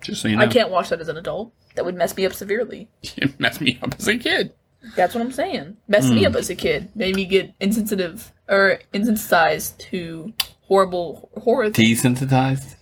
[0.00, 1.52] Just so you know, I can't watch that as an adult.
[1.74, 2.88] That would mess me up severely.
[3.16, 4.52] It messed me up as a kid.
[4.94, 5.78] That's what I'm saying.
[5.88, 6.14] Messed Hmm.
[6.14, 6.90] me up as a kid.
[6.94, 10.32] Made me get insensitive or insensitized to
[10.68, 11.70] horrible horror.
[11.70, 12.02] things.
[12.02, 12.76] Desensitized.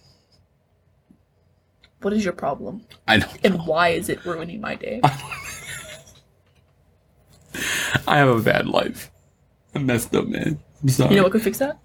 [2.07, 2.83] What is your problem?
[3.09, 3.39] I don't.
[3.43, 5.01] And why is it ruining my day?
[8.07, 9.11] I have a bad life.
[9.75, 10.61] I'm messed up, man.
[10.87, 11.11] Sorry.
[11.11, 11.81] You know what could fix that?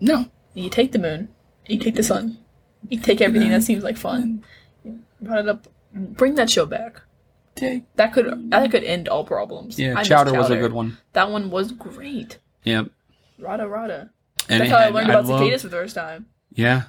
[0.00, 0.30] No.
[0.54, 1.28] You take the moon,
[1.66, 2.38] you take the sun,
[2.88, 4.42] you take everything that seems like fun.
[4.82, 5.68] You brought it up.
[5.92, 7.02] Bring that show back.
[7.54, 7.82] Take.
[7.96, 9.78] That could that could end all problems.
[9.78, 10.96] Yeah, I miss Chowder was a good one.
[11.12, 12.38] That one was great.
[12.64, 12.86] Yep.
[13.38, 14.08] Rada rada.
[14.48, 16.28] And That's how I learned about loved- cicadas for the first time.
[16.54, 16.84] Yeah.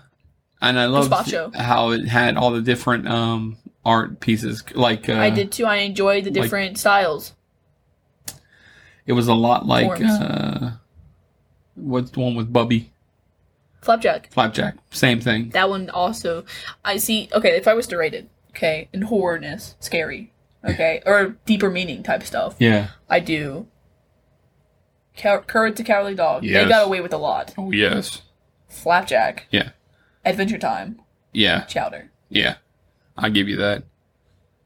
[0.62, 4.64] And I love spot how it had all the different um art pieces.
[4.76, 5.66] Like uh, I did too.
[5.66, 7.34] I enjoyed the like- different styles.
[9.08, 10.72] It was a lot like uh,
[11.76, 12.86] what's the one with Bubbie
[13.82, 14.32] Flapjack.
[14.32, 14.76] Flapjack?
[14.92, 15.50] Same thing.
[15.50, 16.46] That one also.
[16.86, 17.28] I see.
[17.34, 20.32] Okay, if I was to rate it, okay, in horrorness, scary,
[20.64, 22.90] okay, or deeper meaning type stuff, Yeah.
[23.10, 23.66] I do.
[25.18, 26.44] Cour- Courage the Cowardly Dog.
[26.44, 26.64] Yes.
[26.64, 27.54] They got away with a lot.
[27.58, 28.22] Oh yes.
[28.70, 29.48] Flapjack.
[29.50, 29.72] Yeah.
[30.26, 31.02] Adventure Time.
[31.34, 31.62] Yeah.
[31.66, 32.12] Chowder.
[32.30, 32.56] Yeah.
[33.18, 33.84] I give you that.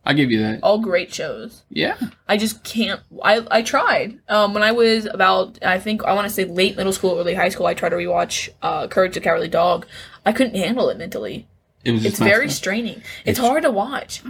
[0.08, 0.60] I give you that.
[0.62, 1.64] All great shows.
[1.70, 1.97] Yeah.
[2.28, 3.01] I just can't.
[3.24, 4.20] I I tried.
[4.30, 7.34] Um, when I was about, I think I want to say late middle school, early
[7.34, 7.66] high school.
[7.66, 9.88] I tried to rewatch uh, Courage the Cowardly Dog.
[10.26, 11.47] I couldn't handle it mentally.
[11.84, 12.06] It was.
[12.06, 12.97] It's very straining.
[13.26, 14.22] It's, It's- hard to watch.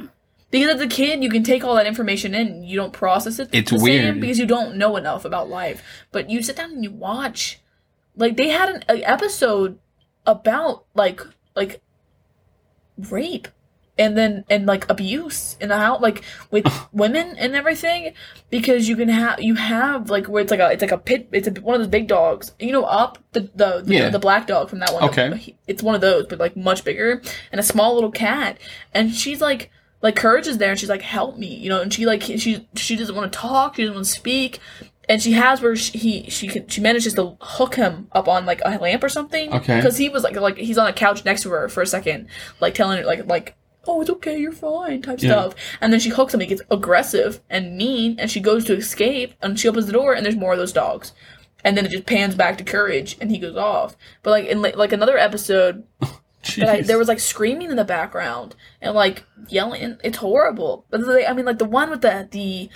[0.51, 3.49] Because as a kid, you can take all that information in, you don't process it.
[3.51, 4.21] It's the same weird.
[4.21, 5.83] because you don't know enough about life.
[6.13, 7.59] But you sit down and you watch.
[8.15, 9.79] Like they had an, an episode
[10.25, 11.21] about like
[11.55, 11.81] like
[13.09, 13.47] rape,
[13.97, 18.13] and then and like abuse in the house, like with women and everything.
[18.49, 21.27] Because you can have you have like where it's like a it's like a pit.
[21.31, 22.51] It's a, one of those big dogs.
[22.59, 24.09] You know, up the the the, Yeah.
[24.09, 25.03] the black dog from that one.
[25.05, 25.35] Okay.
[25.37, 27.21] He- it's one of those, but like much bigger,
[27.51, 28.57] and a small little cat.
[28.93, 29.71] And she's like,
[30.01, 31.81] like courage is there, and she's like, help me, you know.
[31.81, 34.59] And she like she she doesn't want to talk, she doesn't want to speak,
[35.09, 38.45] and she has where she he, she can she manages to hook him up on
[38.45, 39.53] like a lamp or something.
[39.53, 39.77] Okay.
[39.77, 42.27] Because he was like like he's on a couch next to her for a second,
[42.59, 43.55] like telling her like like.
[43.87, 44.35] Oh, it's okay.
[44.39, 45.03] You're fine.
[45.03, 45.29] Type Yeah.
[45.29, 46.39] stuff, and then she hooks him.
[46.39, 50.15] He gets aggressive and mean, and she goes to escape, and she opens the door,
[50.15, 51.11] and there's more of those dogs
[51.65, 54.61] and then it just pans back to courage and he goes off but like in
[54.61, 56.21] like, another episode oh,
[56.57, 61.05] that I, there was like screaming in the background and like yelling it's horrible but
[61.05, 62.69] they, i mean like the one with the the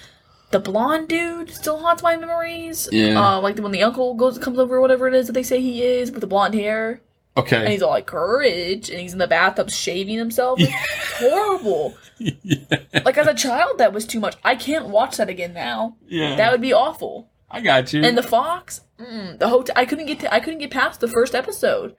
[0.52, 3.20] the blonde dude still haunts my memories Yeah.
[3.36, 5.62] uh like the when the uncle goes comes over whatever it is that they say
[5.62, 7.02] he is with the blonde hair
[7.38, 7.58] Okay.
[7.58, 10.74] and he's all like courage and he's in the bathtub shaving himself it's
[11.20, 12.58] horrible yeah.
[13.06, 16.36] like as a child that was too much i can't watch that again now Yeah.
[16.36, 18.04] that would be awful I got you.
[18.04, 19.74] and the fox, mm, the hotel.
[19.76, 20.32] I couldn't get to.
[20.32, 21.95] I couldn't get past the first episode.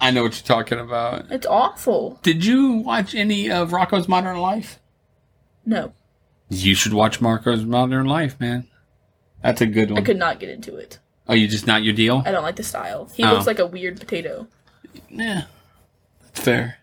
[0.00, 1.32] I know what you're talking about.
[1.32, 2.20] It's awful.
[2.22, 4.78] Did you watch any of Rocko's Modern Life?
[5.66, 5.94] No,
[6.50, 8.66] You should watch Marco's Modern Life, man.
[9.42, 10.00] That's a good one.
[10.00, 10.98] I could not get into it.
[11.28, 12.22] Oh, you just not your deal?
[12.24, 13.08] I don't like the style.
[13.14, 13.32] He Oh.
[13.32, 14.48] looks like a weird potato.
[15.10, 15.42] Yeah.
[16.22, 16.78] That's fair.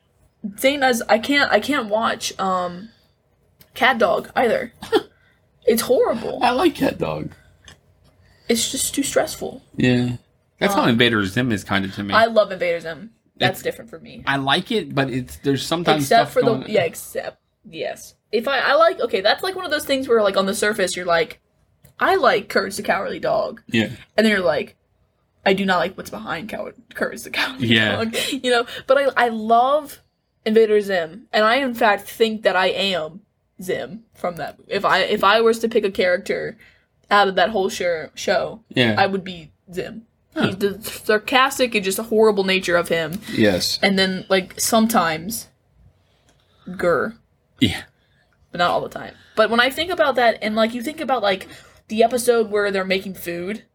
[0.58, 1.52] Same as I can't.
[1.52, 2.90] I can't watch um,
[3.76, 4.72] CatDog either.
[5.66, 6.40] it's horrible.
[6.44, 7.32] I like CatDog.
[8.48, 9.64] It's just too stressful.
[9.76, 10.18] Yeah.
[10.60, 12.14] That's Uh, how Invader Zim is kind of to me.
[12.14, 13.12] I love Invader Zim.
[13.38, 14.24] That's It's- different for me.
[14.28, 17.40] I like it, but it's there's sometimes except stuff for the going- yeah, except
[17.70, 18.14] yes.
[18.38, 20.56] If I I like okay, that's like one of those things where like on the
[20.56, 21.40] surface you're like,
[22.00, 23.62] I like Courage the Cowardly Dog.
[23.68, 23.86] yeah
[24.18, 24.76] and then you're like,
[25.46, 27.96] I do not like what's behind Coward Courage the Cowardly Yeah.
[27.98, 28.16] Dog.
[28.32, 30.02] You know, but I I love
[30.46, 33.22] Invader Zim, and I in fact think that I am
[33.62, 34.58] Zim from that.
[34.68, 36.58] If I if I was to pick a character
[37.10, 40.06] out of that whole show, show yeah I would be Zim.
[40.36, 40.48] Huh.
[40.48, 45.48] He's the sarcastic and just a horrible nature of him, yes and then like sometimes,
[46.78, 47.16] GIR
[47.60, 47.84] yeah
[48.56, 49.14] but not all the time.
[49.36, 51.50] But when I think about that, and like you think about like
[51.90, 53.66] the episode where they're making food,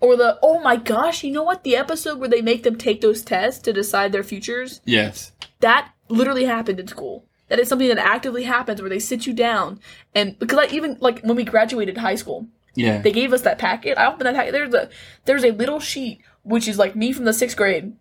[0.00, 1.64] or the oh my gosh, you know what?
[1.64, 4.80] The episode where they make them take those tests to decide their futures.
[4.84, 7.24] yes That literally happened in school.
[7.48, 9.80] That is something that actively happens where they sit you down
[10.14, 13.58] and because I even like when we graduated high school, yeah they gave us that
[13.58, 13.98] packet.
[13.98, 14.52] I opened that packet.
[14.52, 14.88] There's a
[15.24, 17.94] there's a little sheet which is like me from the sixth grade,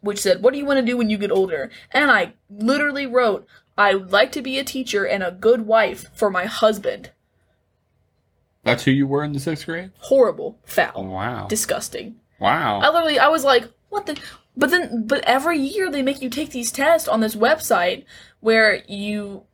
[0.00, 3.06] which said, "What do you want to do when you get older?" And I literally
[3.06, 3.46] wrote,
[3.78, 7.10] "I would like to be a teacher and a good wife for my husband."
[8.64, 12.16] that's who you were in the sixth grade Horrible, foul, wow disgusting.
[12.40, 14.18] wow I literally, I was like, "What the?"
[14.56, 18.04] But then, but every year they make you take these tests on this website
[18.40, 19.44] where you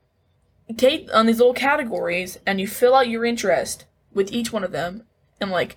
[0.77, 4.71] take on these little categories and you fill out your interest with each one of
[4.73, 5.03] them
[5.41, 5.77] and like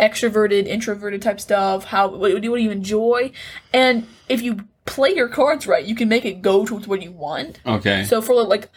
[0.00, 1.84] extroverted, introverted type stuff.
[1.84, 3.32] How what, what do you enjoy?
[3.72, 7.12] And if you play your cards right, you can make it go towards what you
[7.12, 7.60] want.
[7.66, 8.68] okay So for like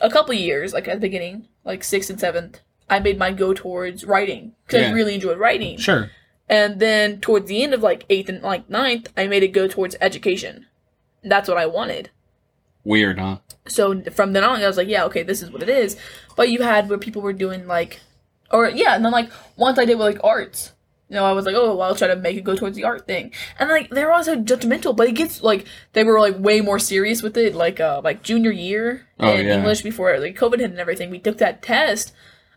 [0.00, 3.52] a couple years, like at the beginning, like sixth and seventh, I made mine go
[3.54, 4.88] towards writing because Yeah.
[4.88, 5.78] I really enjoyed writing.
[5.78, 6.10] sure
[6.48, 9.68] And then towards the end of like eighth and like ninth, I made it go
[9.68, 10.66] towards education.
[11.22, 12.10] That's what I wanted.
[12.84, 13.36] weird huh
[13.68, 15.96] So from then on, I was like, yeah, okay, this is what it is.
[16.36, 18.00] But you had where people were doing like,
[18.50, 20.72] or yeah, and then like once I did with like arts,
[21.10, 22.84] You know, I was like, oh, well, I'll try to make it go towards the
[22.84, 26.60] art thing, and like they're also judgmental, but it gets like they were like way
[26.60, 27.54] more serious with it.
[27.54, 29.56] Like, uh, like junior year Oh, in yeah.
[29.56, 32.12] English before like COVID hit and everything, we took that test,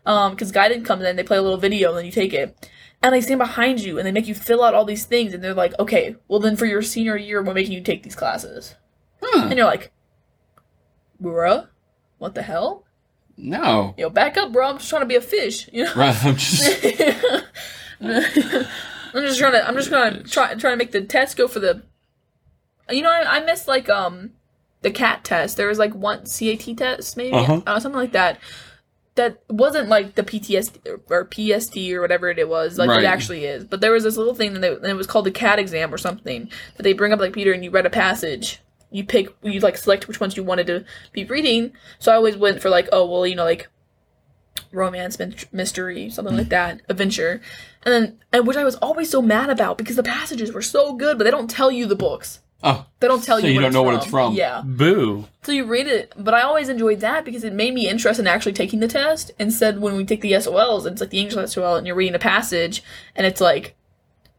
[0.06, 2.70] um, because guidance comes in, they play a little video, and then you take it,
[3.02, 5.42] and they stand behind you and they make you fill out all these things, and
[5.42, 8.76] they're like, okay, well then for your senior year, we're making you take these classes,
[9.20, 9.46] Huh.
[9.48, 9.90] and you're like,
[11.20, 11.66] bruh,
[12.18, 12.84] what the hell?
[13.36, 13.94] No.
[13.98, 14.68] Yo, back up, bro.
[14.68, 15.68] I'm just trying to be a fish.
[15.72, 15.94] You know.
[15.96, 16.24] Right.
[16.24, 16.84] I'm just.
[18.00, 19.66] I'm just trying to.
[19.66, 21.82] I'm just gonna try trying to make the test go for the.
[22.90, 24.32] You know, I, I missed like um
[24.82, 25.56] the cat test.
[25.56, 27.62] There was like one CAT test, maybe Uh-huh.
[27.66, 28.38] uh, something like that.
[29.14, 33.04] That wasn't like the PTSD or, PST or whatever it was, like Right.
[33.04, 33.64] it actually is.
[33.64, 35.94] But there was this little thing that they, and it was called the cat exam
[35.94, 38.60] or something that they bring up like Peter and you read a passage.
[38.90, 41.72] You pick, you like select which ones you wanted to be reading.
[42.00, 43.68] So I always went for like, oh well, you know, like
[44.72, 45.16] romance,
[45.52, 47.40] mystery, something like that, adventure,
[47.84, 50.94] and then and which I was always so mad about because the passages were so
[50.94, 52.40] good, but they don't tell you the books.
[52.66, 52.86] Oh.
[53.00, 53.54] They don't tell you So you.
[53.54, 53.92] you don't it's know from.
[53.92, 54.34] what it's from.
[54.34, 55.26] Yeah, Boo.
[55.42, 58.26] so you read it, but I always enjoyed that because it made me interested in
[58.26, 59.32] actually taking the test.
[59.38, 62.18] Instead, when we take the SOLs, it's like the English SOL, and you're reading a
[62.18, 62.82] passage,
[63.14, 63.74] and it's like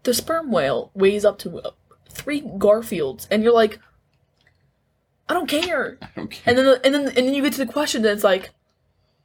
[0.04, 1.72] the sperm whale weighs up to uh,
[2.10, 3.80] three Garfields, and you're like,
[5.30, 6.00] I don't care.
[6.02, 6.42] I don't care.
[6.48, 8.50] And then, and then, and then you get to the question, and it's like,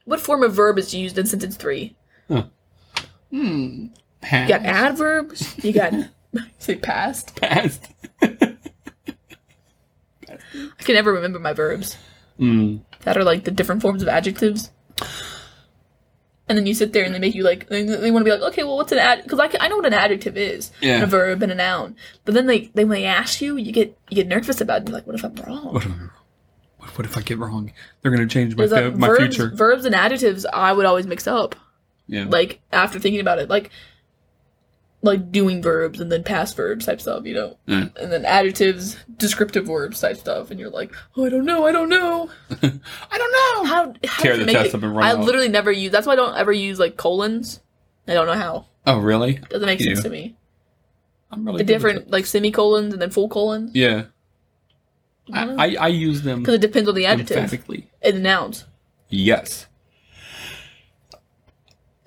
[0.04, 1.96] what form of verb is used in sentence three?
[2.28, 3.86] Hmm.
[4.22, 5.62] You got adverbs.
[5.64, 5.92] You got
[6.58, 7.36] say past.
[7.36, 7.88] Past.
[8.22, 8.38] I
[10.78, 11.96] can never remember my verbs.
[12.38, 12.80] Mm.
[13.00, 14.70] that are like the different forms of adjectives.
[16.48, 18.36] And then you sit there and they make you like they, they want to be
[18.36, 20.70] like okay well what's an ad because I, can- I know what an adjective is
[20.80, 20.94] Yeah.
[20.94, 23.70] and a verb and a noun but then they they when they ask you you
[23.72, 26.08] get you get nervous about it you're like what if I'm wrong What, if I-
[26.78, 27.72] what, what if I get wrong?
[28.00, 29.54] They're gonna change my like, my verbs, future.
[29.54, 31.54] verbs and adjectives I would always mix up
[32.08, 32.24] yeah.
[32.26, 33.70] like after thinking about it like
[35.02, 37.96] like doing verbs and then past verbs type stuff you know Mm.
[37.96, 41.72] and then adjectives descriptive verbs type stuff and you're like oh I don't know I
[41.72, 43.64] don't know I don't know.
[43.64, 45.20] how, how Tear the make test it- up and run I out.
[45.20, 45.90] literally never use.
[45.92, 47.60] That's why I don't ever use like colons.
[48.06, 48.66] I don't know how.
[48.86, 49.34] Oh really?
[49.48, 50.04] Doesn't make You sense do.
[50.04, 50.36] to me.
[51.30, 53.70] I'm really The different like semicolons and then full colons.
[53.74, 54.04] Yeah.
[55.32, 57.88] I, I I use them because it depends on the adjective emphatically.
[58.02, 58.66] and the nouns.
[59.08, 59.66] Yes.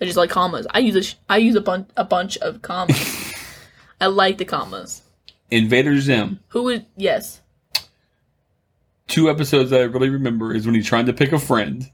[0.04, 0.68] They're just like commas.
[0.70, 3.34] I use a sh- I use a bunch a bunch of commas.
[4.01, 5.01] I like the commas.
[5.49, 6.41] Invader Zim.
[6.49, 7.39] Who would yes?
[9.08, 11.89] Two episodes that I really remember is when he's trying to pick a friend,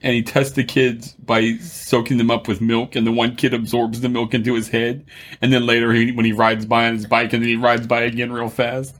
[0.00, 3.54] and he tests the kids by soaking them up with milk, and the one kid
[3.54, 5.04] absorbs the milk into his head,
[5.40, 7.86] and then later he, when he rides by on his bike, and then he rides
[7.86, 8.98] by again real fast,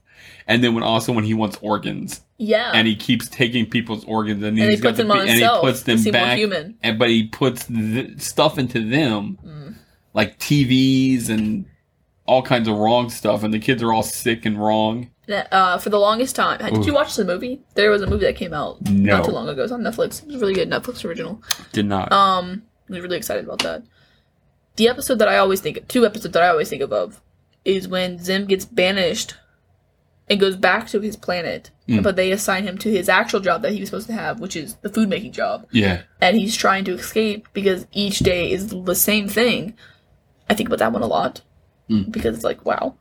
[0.52, 2.70] and then when also when he wants organs, Yeah.
[2.74, 5.20] and he keeps taking people's organs, and, And he's he got puts the, them on
[5.28, 6.74] and he puts to them more back, human.
[6.82, 9.74] and but he puts the stuff into them, Mm.
[10.14, 11.64] like TVs and
[12.26, 15.08] all kinds of wrong stuff, and the kids are all sick and wrong.
[15.50, 16.58] uh, for the longest time.
[16.72, 17.60] Did you watch the movie?
[17.74, 19.16] There was a movie that came out No.
[19.16, 19.62] not too long ago.
[19.62, 20.20] It's on Netflix.
[20.22, 21.42] It was a really good Netflix original.
[21.72, 22.12] Did not.
[22.12, 23.82] Um, I was really excited about that.
[24.76, 27.20] The episode that I always think, two episodes that I always think of
[27.64, 29.34] is when Zim gets banished
[30.30, 32.02] and goes back to his planet, Mm.
[32.02, 34.56] but they assign him to his actual job that he was supposed to have, which
[34.56, 36.02] is the food making job, yeah.
[36.20, 39.74] and he's trying to escape because each day is the same thing.
[40.48, 41.40] I think about that one a lot
[41.90, 42.10] Mm.
[42.12, 42.94] because it's like wow.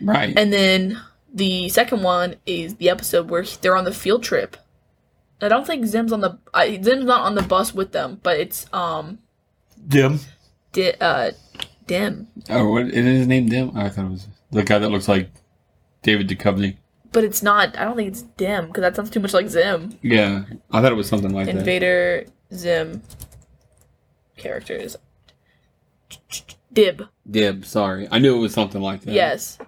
[0.00, 0.36] Right.
[0.38, 1.00] And then
[1.32, 4.56] the second one is the episode where they're on the field trip.
[5.40, 8.38] I don't think Zim's on the I, Zim's not on the bus with them, but
[8.38, 9.18] it's um
[9.88, 10.20] Dim.
[10.72, 11.30] Di- uh,
[11.86, 12.28] Dim.
[12.50, 13.72] Oh, what, is his name Dim?
[13.74, 15.30] Oh, I thought it was the guy that looks like
[16.06, 16.76] David Duchovny.
[17.12, 17.76] But it's not.
[17.76, 19.98] I don't think it's Dim because that sounds too much like Zim.
[20.02, 21.56] Yeah, I thought it was something like that.
[21.56, 23.02] Invader Zim
[24.36, 24.96] characters.
[26.72, 27.08] Dib.
[27.28, 28.06] Dib, sorry.
[28.10, 29.14] I knew it was something like that.
[29.14, 29.58] Yes.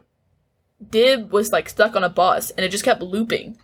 [0.90, 3.58] Dib was like stuck on a bus and it just kept looping.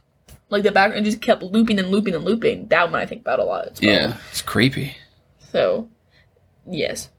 [0.50, 2.68] Like the background just kept looping and looping and looping.
[2.68, 3.92] That one I think about a lot as well.
[3.92, 4.96] Yeah, it's creepy.
[5.52, 5.88] So,
[6.68, 7.10] yes.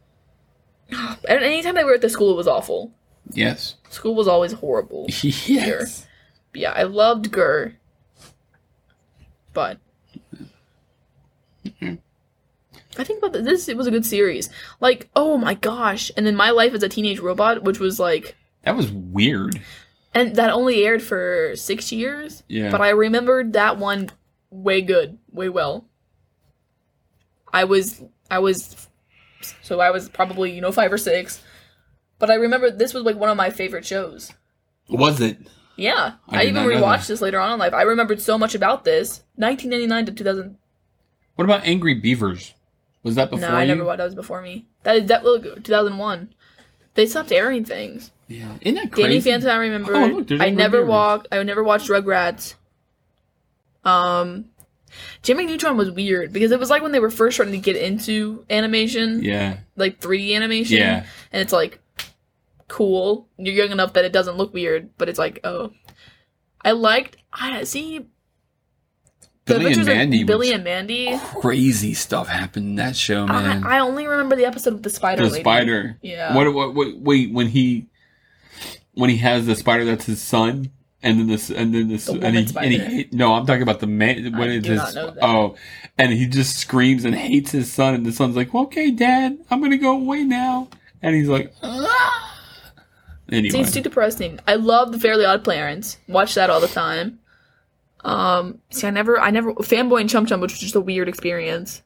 [0.89, 2.93] And anytime they were at the school, it was awful.
[3.31, 3.75] Yes.
[3.89, 5.07] School was always horrible.
[5.21, 6.05] yes.
[6.51, 7.75] But yeah, I loved GIR.
[9.53, 9.79] But
[12.97, 13.67] I think about this.
[13.67, 14.49] It was a good series.
[14.79, 16.11] Like, oh my gosh!
[16.15, 19.59] And then My Life as a Teenage Robot, which was like, That was weird.
[20.13, 22.43] and that only aired for six years.
[22.47, 22.71] Yeah.
[22.71, 24.11] But I remembered that one
[24.49, 25.85] way good, way well.
[27.51, 28.87] I was, I was,
[29.61, 31.41] so I was probably you know five or six.
[32.19, 34.33] But I remember this was like one of my favorite shows.
[34.89, 35.37] Was it?
[35.75, 37.73] Yeah, I I, even rewatched this later on in life.
[37.73, 39.23] I remembered so much about this.
[39.35, 40.57] 1999 to 2000.
[41.35, 42.53] What about Angry Beavers?
[43.03, 43.67] Was that before no, I you?
[43.67, 43.97] never watched.
[43.97, 44.67] That was before me.
[44.83, 46.33] That is that was 2001.
[46.93, 48.11] They stopped airing things.
[48.27, 49.07] Yeah, isn't that crazy?
[49.09, 49.21] Danny?
[49.21, 49.95] Phantom, I remember.
[49.95, 51.27] Oh, look, I never walked.
[51.31, 52.55] I never watched Rugrats.
[53.83, 54.45] Um,
[55.21, 57.75] Jimmy Neutron was weird because it was like when they were first starting to get
[57.75, 60.77] into animation, Yeah, like 3D animation.
[60.77, 61.05] Yeah.
[61.31, 61.79] and it's like
[62.67, 63.27] cool.
[63.37, 65.71] You're young enough that it doesn't look weird, but it's like oh,
[66.63, 67.17] I liked.
[67.33, 68.07] I see.
[69.45, 70.23] The Billy and Mandy.
[70.23, 71.19] Billy and Mandy.
[71.39, 73.63] crazy stuff happened in that show, man.
[73.63, 75.23] I, I only remember the episode with the spider.
[75.23, 75.43] the lady.
[75.43, 75.99] spider.
[76.01, 76.35] Yeah.
[76.35, 76.73] What, what?
[76.73, 76.97] What?
[76.97, 77.85] Wait, when he
[78.93, 80.71] when he has the spider that's his son,
[81.03, 83.79] and then this, and then this, The and he, and he, no, I'm talking about
[83.79, 84.31] the man.
[84.35, 85.23] When I it's do his, not know that.
[85.23, 85.55] oh,
[85.99, 89.61] and he just screams and hates his son, and the son's like, "Okay, Dad, I'm
[89.61, 90.69] gonna go away now,"
[91.03, 92.34] and he's like, "Ah."
[93.31, 94.39] Anyway, See, it's too depressing.
[94.47, 95.97] I love the Fairly Odd Parents.
[96.07, 97.19] Watch that all the time.
[98.03, 101.09] Um, see, I never, I never, Fanboy and Chum Chum, which was just a weird
[101.09, 101.81] experience.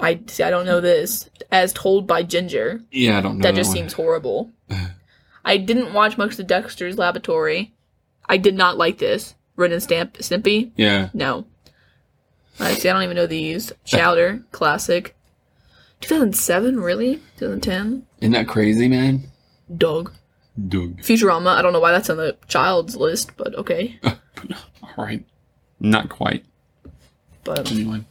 [0.00, 0.42] I see.
[0.42, 2.82] I don't know this as told by Ginger.
[2.90, 3.42] yeah, I don't know.
[3.42, 3.76] That just one.
[3.76, 4.50] seems horrible.
[5.44, 7.72] I didn't watch much of Dexter's Laboratory.
[8.28, 9.34] I did not like this.
[9.56, 10.72] Ren and Stamp Stimpy.
[10.76, 11.46] Yeah, No.
[12.58, 12.88] I see.
[12.88, 13.72] I don't even know these.
[13.84, 15.14] Chowder, classic.
[16.00, 17.16] 2007, really?
[17.38, 18.06] 2010.
[18.22, 19.22] Isn't that crazy, man?
[19.76, 20.12] Dog.
[20.68, 21.00] Doug.
[21.02, 21.48] Futurama.
[21.56, 23.98] I don't know why that's on the child's list, but okay.
[24.04, 25.24] All right,
[25.80, 26.44] not quite.
[27.44, 28.04] But Anyway,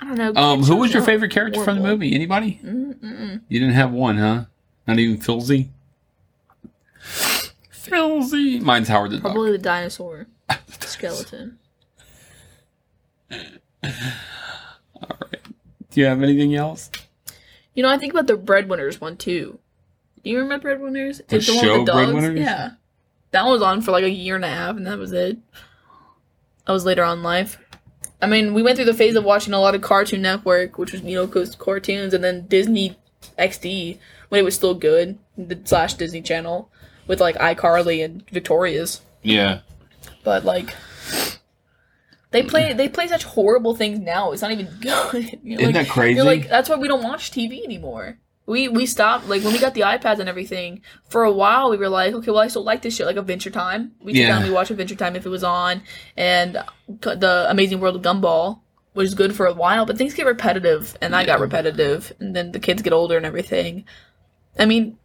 [0.00, 0.40] I don't know.
[0.40, 2.14] um, who was your favorite character from the movie?
[2.14, 2.60] Anybody?
[2.64, 3.40] Mm-mm.
[3.48, 4.44] You didn't have one, huh?
[4.86, 5.68] Not even Filzy.
[7.72, 8.60] Filzy.
[8.60, 9.22] Mine's Howard the Duck.
[9.32, 10.26] Probably the dinosaur
[10.80, 11.58] skeleton.
[13.32, 13.38] All
[13.82, 15.40] right.
[15.90, 16.90] Do you have anything else?
[17.78, 19.60] You know, I think about the Breadwinners one too.
[20.24, 21.22] Do you remember Breadwinners?
[21.28, 22.36] The show Breadwinners?
[22.36, 22.70] Yeah.
[23.30, 25.38] That one was on for like a year and a half, and that was it.
[26.66, 27.56] That was later on in life.
[28.20, 30.90] I mean, we went through the phase of watching a lot of Cartoon Network, which
[30.90, 32.96] was you know cartoons, and then Disney
[33.38, 33.98] XD
[34.28, 36.68] when it was still good, the slash Disney Channel
[37.06, 39.02] with like iCarly and Victorious.
[39.22, 39.60] Yeah.
[40.24, 40.74] But like,
[42.42, 44.32] they play they play such horrible things now.
[44.32, 45.38] It's not even good.
[45.42, 46.16] You're Isn't like- that crazy?
[46.16, 48.18] You're like that's why we don't watch TV anymore.
[48.46, 50.80] We we stopped like when we got the iPads and everything.
[51.10, 53.50] For a while, we were like, okay, well, I still like this shit, like Adventure
[53.50, 53.92] Time.
[54.00, 54.28] We Yeah.
[54.28, 55.82] down, we watch Adventure Time if it was on,
[56.16, 56.54] and
[57.00, 58.60] the Amazing World of Gumball
[58.94, 59.84] was good for a while.
[59.84, 63.26] But things get repetitive, and I got repetitive, and then the kids get older and
[63.26, 63.84] everything.
[64.58, 64.96] I mean,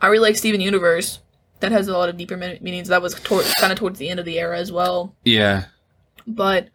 [0.00, 1.20] I really like Steven Universe.
[1.60, 2.88] That has a lot of deeper meanings.
[2.88, 5.64] That was tor- kind of towards the end of the era as well Yeah.
[6.28, 6.68] But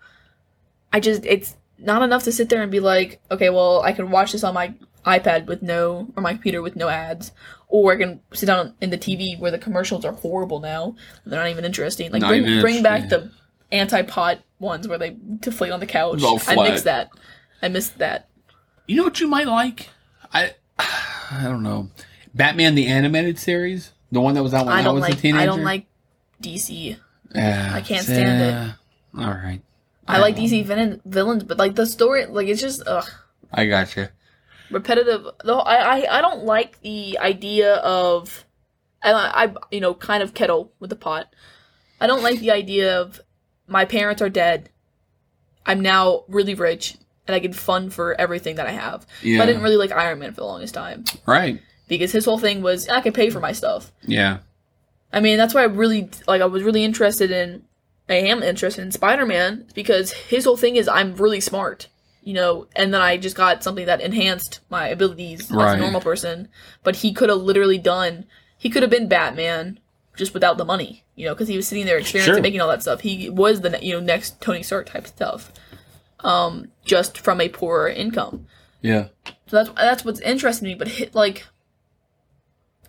[0.92, 4.12] I just it's not enough to sit there and be like, okay, well, I can
[4.12, 4.74] watch this on my
[5.06, 7.32] iPad with no or my computer with no ads,
[7.68, 10.96] or I can sit down in the TV where the commercials are horrible now.
[11.26, 12.12] They're not even interesting.
[12.12, 13.32] Like Not bring, even bring back the
[13.72, 16.22] anti-pot ones where they deflate on the couch.
[16.48, 17.10] I missed that.
[17.62, 18.30] I missed that.
[18.88, 19.90] You know what you might like?
[20.34, 21.90] I I don't know.
[22.34, 25.14] Batman the animated series, the one that was out when I I, was like.
[25.14, 25.42] a teenager.
[25.42, 25.86] I don't like
[26.42, 26.98] DC.
[27.36, 28.70] Yeah, I can't stand it.
[28.70, 28.76] it.
[29.18, 29.62] All right.
[30.08, 33.10] I like DC villain, villains, but like the story, like it's just ugh.
[33.54, 34.08] I got you.
[34.72, 38.46] repetitive though I, I i don't like the idea of
[39.04, 39.12] I,
[39.46, 41.32] I you know kind of kettle with the pot
[42.02, 43.22] i don't like the idea of
[43.68, 44.70] my parents are dead
[45.68, 46.96] i'm now really rich
[47.28, 49.44] and i can fund for everything that i have Yeah.
[49.44, 51.62] i didn't really like iron man for the longest time Right.
[51.88, 54.40] because his whole thing was i can pay for my stuff Yeah.
[55.16, 56.42] I mean, that's why I really like.
[56.42, 57.62] I was really interested in.
[58.10, 61.88] I am interested in Spider-Man because his whole thing is I'm really smart,
[62.22, 62.68] you know.
[62.76, 66.50] And then I just got something that enhanced my abilities as a normal person.
[66.84, 68.26] But he could have literally done.
[68.58, 69.80] He could have been Batman
[70.16, 72.42] just without the money, you know, because he was sitting there experiencing Sure.
[72.42, 73.02] making all that stuff.
[73.02, 75.52] He was the you know next Tony Stark type stuff,
[76.20, 78.48] um, just from a poorer income.
[78.82, 79.08] Yeah.
[79.48, 80.76] So that's that's what's interesting to me.
[80.78, 81.46] But hit, like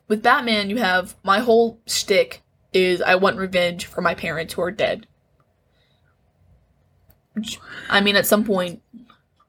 [0.08, 2.42] with Batman, you have my whole shtick
[2.74, 5.06] is I want revenge for my parents who are dead.
[7.88, 8.82] I mean, at some point,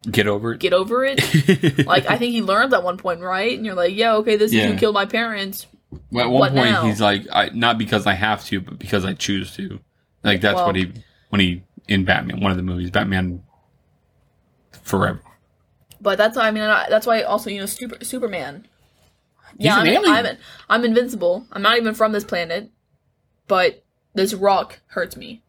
[0.09, 0.59] Get over it.
[0.59, 1.17] get over it.
[1.87, 3.55] like I think he learns at one point, right?
[3.57, 4.67] And you're like, yeah, okay, this is Yeah.
[4.71, 5.65] who killed my parents.
[6.11, 6.85] Well, at one What point, now?
[6.85, 9.79] he's like, I, not because I have to, but because I choose to.
[10.23, 10.91] Like that's Well- what he
[11.29, 13.43] when he in Batman, one of the movies, Batman
[14.83, 15.21] Forever.
[16.01, 18.67] But that's I mean I, that's why also you know Super, Superman.
[19.57, 20.25] Yeah, an I'm.
[20.25, 20.37] I'm
[20.69, 21.47] I'm invincible.
[21.51, 22.69] I'm not even from this planet,
[23.47, 23.83] but
[24.13, 25.41] this rock hurts me.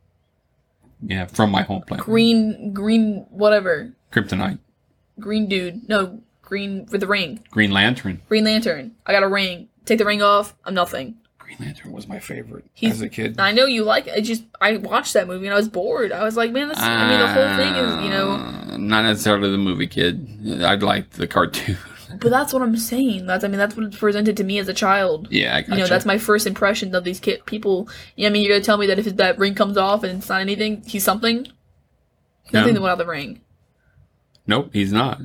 [1.03, 4.59] Yeah, from my home planet, Green, green, whatever, Kryptonite,
[5.21, 5.89] green dude.
[5.89, 7.41] No, green with the ring.
[7.51, 8.23] Green Lantern.
[8.29, 8.93] Green Lantern.
[9.07, 9.69] I got a ring.
[9.85, 10.55] Take the ring off.
[10.65, 11.17] I'm nothing.
[11.39, 13.39] Green Lantern was my favorite He's- as a kid.
[13.39, 14.07] I know you like.
[14.09, 14.15] it.
[14.15, 16.11] I just I watched that movie and I was bored.
[16.13, 16.79] I was like, man, this.
[16.81, 18.31] I mean, the whole thing is you know.
[18.33, 20.63] Uh, not necessarily the movie kid.
[20.65, 21.77] I liked the cartoon.
[22.21, 23.27] But that's what I'm saying.
[23.27, 25.29] That's I mean that's what it's presented to me as a child.
[25.31, 27.89] Yeah, You know, that's my first impression of these kid people.
[28.17, 30.29] Yeah, I mean, you're gonna tell me that if that ring comes off and it's
[30.29, 31.47] not anything, he's something.
[32.53, 33.41] Nothing that went out of the ring.
[34.47, 35.21] Nope, he's not.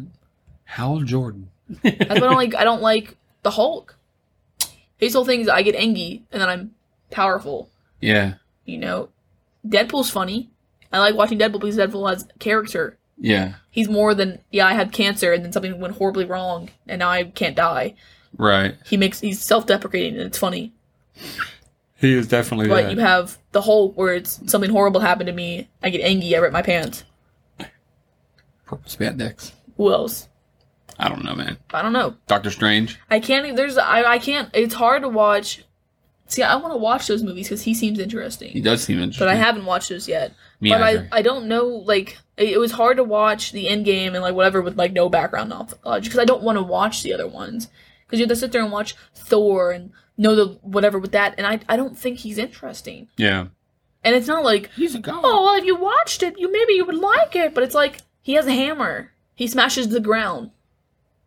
[0.64, 1.50] Hal Jordan.
[1.84, 1.90] I
[2.20, 2.56] don't like.
[2.56, 3.96] I don't like the Hulk.
[4.98, 6.76] His whole thing is I get angry and then I'm
[7.10, 7.70] powerful.
[8.00, 8.36] Yeah,
[8.66, 9.10] You know,
[9.68, 10.50] Deadpool's funny.
[10.92, 12.98] I like watching Deadpool because Deadpool has character.
[13.24, 14.66] Yeah, He's more than yeah.
[14.68, 17.94] I had cancer and then something went horribly wrong and now I can't die.
[18.38, 18.76] right.
[18.86, 20.74] He makes he's self-deprecating and it's funny.
[21.96, 22.92] He is definitely But that.
[22.94, 25.70] you have the whole where it's something horrible happened to me.
[25.84, 26.36] I get angry.
[26.36, 27.04] I rip my pants.
[28.66, 29.52] Purple spandex.
[29.78, 30.28] Who else?
[30.98, 31.58] I don't know, man.
[31.74, 32.16] I don't know.
[32.28, 33.00] Doctor Strange.
[33.10, 33.56] I can't.
[33.56, 33.78] There's.
[33.78, 34.04] I.
[34.04, 34.50] I can't.
[34.54, 35.64] It's hard to watch.
[36.28, 38.52] See, I want to watch those movies because he seems interesting.
[38.52, 39.28] He does seem interesting.
[39.28, 40.34] but I haven't watched those yet.
[40.62, 41.10] Me but either.
[41.12, 44.22] I, I don't know, like, it, it was hard to watch the end game and,
[44.24, 47.28] like, whatever with, like, no background knowledge because I don't want to watch the other
[47.28, 47.70] ones.
[48.06, 51.36] Because you have to sit there and watch Thor and know the whatever with that,
[51.38, 53.08] and I, I don't think he's interesting.
[53.18, 53.48] yeah.
[54.04, 55.22] And it's not like, He's a god.
[55.24, 58.00] oh, well, if you watched it, you maybe you would like it, but it's like,
[58.22, 59.12] he has a hammer.
[59.36, 60.50] He smashes the ground.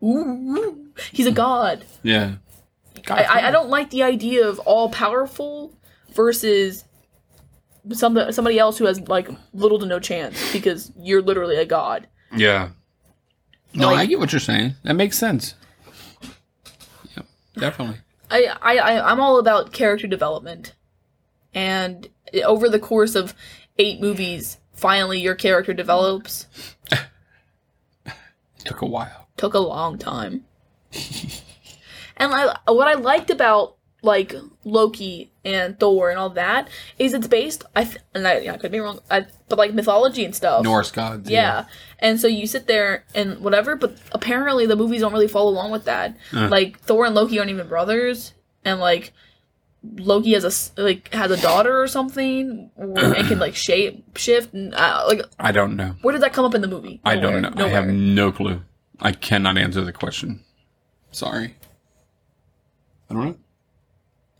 [0.02, 0.88] Ooh, ooh.
[1.12, 1.84] he's a god.
[2.02, 2.34] Yeah.
[3.08, 5.72] I, I, I don't like the idea of all powerful
[6.14, 6.84] versus
[7.92, 12.08] some somebody else who has like little to no chance because you're literally a god.
[12.34, 12.70] Yeah.
[13.74, 14.74] No, Like- I get what you're saying.
[14.84, 15.54] That makes sense.
[17.16, 17.22] Yeah,
[17.56, 17.98] definitely.
[18.30, 20.74] I, I, I I'm all about character development,
[21.52, 22.08] and
[22.44, 23.34] over the course of
[23.78, 26.46] eight movies, finally your character develops.
[28.64, 29.28] Took a while.
[29.36, 30.44] Took a long time.
[32.16, 34.34] and I, what I liked about like
[34.64, 37.64] Loki and Thor and all that is it's based.
[37.74, 40.62] I th- and I, yeah, I could be wrong, I, but like mythology and stuff.
[40.62, 41.28] Norse gods.
[41.28, 41.66] Yeah.
[41.98, 45.72] And so you sit there and whatever, but apparently the movies don't really follow along
[45.72, 46.16] with that.
[46.32, 46.48] Uh.
[46.48, 48.34] Like Thor and Loki aren't even brothers,
[48.64, 49.12] and like
[49.82, 54.52] Loki has a like has a daughter or something, or, and can like shape shift.
[54.54, 55.94] And, uh, like I don't know.
[56.02, 57.00] where did that come up in the movie?
[57.04, 57.64] I don't know.
[57.64, 58.62] I have no clue.
[59.00, 60.44] I cannot answer the question.
[61.10, 61.54] Sorry.
[63.10, 63.36] I don't know.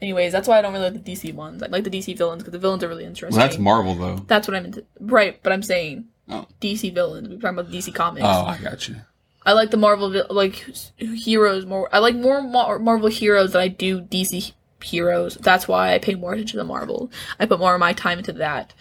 [0.03, 1.63] Anyways, that's why I don't really like the DC ones.
[1.63, 3.39] I like the DC villains because the villains are really interesting.
[3.39, 4.17] Well, that's Marvel, though.
[4.27, 4.85] That's what I'm into.
[5.01, 6.47] Right, but I'm saying Oh.
[6.61, 7.29] DC villains.
[7.29, 8.25] We're talking about DC comics.
[8.27, 8.97] Oh, I got you.
[9.47, 10.65] I like the Marvel vi- like
[10.99, 11.89] heroes more.
[11.93, 15.35] I like more Mar- Marvel heroes than I do DC heroes.
[15.37, 17.11] That's why I pay more attention to Marvel.
[17.39, 18.73] I put more of my time into that.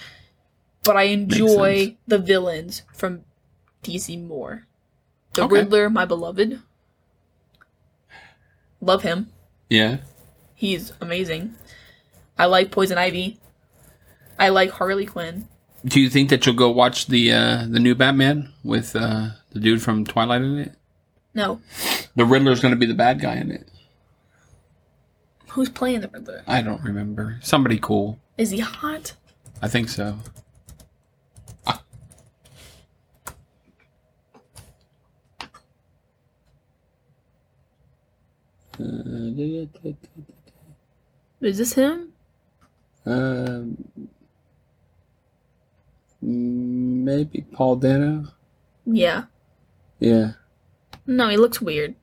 [0.83, 3.23] But I enjoy the villains from
[3.83, 4.65] DC more.
[5.33, 5.53] The Okay.
[5.55, 6.61] Riddler, my beloved.
[8.81, 9.29] Love him.
[9.69, 9.97] Yeah.
[10.63, 11.55] He's amazing.
[12.39, 13.37] I like Poison Ivy.
[14.39, 15.49] I like Harley Quinn.
[15.83, 19.59] Do you think that you'll go watch the uh, the new Batman with uh, the
[19.59, 20.71] dude from Twilight in it?
[21.33, 21.59] No.
[22.15, 23.67] The Riddler's going to be the bad guy in it.
[25.49, 26.43] Who's playing the Riddler?
[26.47, 27.39] I don't remember.
[27.41, 28.17] Somebody cool.
[28.37, 29.15] Is he hot?
[29.61, 30.17] I think so.
[31.67, 31.83] Ah.
[41.43, 42.13] Is this him?
[43.05, 43.85] Um,
[46.21, 48.29] maybe Paul Dano.
[48.85, 49.25] Yeah.
[49.99, 50.31] Yeah.
[51.05, 51.95] No, he looks weird.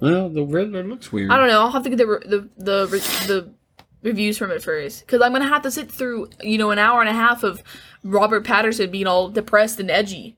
[0.00, 1.30] Well, the Riddler looks weird.
[1.30, 1.60] I don't know.
[1.60, 3.50] I'll have to get the re- the the re- the
[4.02, 7.00] reviews from it first because I'm gonna have to sit through you know an hour
[7.00, 7.62] and a half of
[8.02, 10.36] Robert Pattinson being all depressed and edgy.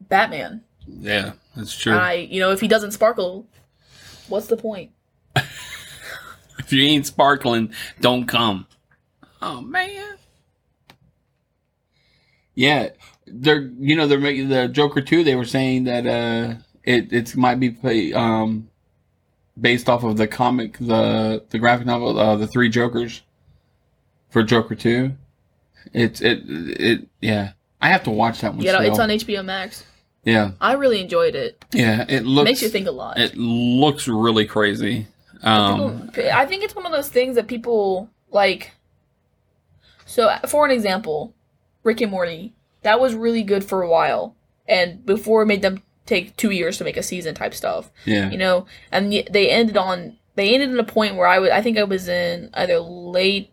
[0.00, 0.64] Batman.
[0.86, 1.94] Yeah, that's true.
[1.94, 3.46] I you know if he doesn't sparkle,
[4.28, 4.90] what's the point?
[6.62, 8.66] If you ain't sparkling, don't come.
[9.40, 10.16] Oh man.
[12.54, 12.90] Yeah,
[13.26, 15.24] they're you know they're making the Joker two.
[15.24, 16.54] They were saying that uh
[16.84, 18.68] it it might be play, um
[19.60, 23.22] based off of the comic the the graphic novel uh, the Three Jokers
[24.30, 25.12] for Joker two.
[25.92, 27.52] It's it it yeah.
[27.80, 28.62] I have to watch that one.
[28.62, 28.90] Yeah, still.
[28.90, 29.84] it's on HBO Max.
[30.24, 31.64] yeah I really enjoyed it.
[31.72, 32.04] yeah.
[32.08, 33.18] It looks Makes you think a lot.
[33.18, 35.08] It looks really crazy.
[35.42, 38.72] Um, People- I think it's one of those things that people like.
[40.06, 41.34] So, for an example,
[41.82, 44.36] Rick and Morty, that was really good for a while,
[44.68, 48.30] and before it made them take two years to make a season type stuff, yeah.
[48.30, 51.62] you know, and they ended on they ended at a point where I was I
[51.62, 53.52] think I was in either late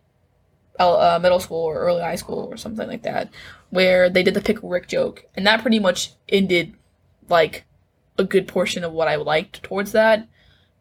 [0.78, 3.30] uh, uh, middle school or early high school or something like that,
[3.70, 6.74] where they did the pickle Rick joke, and that pretty much ended
[7.28, 7.64] like
[8.18, 10.26] a good portion of what I liked towards that,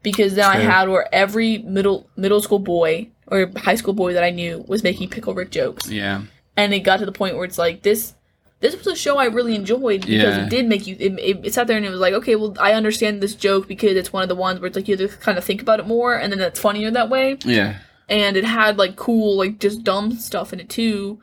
[0.03, 4.23] because then I had where every middle middle school boy or high school boy that
[4.23, 6.21] I knew was making pickle Rick jokes, yeah.
[6.57, 8.13] and it got to the point where it's like this
[8.61, 10.43] This was a show I really enjoyed because Yeah.
[10.45, 10.95] it did make you.
[10.99, 13.67] It, it, it sat there and it was like, okay, well, I understand this joke
[13.67, 15.61] because it's one of the ones where it's like you have to kind of think
[15.61, 17.37] about it more, and then it's funnier that way.
[17.45, 17.77] Yeah.
[18.09, 21.19] And it had like cool, like just dumb stuff in it too.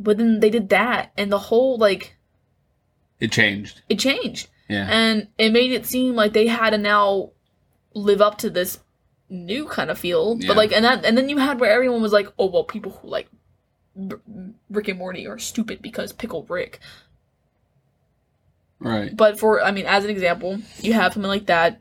[0.00, 2.16] But then they did that, and the whole like
[3.20, 3.82] It changed.
[3.88, 4.86] it changed, Yeah.
[4.90, 7.32] and it made it seem like they had a now
[7.94, 8.80] live up to this
[9.28, 10.36] new kind of feel.
[10.38, 10.48] Yeah.
[10.48, 12.92] But like, and that, and then you had where everyone was like, oh well, people
[12.92, 13.28] who like
[14.70, 16.80] Rick and Morty are stupid because Pickle Rick.
[18.78, 19.16] right.
[19.16, 21.80] But for, I mean, as an example, you have something like that,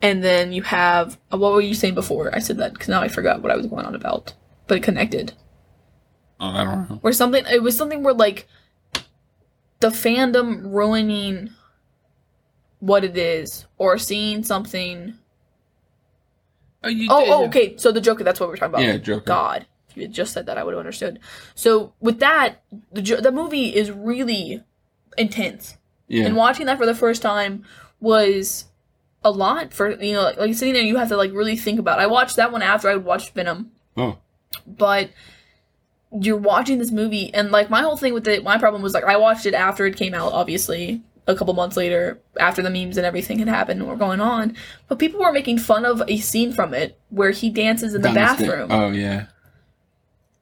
[0.00, 2.34] and then you have uh, what were you saying before?
[2.34, 4.34] I said that because now I forgot what I was going on about,
[4.66, 5.34] but it connected.
[6.40, 6.96] Oh, I don't know.
[6.96, 8.48] Where something, it was something where like
[9.78, 11.50] the fandom ruining
[12.82, 15.14] what it is, or seeing something.
[16.82, 17.76] Oh, you Oh, oh, okay.
[17.76, 18.82] So the Joker, that's what we're talking about.
[18.82, 19.24] Yeah, Joker.
[19.24, 21.20] God, if you had just said that, I would have understood.
[21.54, 24.64] So with that, the jo- the movie is really
[25.16, 25.78] intense.
[26.08, 26.26] Yeah.
[26.26, 27.64] and watching that for the first time
[28.00, 28.66] was
[29.24, 31.78] a lot for you know like, like sitting there you have to like really think
[31.78, 32.02] about it.
[32.02, 34.18] i watched that one after i watched venom oh.
[34.66, 35.08] but
[36.20, 39.04] you're watching this movie and like my whole thing with it my problem was like
[39.04, 42.96] i watched it after it came out obviously a couple months later after the memes
[42.96, 44.56] and everything had happened and were going on
[44.88, 48.08] but people were making fun of a scene from it where he dances in the
[48.08, 49.26] Down the bathroom Oh yeah.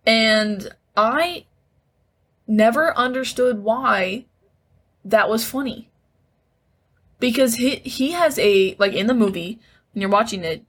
[0.07, 1.45] and I
[2.47, 4.25] never understood why
[5.05, 5.89] that was funny.
[7.19, 9.59] Because he he has a like in the movie
[9.93, 10.65] when you're watching it,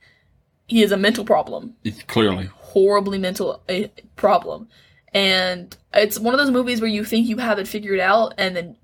[0.68, 2.50] he has a mental problem, It's clearly.
[2.54, 4.68] horribly mental uh, problem,
[5.14, 8.56] and it's one of those movies where you think you have it figured out, and
[8.56, 8.76] then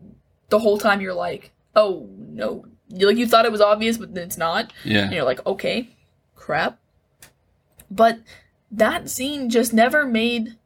[0.49, 4.13] the whole time you're like, oh no, you like you thought it was obvious, but
[4.13, 5.11] then it's not and Yeah.
[5.11, 5.89] you're like, okay,
[6.35, 6.79] crap.
[7.89, 8.19] But
[8.71, 10.57] that scene just never made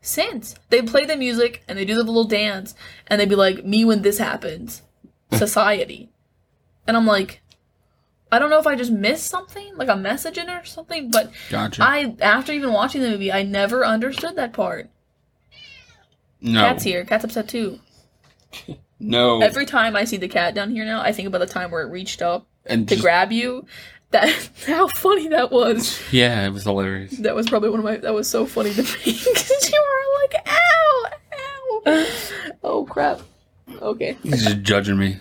[0.00, 0.54] sense.
[0.70, 2.74] They play the music and they do the little dance
[3.06, 4.82] and they'd be like, me when this happens,
[5.32, 6.08] society.
[6.86, 7.42] and I'm like,
[8.32, 11.10] I don't know if I just missed something, like a message in it or something,
[11.10, 11.82] but Gotcha.
[11.84, 14.88] I, after even watching the movie, I never understood that part.
[16.40, 16.60] no.
[16.60, 17.04] Cat's here.
[17.04, 17.80] Cat's upset too.
[19.00, 19.40] No.
[19.40, 21.82] Every time I see the cat down here now, I think about the time where
[21.82, 23.66] it reached up and to just- grab you.
[24.12, 24.28] That
[24.66, 26.00] how funny that was.
[26.12, 27.12] Yeah, it was hilarious.
[27.18, 27.96] That was probably one of my.
[27.96, 31.06] That was so funny to me because you were like, "Ow,
[31.86, 32.06] ow!"
[32.64, 33.20] Oh crap.
[33.80, 35.18] Okay, He's just judging me.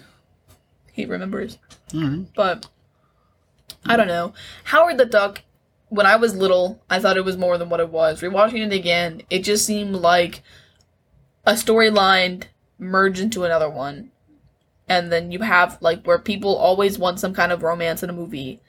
[0.92, 1.60] he remembers.
[1.96, 2.34] Alright.
[2.36, 2.68] But
[3.86, 4.34] I don't know.
[4.66, 5.44] Howard the Duck.
[5.90, 8.22] When I was little, I thought it was more than what it was.
[8.22, 10.42] Rewatching it again, it just seemed like
[11.46, 12.44] a storyline
[12.80, 14.12] merged into another one,
[14.88, 18.14] and then you have like where people always want some kind of romance in a
[18.14, 18.60] movie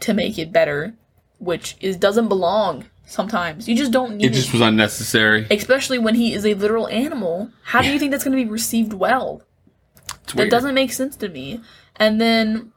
[0.00, 0.94] to make it better,
[1.38, 2.86] which is doesn't belong.
[3.04, 5.46] Sometimes you just don't need It just was unnecessary.
[5.50, 7.50] especially when he is a literal animal.
[7.64, 9.42] How do you think that's going to be received well?
[10.22, 10.50] It's That weird.
[10.50, 11.60] doesn't make sense to me.
[11.96, 12.72] And then,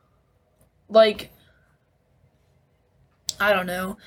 [0.90, 1.32] like,
[3.40, 3.98] I don't know.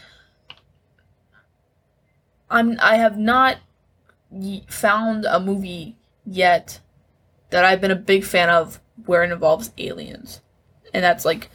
[2.50, 2.76] I'm.
[2.80, 3.58] I have not
[4.68, 5.96] found a movie
[6.30, 6.80] yet
[7.50, 10.40] that I've been a big fan of where it involves aliens,
[10.92, 11.48] and that's like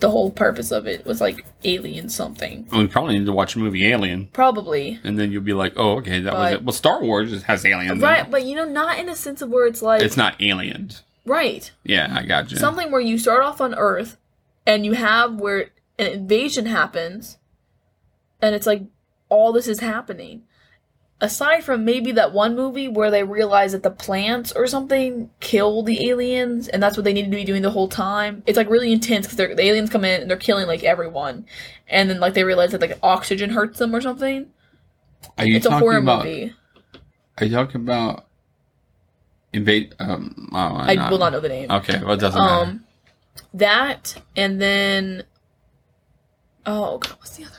[0.00, 2.68] the whole purpose of it was like alien something.
[2.70, 5.96] we probably need to watch the movie Alien, Probably and then you'll be like, "Oh,
[5.98, 8.02] okay, that was it." Well, Star Wars has aliens.
[8.02, 11.02] right, but you know, not in a sense of where it's like It's not aliens.
[11.24, 11.70] right.
[11.84, 12.58] Yeah, I got you.
[12.58, 14.18] something where you start off on Earth
[14.66, 17.38] and you have where an invasion happens
[18.42, 18.82] and it's like
[19.30, 20.42] all this is happening.
[21.18, 25.82] Aside from maybe that one movie where they realize that the plants or something kill
[25.82, 28.42] the aliens and that's what they need to be doing the whole time.
[28.46, 31.46] It's like really intense because the aliens come in and they're killing like everyone.
[31.88, 34.50] And then like they realize that like oxygen hurts them or something.
[35.38, 36.24] Are you It's a talking horror about?
[36.24, 36.54] movie.
[37.38, 38.26] Are you talking about
[39.52, 39.94] invade?
[39.98, 41.70] Um, oh, I will not know the name.
[41.70, 42.70] Okay, well, it doesn't matter.
[42.70, 42.84] Um,
[43.54, 45.24] that and then
[46.66, 47.56] oh god, what's the other?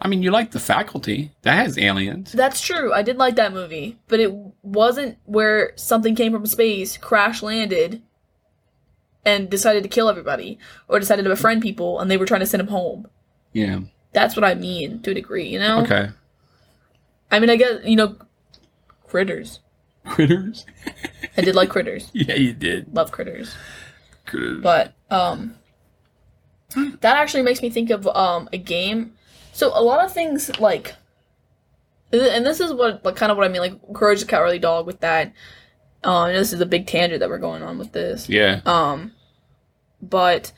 [0.00, 2.32] I mean, you like the faculty that has aliens.
[2.32, 2.92] That's true.
[2.92, 4.32] I did like that movie, but it
[4.62, 8.02] wasn't where something came from space, crash landed,
[9.24, 12.46] and decided to kill everybody, or decided to befriend people, and they were trying to
[12.46, 13.08] send them home.
[13.52, 13.80] Yeah.
[14.12, 15.80] That's what I mean to a degree, you know.
[15.82, 16.10] Okay.
[17.30, 18.16] I mean, I guess you know,
[19.04, 19.60] critters.
[20.06, 20.64] Critters.
[21.36, 22.10] I did like critters.
[22.14, 22.94] yeah, you did.
[22.94, 23.54] Love critters.
[24.24, 24.62] Critters.
[24.62, 25.56] But um
[27.00, 29.14] that actually makes me think of um a game.
[29.56, 30.94] So a lot of things like
[32.12, 34.84] and this is what like kind of what I mean like Courage the Cowardly Dog
[34.86, 35.32] with that.
[36.04, 38.28] Um this is a big tangent that we're going on with this.
[38.28, 38.60] yeah.
[38.66, 39.12] Um
[40.02, 40.52] but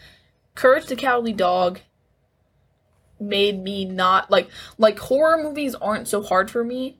[0.57, 1.79] Courage the Cowardly Dog
[3.21, 4.49] made me not like
[4.79, 6.99] like horror movies aren't so hard for me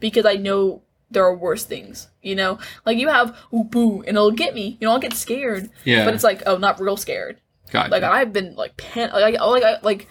[0.00, 0.82] because I know
[1.12, 2.08] there are worse things.
[2.22, 4.76] You know, like you have ooh boo, and it'll get me.
[4.80, 5.70] You know, I'll get scared.
[5.84, 6.04] Yeah.
[6.04, 7.40] But it's like, oh, not real scared.
[7.70, 7.90] Gotcha.
[7.92, 10.08] Like I've been like pan like I like I like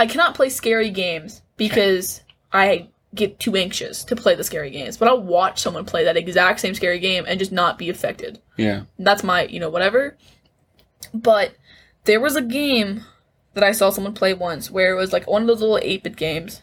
[0.00, 4.96] I cannot play scary games because I get too anxious to play the scary games.
[4.96, 8.40] But I'll watch someone play that exact same scary game and just not be affected.
[8.56, 8.84] yeah.
[8.98, 10.16] That's my, you know, whatever.
[11.12, 11.54] But
[12.04, 13.04] there was a game
[13.52, 16.02] that I saw someone play once where it was like one of those little 8
[16.02, 16.62] bit games,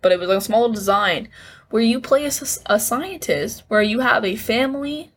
[0.00, 1.28] but it was like a small design
[1.68, 5.12] where you play as a scientist where you have a family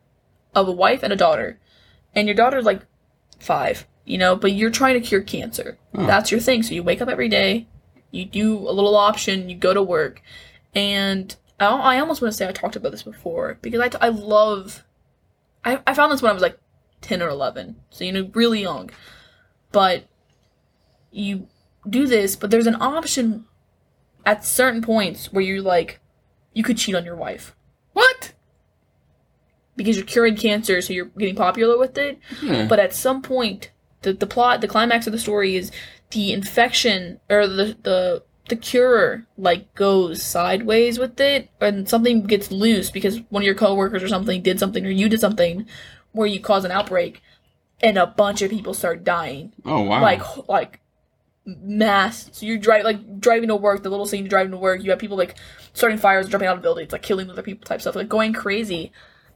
[0.54, 1.58] of a wife and a daughter.
[2.14, 2.82] And your daughter's like
[3.38, 5.78] five, you know, but you're trying to cure cancer.
[5.94, 6.06] Oh.
[6.06, 6.62] That's your thing.
[6.62, 7.66] So you wake up every day,
[8.10, 10.22] you do a little option, you go to work.
[10.74, 13.98] And I, I almost want to say I talked about this before because I, t-
[14.00, 14.84] I love.
[15.64, 16.58] I, I found this when I was like
[17.00, 17.76] 10 or 11.
[17.90, 18.90] So, you know, really young.
[19.72, 20.04] But
[21.10, 21.48] you
[21.88, 23.44] do this, but there's an option
[24.26, 26.00] at certain points where you're like,
[26.52, 27.54] you could cheat on your wife
[27.92, 28.32] What?
[29.76, 32.18] because you're curing cancer, so you're getting popular with it.
[32.42, 32.66] Yeah.
[32.66, 33.70] But at some point,
[34.04, 35.72] the, the plot, the climax of the story is
[36.10, 42.52] the infection or the the the cure like goes sideways with it, and something gets
[42.52, 45.66] loose because one of your coworkers or something did something, or you did something
[46.12, 47.22] where you cause an outbreak,
[47.82, 50.02] and a bunch of people start dying, oh wow.
[50.02, 50.80] like like
[51.46, 52.28] mass.
[52.32, 53.82] So you're driving like driving to work.
[53.82, 55.36] The little scene you're driving to work, you have people like
[55.72, 58.92] starting fires, jumping out of buildings, like killing other people, type stuff, like going crazy.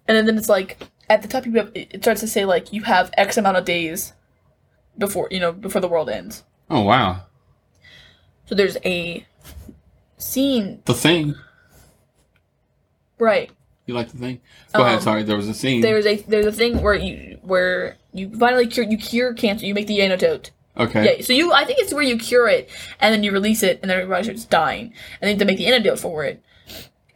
[0.06, 0.78] And then, then it's like
[1.08, 3.64] at the top you have it starts to say like you have X amount of
[3.64, 4.12] days
[4.98, 6.44] before you know before the world ends.
[6.70, 7.22] oh wow.
[8.46, 9.26] So there's a
[10.16, 11.34] scene, The thing.
[13.18, 13.50] right?
[13.86, 14.40] You like the thing?
[14.74, 14.96] Go ahead.
[14.96, 15.80] Um, Sorry, there was a scene.
[15.80, 19.64] There's a there's a thing where you where you finally cure you cure cancer.
[19.66, 20.50] You make the antidote.
[20.76, 21.16] okay.
[21.18, 22.68] Yeah, so you I think it's where you cure it
[23.00, 25.44] and then you release it and then everybody starts dying and then you have to
[25.46, 26.42] make the antidote for it.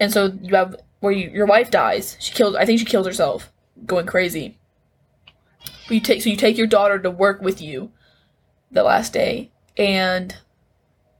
[0.01, 2.17] And so you have where you your wife dies.
[2.21, 3.53] She kills I think she kills herself,
[3.85, 4.59] going crazy.
[5.89, 7.91] You take so you take your daughter to work with you
[8.71, 10.37] the last day and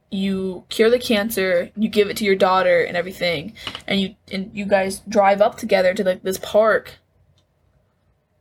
[0.09, 3.53] you cure the cancer, you give it to your daughter and everything,
[3.87, 6.99] and you and you guys drive up together to like this park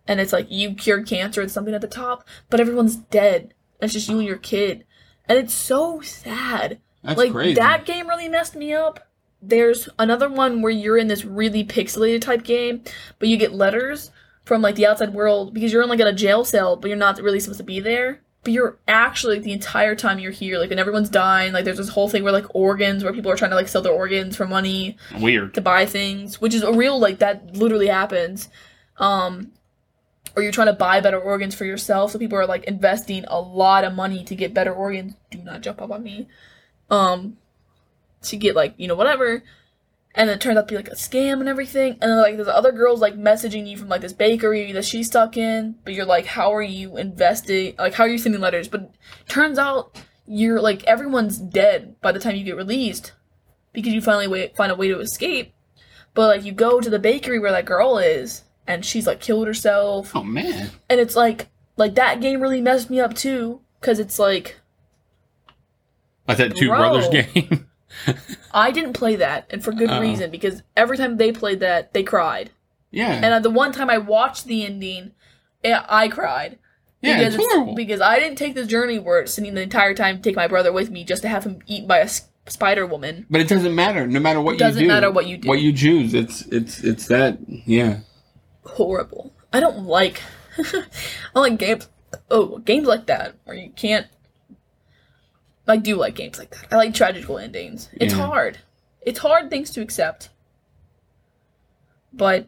[0.07, 3.55] and it's like you cured cancer and something at the top, but everyone's dead.
[3.81, 4.85] It's just you and your kid.
[5.27, 6.81] And it's so sad.
[7.03, 7.55] That's like crazy.
[7.55, 9.09] that game really messed me up.
[9.41, 12.83] There's another one where you're in this really pixelated type game,
[13.19, 14.11] but you get letters
[14.45, 16.97] from like the outside world because you're in like in a jail cell, but you're
[16.97, 18.21] not really supposed to be there.
[18.45, 21.77] But you're actually like, the entire time you're here, like and everyone's dying, like there's
[21.77, 24.37] this whole thing where like organs, where people are trying to like sell their organs
[24.37, 25.55] for money Weird.
[25.55, 28.49] to buy things, which is a real like that literally happens.
[28.99, 29.53] Um
[30.35, 33.41] or you're trying to buy better organs for yourself, so people are like investing a
[33.41, 35.15] lot of money to get better organs.
[35.31, 36.27] Do not jump up on me.
[36.91, 37.37] Um
[38.23, 39.45] to get like, you know, whatever.
[40.15, 41.93] And it turns out to be like a scam and everything.
[42.03, 45.07] And then like there's other girls like messaging you from like this bakery that she's
[45.07, 48.69] stuck in, but you're like, how are you investing like how are you sending letters?
[48.69, 48.91] But
[49.29, 53.13] turns out you're like everyone's dead by the time you get released
[53.73, 55.55] because you finally wait, find a way to escape.
[56.15, 59.47] But like you go to the bakery where that girl is, and she's like killed
[59.47, 60.71] herself, Oh man.
[60.91, 61.49] and it's like
[61.79, 64.61] like that game really messed me up too because it's like
[66.29, 66.77] Like that two Bro.
[66.79, 67.67] brothers game.
[68.53, 70.01] I didn't play that, and for good Oh.
[70.01, 72.51] reason because every time they played that, they cried,
[72.91, 73.13] yeah.
[73.13, 75.13] and uh, the one time I watched the ending,
[75.65, 76.59] eh, I cried.
[77.01, 77.19] yeah.
[77.19, 77.75] because It's horrible.
[77.75, 80.47] because I didn't take this journey where it's sitting the entire time to take my
[80.49, 82.09] brother with me just to have him eaten by a
[82.49, 83.27] spider woman.
[83.31, 84.07] But it doesn't matter.
[84.07, 84.95] No matter what It doesn't you do.
[84.95, 85.49] matter what you do.
[85.49, 86.13] What you choose.
[86.15, 87.39] It's it's it's that.
[87.67, 87.99] Yeah.
[88.65, 89.33] horrible.
[89.53, 90.23] I don't like
[90.59, 90.63] I
[91.35, 91.89] don't like games
[92.31, 94.07] oh games like that where you can't
[95.73, 96.67] I do like games like that.
[96.73, 97.89] I like tragical endings.
[97.95, 98.27] It's Yeah.
[98.27, 98.59] hard.
[99.01, 100.29] It's hard things to accept.
[102.13, 102.47] But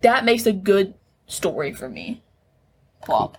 [0.00, 0.94] that makes a good
[1.26, 2.22] story for me.
[3.02, 3.38] Plop.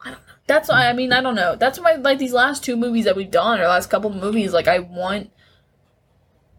[0.00, 0.34] I don't know.
[0.46, 1.56] That's why I mean I don't know.
[1.56, 4.68] That's why like these last two movies that we've done or last couple movies like
[4.68, 5.30] I want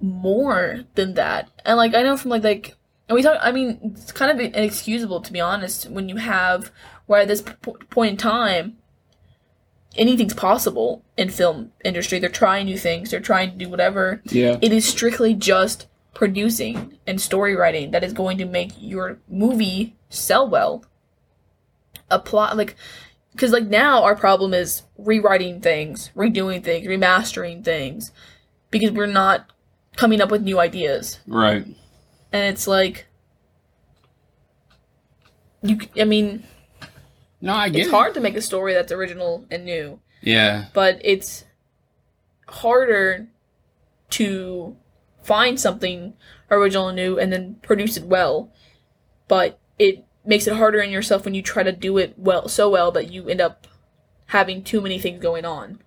[0.02, 1.50] more than that.
[1.66, 2.76] And like I know from like like
[3.08, 6.72] and we talk I mean it's kind of inexcusable to be honest when you have
[7.08, 8.78] where at this p- point in time
[9.96, 12.20] anything's possible in film industry.
[12.20, 13.12] They're trying new things.
[13.12, 14.22] They're trying to do whatever.
[14.26, 14.58] Yeah.
[14.62, 19.96] It is strictly just producing and story writing that is going to make your movie
[20.10, 20.84] sell well.
[22.12, 22.76] A plot like
[23.34, 28.12] because like now our problem is rewriting things, redoing things, remastering things
[28.72, 29.52] because we're not
[29.96, 31.20] coming up with new ideas.
[31.28, 31.66] Right.
[32.32, 33.06] And it's like
[35.62, 36.44] you I mean,
[37.42, 37.92] No, I get it's it.
[37.92, 40.66] hard to make a story that's original and new, Yeah.
[40.74, 41.46] but it's
[42.48, 43.28] harder
[44.12, 44.76] to
[45.24, 46.14] find something
[46.50, 48.52] original and new and then produce it well.
[49.28, 52.70] But it makes it harder on yourself when you try to do it well so
[52.70, 53.68] well that you end up
[54.28, 55.82] having too many things going on.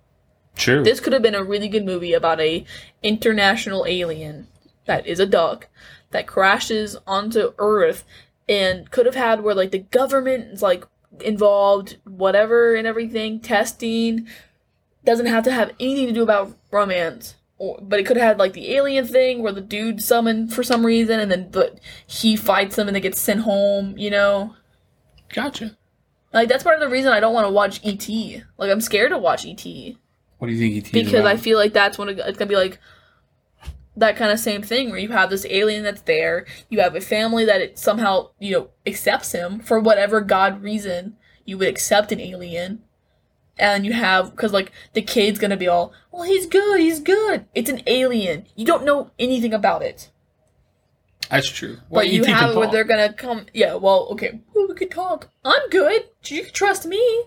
[0.55, 0.83] True.
[0.83, 2.65] This could have been a really good movie about a
[3.01, 4.47] international alien
[4.85, 5.67] that is a duck
[6.11, 8.05] that crashes onto Earth
[8.47, 10.85] and could have had where like the government is like
[11.21, 14.27] involved, whatever and everything, testing.
[15.05, 17.35] Doesn't have to have anything to do about romance.
[17.57, 20.63] Or, but it could have had like the alien thing where the dude summoned for
[20.63, 24.55] some reason and then but he fights them and they get sent home, you know?
[25.33, 25.77] gotcha.
[26.33, 28.07] Like that's part of the reason I don't want to watch ET.
[28.57, 29.63] Like I'm scared to watch ET
[30.39, 30.85] What do you think?
[30.87, 32.79] ET because I feel like that's when it- it's gonna be like
[33.95, 37.01] that kind of same thing where you have this alien that's there, you have a
[37.01, 41.15] family that it somehow you know accepts him for whatever god reason
[41.45, 42.81] you would accept an alien,
[43.57, 47.45] and you have because like the kid's gonna be all well he's good he's good.
[47.53, 48.47] It's an alien.
[48.55, 50.09] You don't know anything about it.
[51.29, 51.77] That's true.
[51.89, 54.41] but you have it where they're gonna come yeah well okay.
[54.53, 55.29] Well, we could talk.
[55.45, 56.03] I'm good.
[56.25, 57.25] You can trust me.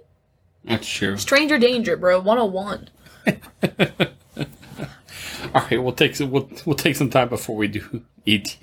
[0.64, 1.16] That's true.
[1.16, 2.20] stranger danger bro.
[2.20, 2.88] 101
[5.56, 6.30] All right, we'll take some.
[6.30, 8.58] We'll, we'll take some time before we do ET.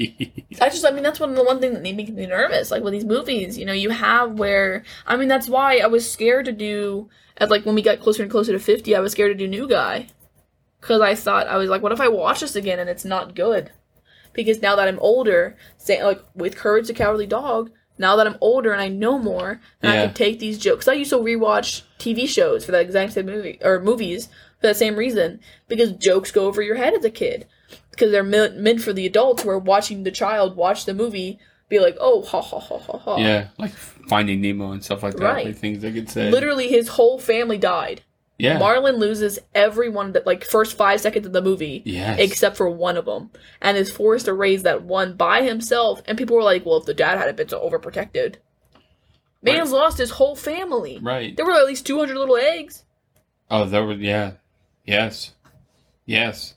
[0.61, 2.69] I just, I mean, that's one of the one thing that made me nervous.
[2.69, 6.09] Like with these movies, you know, you have where, I mean, that's why I was
[6.09, 7.09] scared to do.
[7.37, 9.47] At like when we got closer and closer to fifty, I was scared to do
[9.47, 10.09] New Guy,
[10.79, 13.33] because I thought I was like, what if I watch this again and it's not
[13.33, 13.71] good?
[14.33, 18.37] Because now that I'm older, say like with Courage the Cowardly Dog, now that I'm
[18.39, 20.87] older and I know more, and I can take these jokes.
[20.87, 24.29] I used to rewatch TV shows for that exact same movie or movies
[24.63, 27.45] for that same reason because jokes go over your head as a kid
[27.91, 31.37] because they're meant, meant for the adults who are watching the child watch the movie
[31.67, 35.15] be like oh ha ha ha ha ha Yeah, like Finding Nemo and stuff like
[35.17, 35.23] that.
[35.23, 35.45] Right.
[35.47, 36.31] Like things they could say.
[36.31, 38.03] literally his whole family died
[38.37, 38.57] yeah.
[38.57, 42.17] Marlin loses everyone that like first five seconds of the movie yes.
[42.19, 43.31] except for one of them
[43.61, 46.85] and is forced to raise that one by himself and people were like well if
[46.85, 48.35] the dad hadn't been so overprotected
[49.41, 51.35] man's lost his whole family right.
[51.35, 52.85] there were at least 200 little eggs
[53.53, 54.33] Oh, there were Yeah.
[54.85, 55.33] Yes.
[56.05, 56.55] Yes.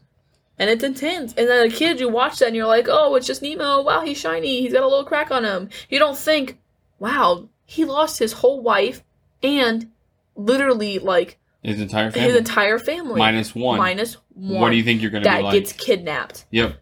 [0.59, 1.35] and it's intense.
[1.37, 3.83] And then a kid, you watch that and you're like, oh, it's just Nemo.
[3.83, 4.61] Wow, he's shiny.
[4.63, 5.69] He's got a little crack on him.
[5.89, 6.59] You don't think,
[6.99, 9.03] wow, he lost his whole wife
[9.43, 9.91] and
[10.35, 12.29] literally like His entire family.
[12.29, 13.79] his entire family Minus one.
[13.79, 14.61] Minus one.
[14.61, 15.53] What do you think you're going to be that like?
[15.53, 16.77] gets kidnapped, Yep.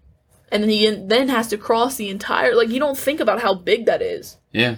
[0.51, 2.55] and then he then has to cross the entire.
[2.55, 4.37] Like you don't think about how big that is.
[4.53, 4.77] Yeah.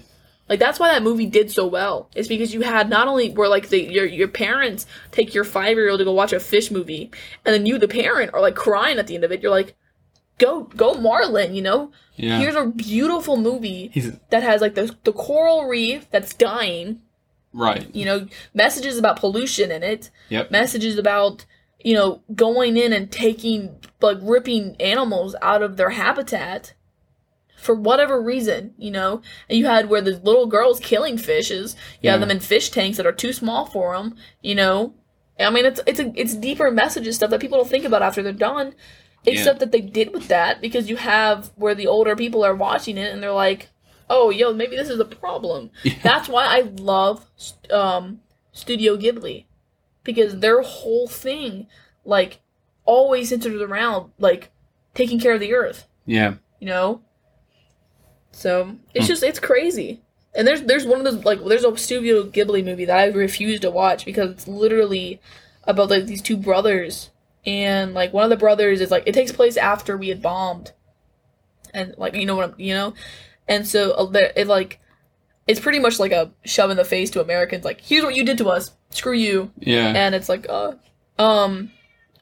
[0.49, 2.09] Like that's why that movie did so well.
[2.15, 5.77] It's because you had not only were like the your your parents take your five
[5.77, 7.11] year old to go watch a fish movie,
[7.45, 9.43] and then you the parent are like crying at the end of it.
[9.43, 9.75] You're like,
[10.39, 11.91] go go Marlin, you know.
[12.15, 12.39] Yeah.
[12.39, 17.03] Here's a beautiful movie He's that has like the the coral reef that's dying.
[17.53, 17.93] right.
[17.95, 20.11] You know, messages about pollution in it.
[20.29, 20.51] Yep.
[20.51, 21.45] Messages about
[21.85, 26.75] you know going in and taking like ripping animals out of their habitat
[27.57, 29.23] for whatever reason, you know.
[29.49, 31.75] And you had where the little girls killing fishes.
[32.03, 34.95] You have them in fish tanks that are too small for them, you know.
[35.39, 38.23] I mean, it's it's a, it's deeper messages stuff that people don't think about after
[38.23, 38.75] they're done,
[39.27, 42.97] except that they did with that because you have where the older people are watching
[42.97, 43.69] it and they're like,
[44.09, 45.71] "Oh, yo, maybe this is a problem."
[46.03, 47.27] That's why I love
[47.71, 48.21] um,
[48.53, 49.45] Studio Ghibli
[50.05, 51.67] because their whole thing,
[52.05, 52.41] like,
[52.85, 54.51] always centers around like
[54.95, 56.35] taking care of the earth Yeah.
[56.61, 57.03] you know.
[58.37, 58.75] So Hmm.
[58.95, 60.01] it's just it's crazy.
[60.35, 63.61] And there's there's one of those like there's a Studio Ghibli movie that I refuse
[63.61, 65.21] to watch because it's literally
[65.65, 67.11] about like these two brothers
[67.47, 70.73] and like one of the brothers is like it takes place after we had bombed
[71.73, 72.95] and like you know what I'm, you know
[73.49, 74.79] and so uh, it like
[75.47, 78.25] it's pretty much like a shove in the face to Americans like here's what you
[78.25, 79.89] did to us screw you Yeah.
[79.95, 80.75] and it's like uh
[81.19, 81.71] um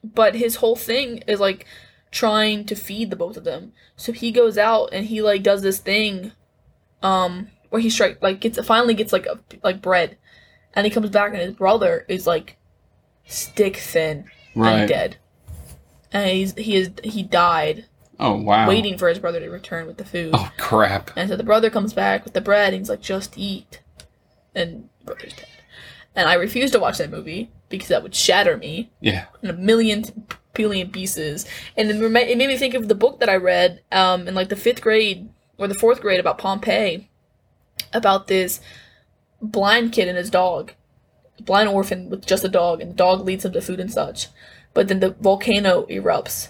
[0.02, 1.66] but his whole thing is like
[2.14, 5.62] trying to feed the both of them so he goes out and he like does
[5.62, 6.30] this thing
[7.02, 10.16] um where he strike like gets finally gets like a like bread
[10.74, 12.56] and he comes back and his brother is like
[13.26, 14.24] stick thin
[14.54, 14.72] right.
[14.80, 15.16] and dead
[16.12, 17.86] and he's he is he died
[18.20, 18.68] Oh wow.
[18.68, 21.10] waiting for his brother to return with the food Oh crap.
[21.16, 23.80] and so the brother comes back with the bread and he's like, just eat.
[24.54, 25.48] And brother's dead.
[26.14, 29.24] And I refuse to watch that movie because that would shatter me Yeah.
[29.42, 30.04] in a million
[30.54, 31.46] billion pieces.
[31.76, 34.56] And it, made me think of the book that I read um, in like the
[34.56, 35.28] fifth grade
[35.58, 37.08] or the fourth grade about Pompeii,
[37.92, 38.60] about this
[39.40, 40.72] blind kid and his dog,
[41.40, 44.28] blind orphan with just a dog, and the dog leads him to food and such.
[44.72, 46.48] But then the volcano erupts,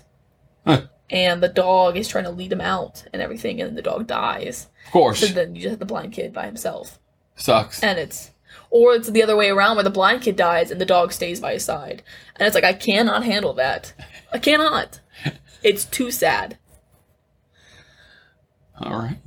[0.67, 0.83] Huh.
[1.11, 4.69] and the dog is trying to lead him out and everything, and the dog dies.
[4.87, 5.21] Of course.
[5.21, 6.99] So then you just have the blind kid by himself.
[7.37, 7.83] Sucks.
[7.83, 8.31] And it's
[8.75, 11.39] or it's the other way around where the blind kid dies and the dog stays
[11.39, 12.03] by his side.
[12.35, 13.93] And it's like I cannot handle that.
[14.33, 14.99] I cannot.
[15.63, 16.59] It's too sad.
[18.81, 19.19] All right.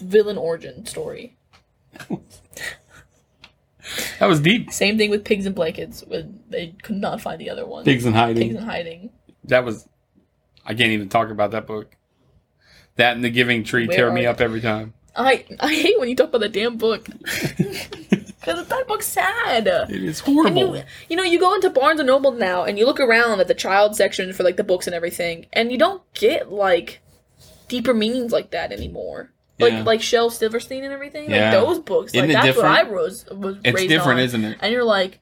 [0.00, 1.36] Villain origin story.
[4.18, 4.70] That was deep.
[4.70, 7.84] Same thing with pigs and blankets when they could not find the other one.
[7.84, 8.48] Pigs in hiding.
[8.48, 9.10] Pigs in hiding.
[9.44, 9.88] That was.
[10.66, 11.96] I can't even talk about that book.
[12.96, 14.26] That and the Giving Tree Where tear me they?
[14.26, 14.92] up every time.
[15.16, 17.08] I I hate when you talk about the damn book
[18.54, 19.66] that book's sad.
[19.66, 20.76] It is horrible.
[20.76, 23.48] you, you know, you go into Barnes and Noble now, and you look around at
[23.48, 27.00] the child section for like the books and everything, and you don't get like
[27.68, 29.30] deeper meanings like that anymore.
[29.60, 29.82] Like Yeah.
[29.82, 31.30] like Shel Silverstein and everything.
[31.30, 31.50] Yeah.
[31.50, 32.12] Like those books.
[32.14, 33.02] Isn't like that's what I different?
[33.02, 34.24] was was It's different, on.
[34.24, 34.58] isn't it?
[34.60, 35.20] And you're like,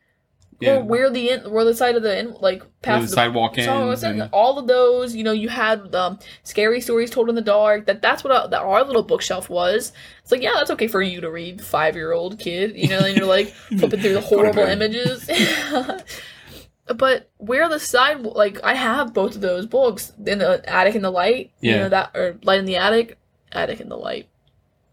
[0.58, 0.78] Yeah.
[0.78, 3.56] well, where the in, where the side of the in, like path the of sidewalk
[3.56, 7.34] so in and- all of those, you know, you had um, scary stories told in
[7.34, 7.86] the dark.
[7.86, 9.92] That that's what our, that our little bookshelf was.
[10.22, 12.74] It's like, yeah, that's okay for you to read, five year old kid.
[12.76, 15.28] You know, and you're like flipping through the horrible images.
[16.96, 21.02] but where the side, like, I have both of those books in the attic in
[21.02, 21.50] the light.
[21.60, 21.78] You Yeah.
[21.78, 23.18] know that or light in the attic,
[23.52, 24.28] attic in the light.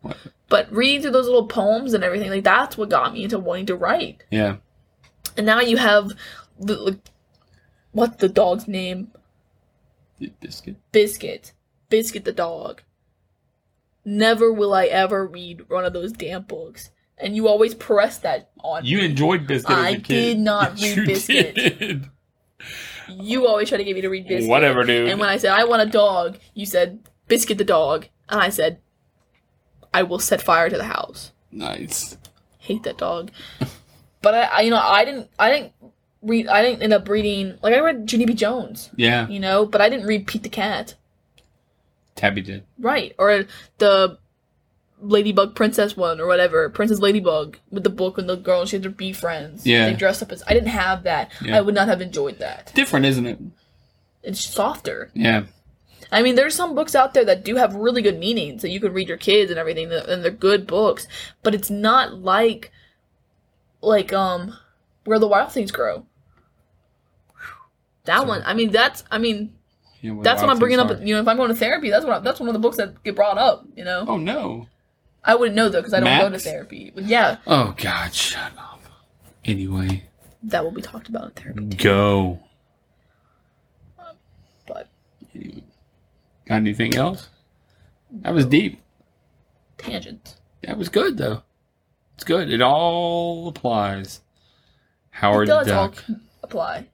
[0.01, 0.17] What?
[0.49, 3.67] But reading through those little poems and everything, like that's what got me into wanting
[3.67, 4.23] to write.
[4.29, 4.57] Yeah.
[5.37, 6.11] And now you have
[6.59, 6.99] the like,
[7.91, 9.11] what's the dog's name?
[10.39, 10.75] Biscuit.
[10.91, 11.53] Biscuit.
[11.89, 12.81] Biscuit the dog.
[14.05, 16.91] Never will I ever read one of those damn books.
[17.17, 19.05] And you always press that on You me.
[19.05, 20.07] enjoyed Biscuit as I a kid.
[20.07, 21.55] did not read You Biscuit.
[21.55, 22.09] did.
[23.09, 24.49] You always try to get me to read Biscuit.
[24.49, 25.09] Whatever, dude.
[25.09, 28.07] And when I said I want a dog, you said Biscuit the dog.
[28.29, 28.79] And I said
[29.93, 31.31] I will set fire to the house.
[31.51, 32.17] Nice.
[32.59, 33.31] Hate that dog.
[34.23, 35.73] but I, I you know, I didn't I didn't
[36.23, 38.33] read I didn't end up reading like I read Junie B.
[38.33, 39.27] Jones, Yeah.
[39.27, 40.95] you know, but I didn't read Pete the Cat.
[42.15, 42.63] Tabby did.
[42.79, 43.13] Right.
[43.19, 43.45] Or
[43.79, 44.17] the
[45.01, 46.69] Ladybug Princess one or whatever.
[46.69, 49.65] Princess Ladybug with the book and the girl and she had to be friends.
[49.67, 49.87] Yeah.
[49.89, 51.31] They dressed up as I didn't have that.
[51.43, 51.57] Yeah.
[51.57, 52.71] I would not have enjoyed that.
[52.73, 53.39] Different, isn't it?
[54.23, 55.11] It's softer.
[55.13, 55.43] Yeah.
[56.11, 58.79] I mean, there's some books out there that do have really good meanings that you
[58.79, 61.07] could read your kids and everything, and they're good books.
[61.41, 62.71] But it's not like,
[63.83, 64.57] like um,
[65.05, 66.05] where the wild things grow.
[68.05, 69.53] That one, I mean, that's, I mean,
[70.01, 70.89] that's what I'm bringing up.
[70.89, 70.95] Are.
[70.95, 72.77] You know, if I'm going to therapy, that's what I, that's one of the books
[72.77, 73.65] that get brought up.
[73.75, 74.67] You know, Oh no.
[75.23, 76.91] I wouldn't know though because I don't go to therapy.
[76.93, 78.81] But yeah, Oh God, shut up.
[79.45, 80.03] Anyway,
[80.43, 81.69] that will be talked about in therapy.
[81.69, 81.77] Too.
[81.77, 82.39] go.
[84.67, 84.89] But
[85.33, 87.29] Got anything else?
[88.11, 88.81] That was deep.
[89.77, 90.35] tangent.
[90.63, 91.43] That was good though.
[92.15, 92.49] It's good.
[92.51, 94.17] It all applies.
[94.17, 94.21] It
[95.11, 96.03] Howard does all Duck.
[96.43, 96.87] apply.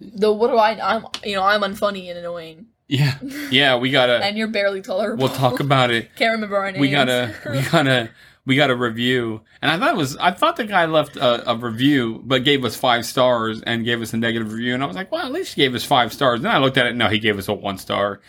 [0.00, 0.96] Though, what do I?
[0.96, 3.18] I'm, you know, I'm unfunny and annoying, Yeah,
[3.50, 3.76] yeah.
[3.76, 4.14] We gotta.
[4.24, 5.26] and you're barely tolerable.
[5.26, 6.14] We'll talk about it.
[6.16, 6.78] Can't remember our names.
[6.80, 7.34] We gotta.
[7.50, 8.10] We gotta.
[8.44, 10.16] We got a review, and I thought it was.
[10.16, 14.02] I thought the guy left a, a review, but gave us five stars and gave
[14.02, 16.12] us a negative review, and I was like, well, at least he gave us five
[16.12, 16.40] stars.
[16.40, 16.96] And I looked at it.
[16.96, 18.20] No, he gave us a one star,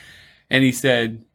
[0.52, 1.26] and he said,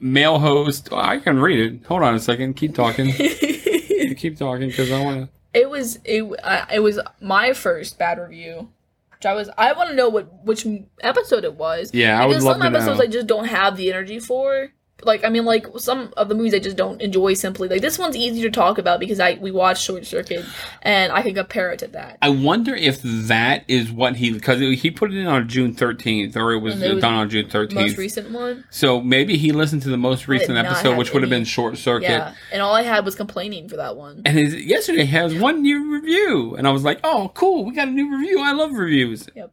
[0.00, 1.86] "Male host." oh, I can read it.
[1.86, 2.54] Hold on a second.
[2.54, 3.12] Keep talking.
[4.16, 5.58] Keep talking because I want to.
[5.58, 6.24] it was it.
[6.44, 8.70] I, it was my first bad review.
[9.12, 9.50] Which I was.
[9.58, 10.66] I want to know what which
[11.00, 11.92] episode it was.
[11.92, 12.78] Yeah, I would love some to know.
[12.78, 14.70] episodes I just don't have the energy for.
[15.04, 17.34] Like I mean, like some of the movies I just don't enjoy.
[17.34, 20.44] Simply like this one's easy to talk about because I we watched Short Circuit
[20.82, 22.18] and I can compare it to that.
[22.20, 26.36] I wonder if that is what he because he put it in on June thirteenth,
[26.36, 27.80] or it was it was done on June thirteenth.
[27.80, 31.30] Most recent one, So maybe he listened to the most recent episode, which would have
[31.30, 32.08] been Short Circuit.
[32.10, 32.34] yeah.
[32.52, 34.22] And all I had was complaining for that one.
[34.26, 37.64] And his yesterday has one new review, and I was like, "Oh, cool!
[37.64, 38.40] We got a new review.
[38.42, 39.52] I love reviews." Yep.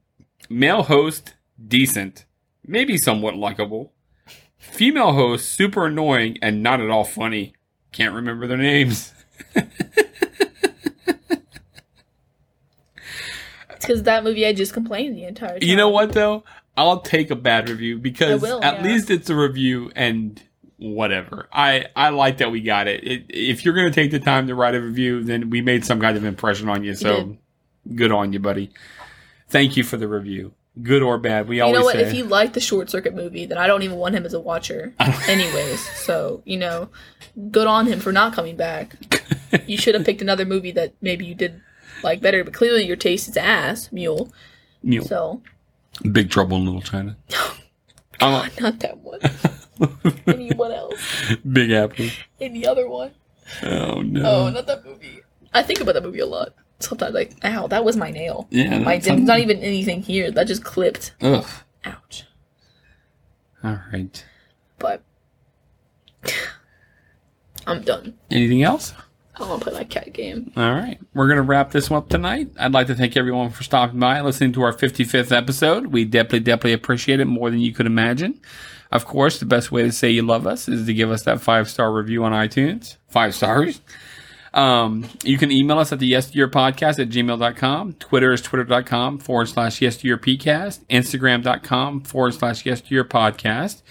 [0.50, 1.36] Male host,
[1.68, 2.26] decent,
[2.66, 3.92] maybe somewhat likable.
[4.72, 7.54] Female host, super annoying and not at all funny.
[7.92, 9.14] Can't remember their names.
[13.86, 15.68] Because that movie I just complained the entire time.
[15.68, 16.44] You know what though?
[16.78, 18.84] I'll take a bad review because will, at yeah.
[18.84, 20.42] least it's a review and
[20.78, 21.48] whatever.
[21.54, 23.04] I I like that we got it.
[23.04, 26.02] it if you're gonna take the time to write a review, then we made some
[26.02, 26.96] kind of impression on you.
[26.96, 27.38] So
[27.94, 28.72] good on you, buddy.
[29.50, 30.54] Thank you for the review.
[30.82, 31.96] Good or bad, we You always know what?
[31.96, 32.02] say.
[32.04, 34.40] If you like the Short Circuit movie, then I don't even want him as a
[34.40, 34.94] watcher,
[35.28, 35.80] anyways.
[36.00, 36.90] So you know,
[37.52, 38.96] good on him for not coming back.
[39.68, 41.62] You should have picked another movie that maybe you did
[42.04, 44.30] like better, but clearly your taste is ass, mule.
[44.84, 45.06] Mule.
[45.06, 45.42] So
[46.12, 47.16] Big Trouble in Little China.
[48.20, 49.22] Oh, I'm not that one.
[50.28, 51.00] Anyone else?
[51.50, 52.08] Big Apple.
[52.42, 53.12] Any other one?
[53.64, 54.22] Oh no.
[54.30, 55.22] Oh, not that movie.
[55.54, 56.54] I think about that movie a lot.
[56.80, 58.48] Sometimes, like, ow, that was my nail.
[58.52, 58.80] yeah.
[58.80, 59.26] My, something.
[59.26, 60.30] not even anything here.
[60.32, 61.14] That just clipped.
[61.22, 61.46] Ugh.
[61.86, 62.26] Ouch.
[63.64, 64.26] All right.
[64.78, 65.02] But
[67.68, 68.16] I'm done.
[68.30, 68.94] Anything else?
[69.38, 70.52] I want to play that cat game.
[70.56, 70.98] All right.
[71.14, 72.52] We're going to wrap this one up tonight.
[72.58, 75.88] I'd like to thank everyone for stopping by and listening to our 55th episode.
[75.88, 78.40] We definitely, definitely appreciate it more than you could imagine.
[78.92, 81.42] Of course, the best way to say you love us is to give us that
[81.42, 82.96] five star review on iTunes.
[83.10, 83.82] Five stars.
[84.56, 87.94] Um, you can email us at the yes to your podcast at gmail.com.
[87.94, 90.86] Twitter is twitter.com forward slash yes to your pcast.
[90.86, 93.82] Instagram.com forward slash yes to your podcast.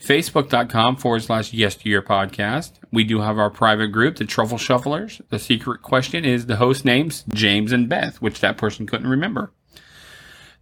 [0.00, 2.72] Facebook.com forward slash yes to your podcast.
[2.90, 5.20] We do have our private group, the Truffle Shufflers.
[5.28, 9.52] The secret question is the host names, James and Beth, which that person couldn't remember.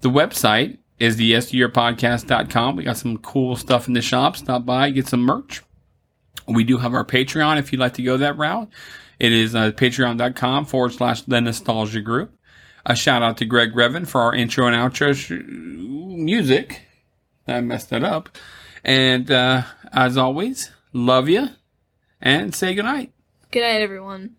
[0.00, 2.76] The website is the yes to your podcast.com.
[2.76, 4.36] We got some cool stuff in the shop.
[4.36, 5.62] Stop by, get some merch.
[6.48, 8.68] We do have our Patreon if you'd like to go that route.
[9.22, 12.36] It is uh, patreon.com forward slash the nostalgia group.
[12.84, 16.82] A shout out to Greg Revan for our intro and outro sh- music.
[17.46, 18.36] I messed that up.
[18.82, 19.62] And uh,
[19.92, 21.50] as always, love you
[22.20, 23.12] and say goodnight.
[23.52, 24.34] Good night, everyone.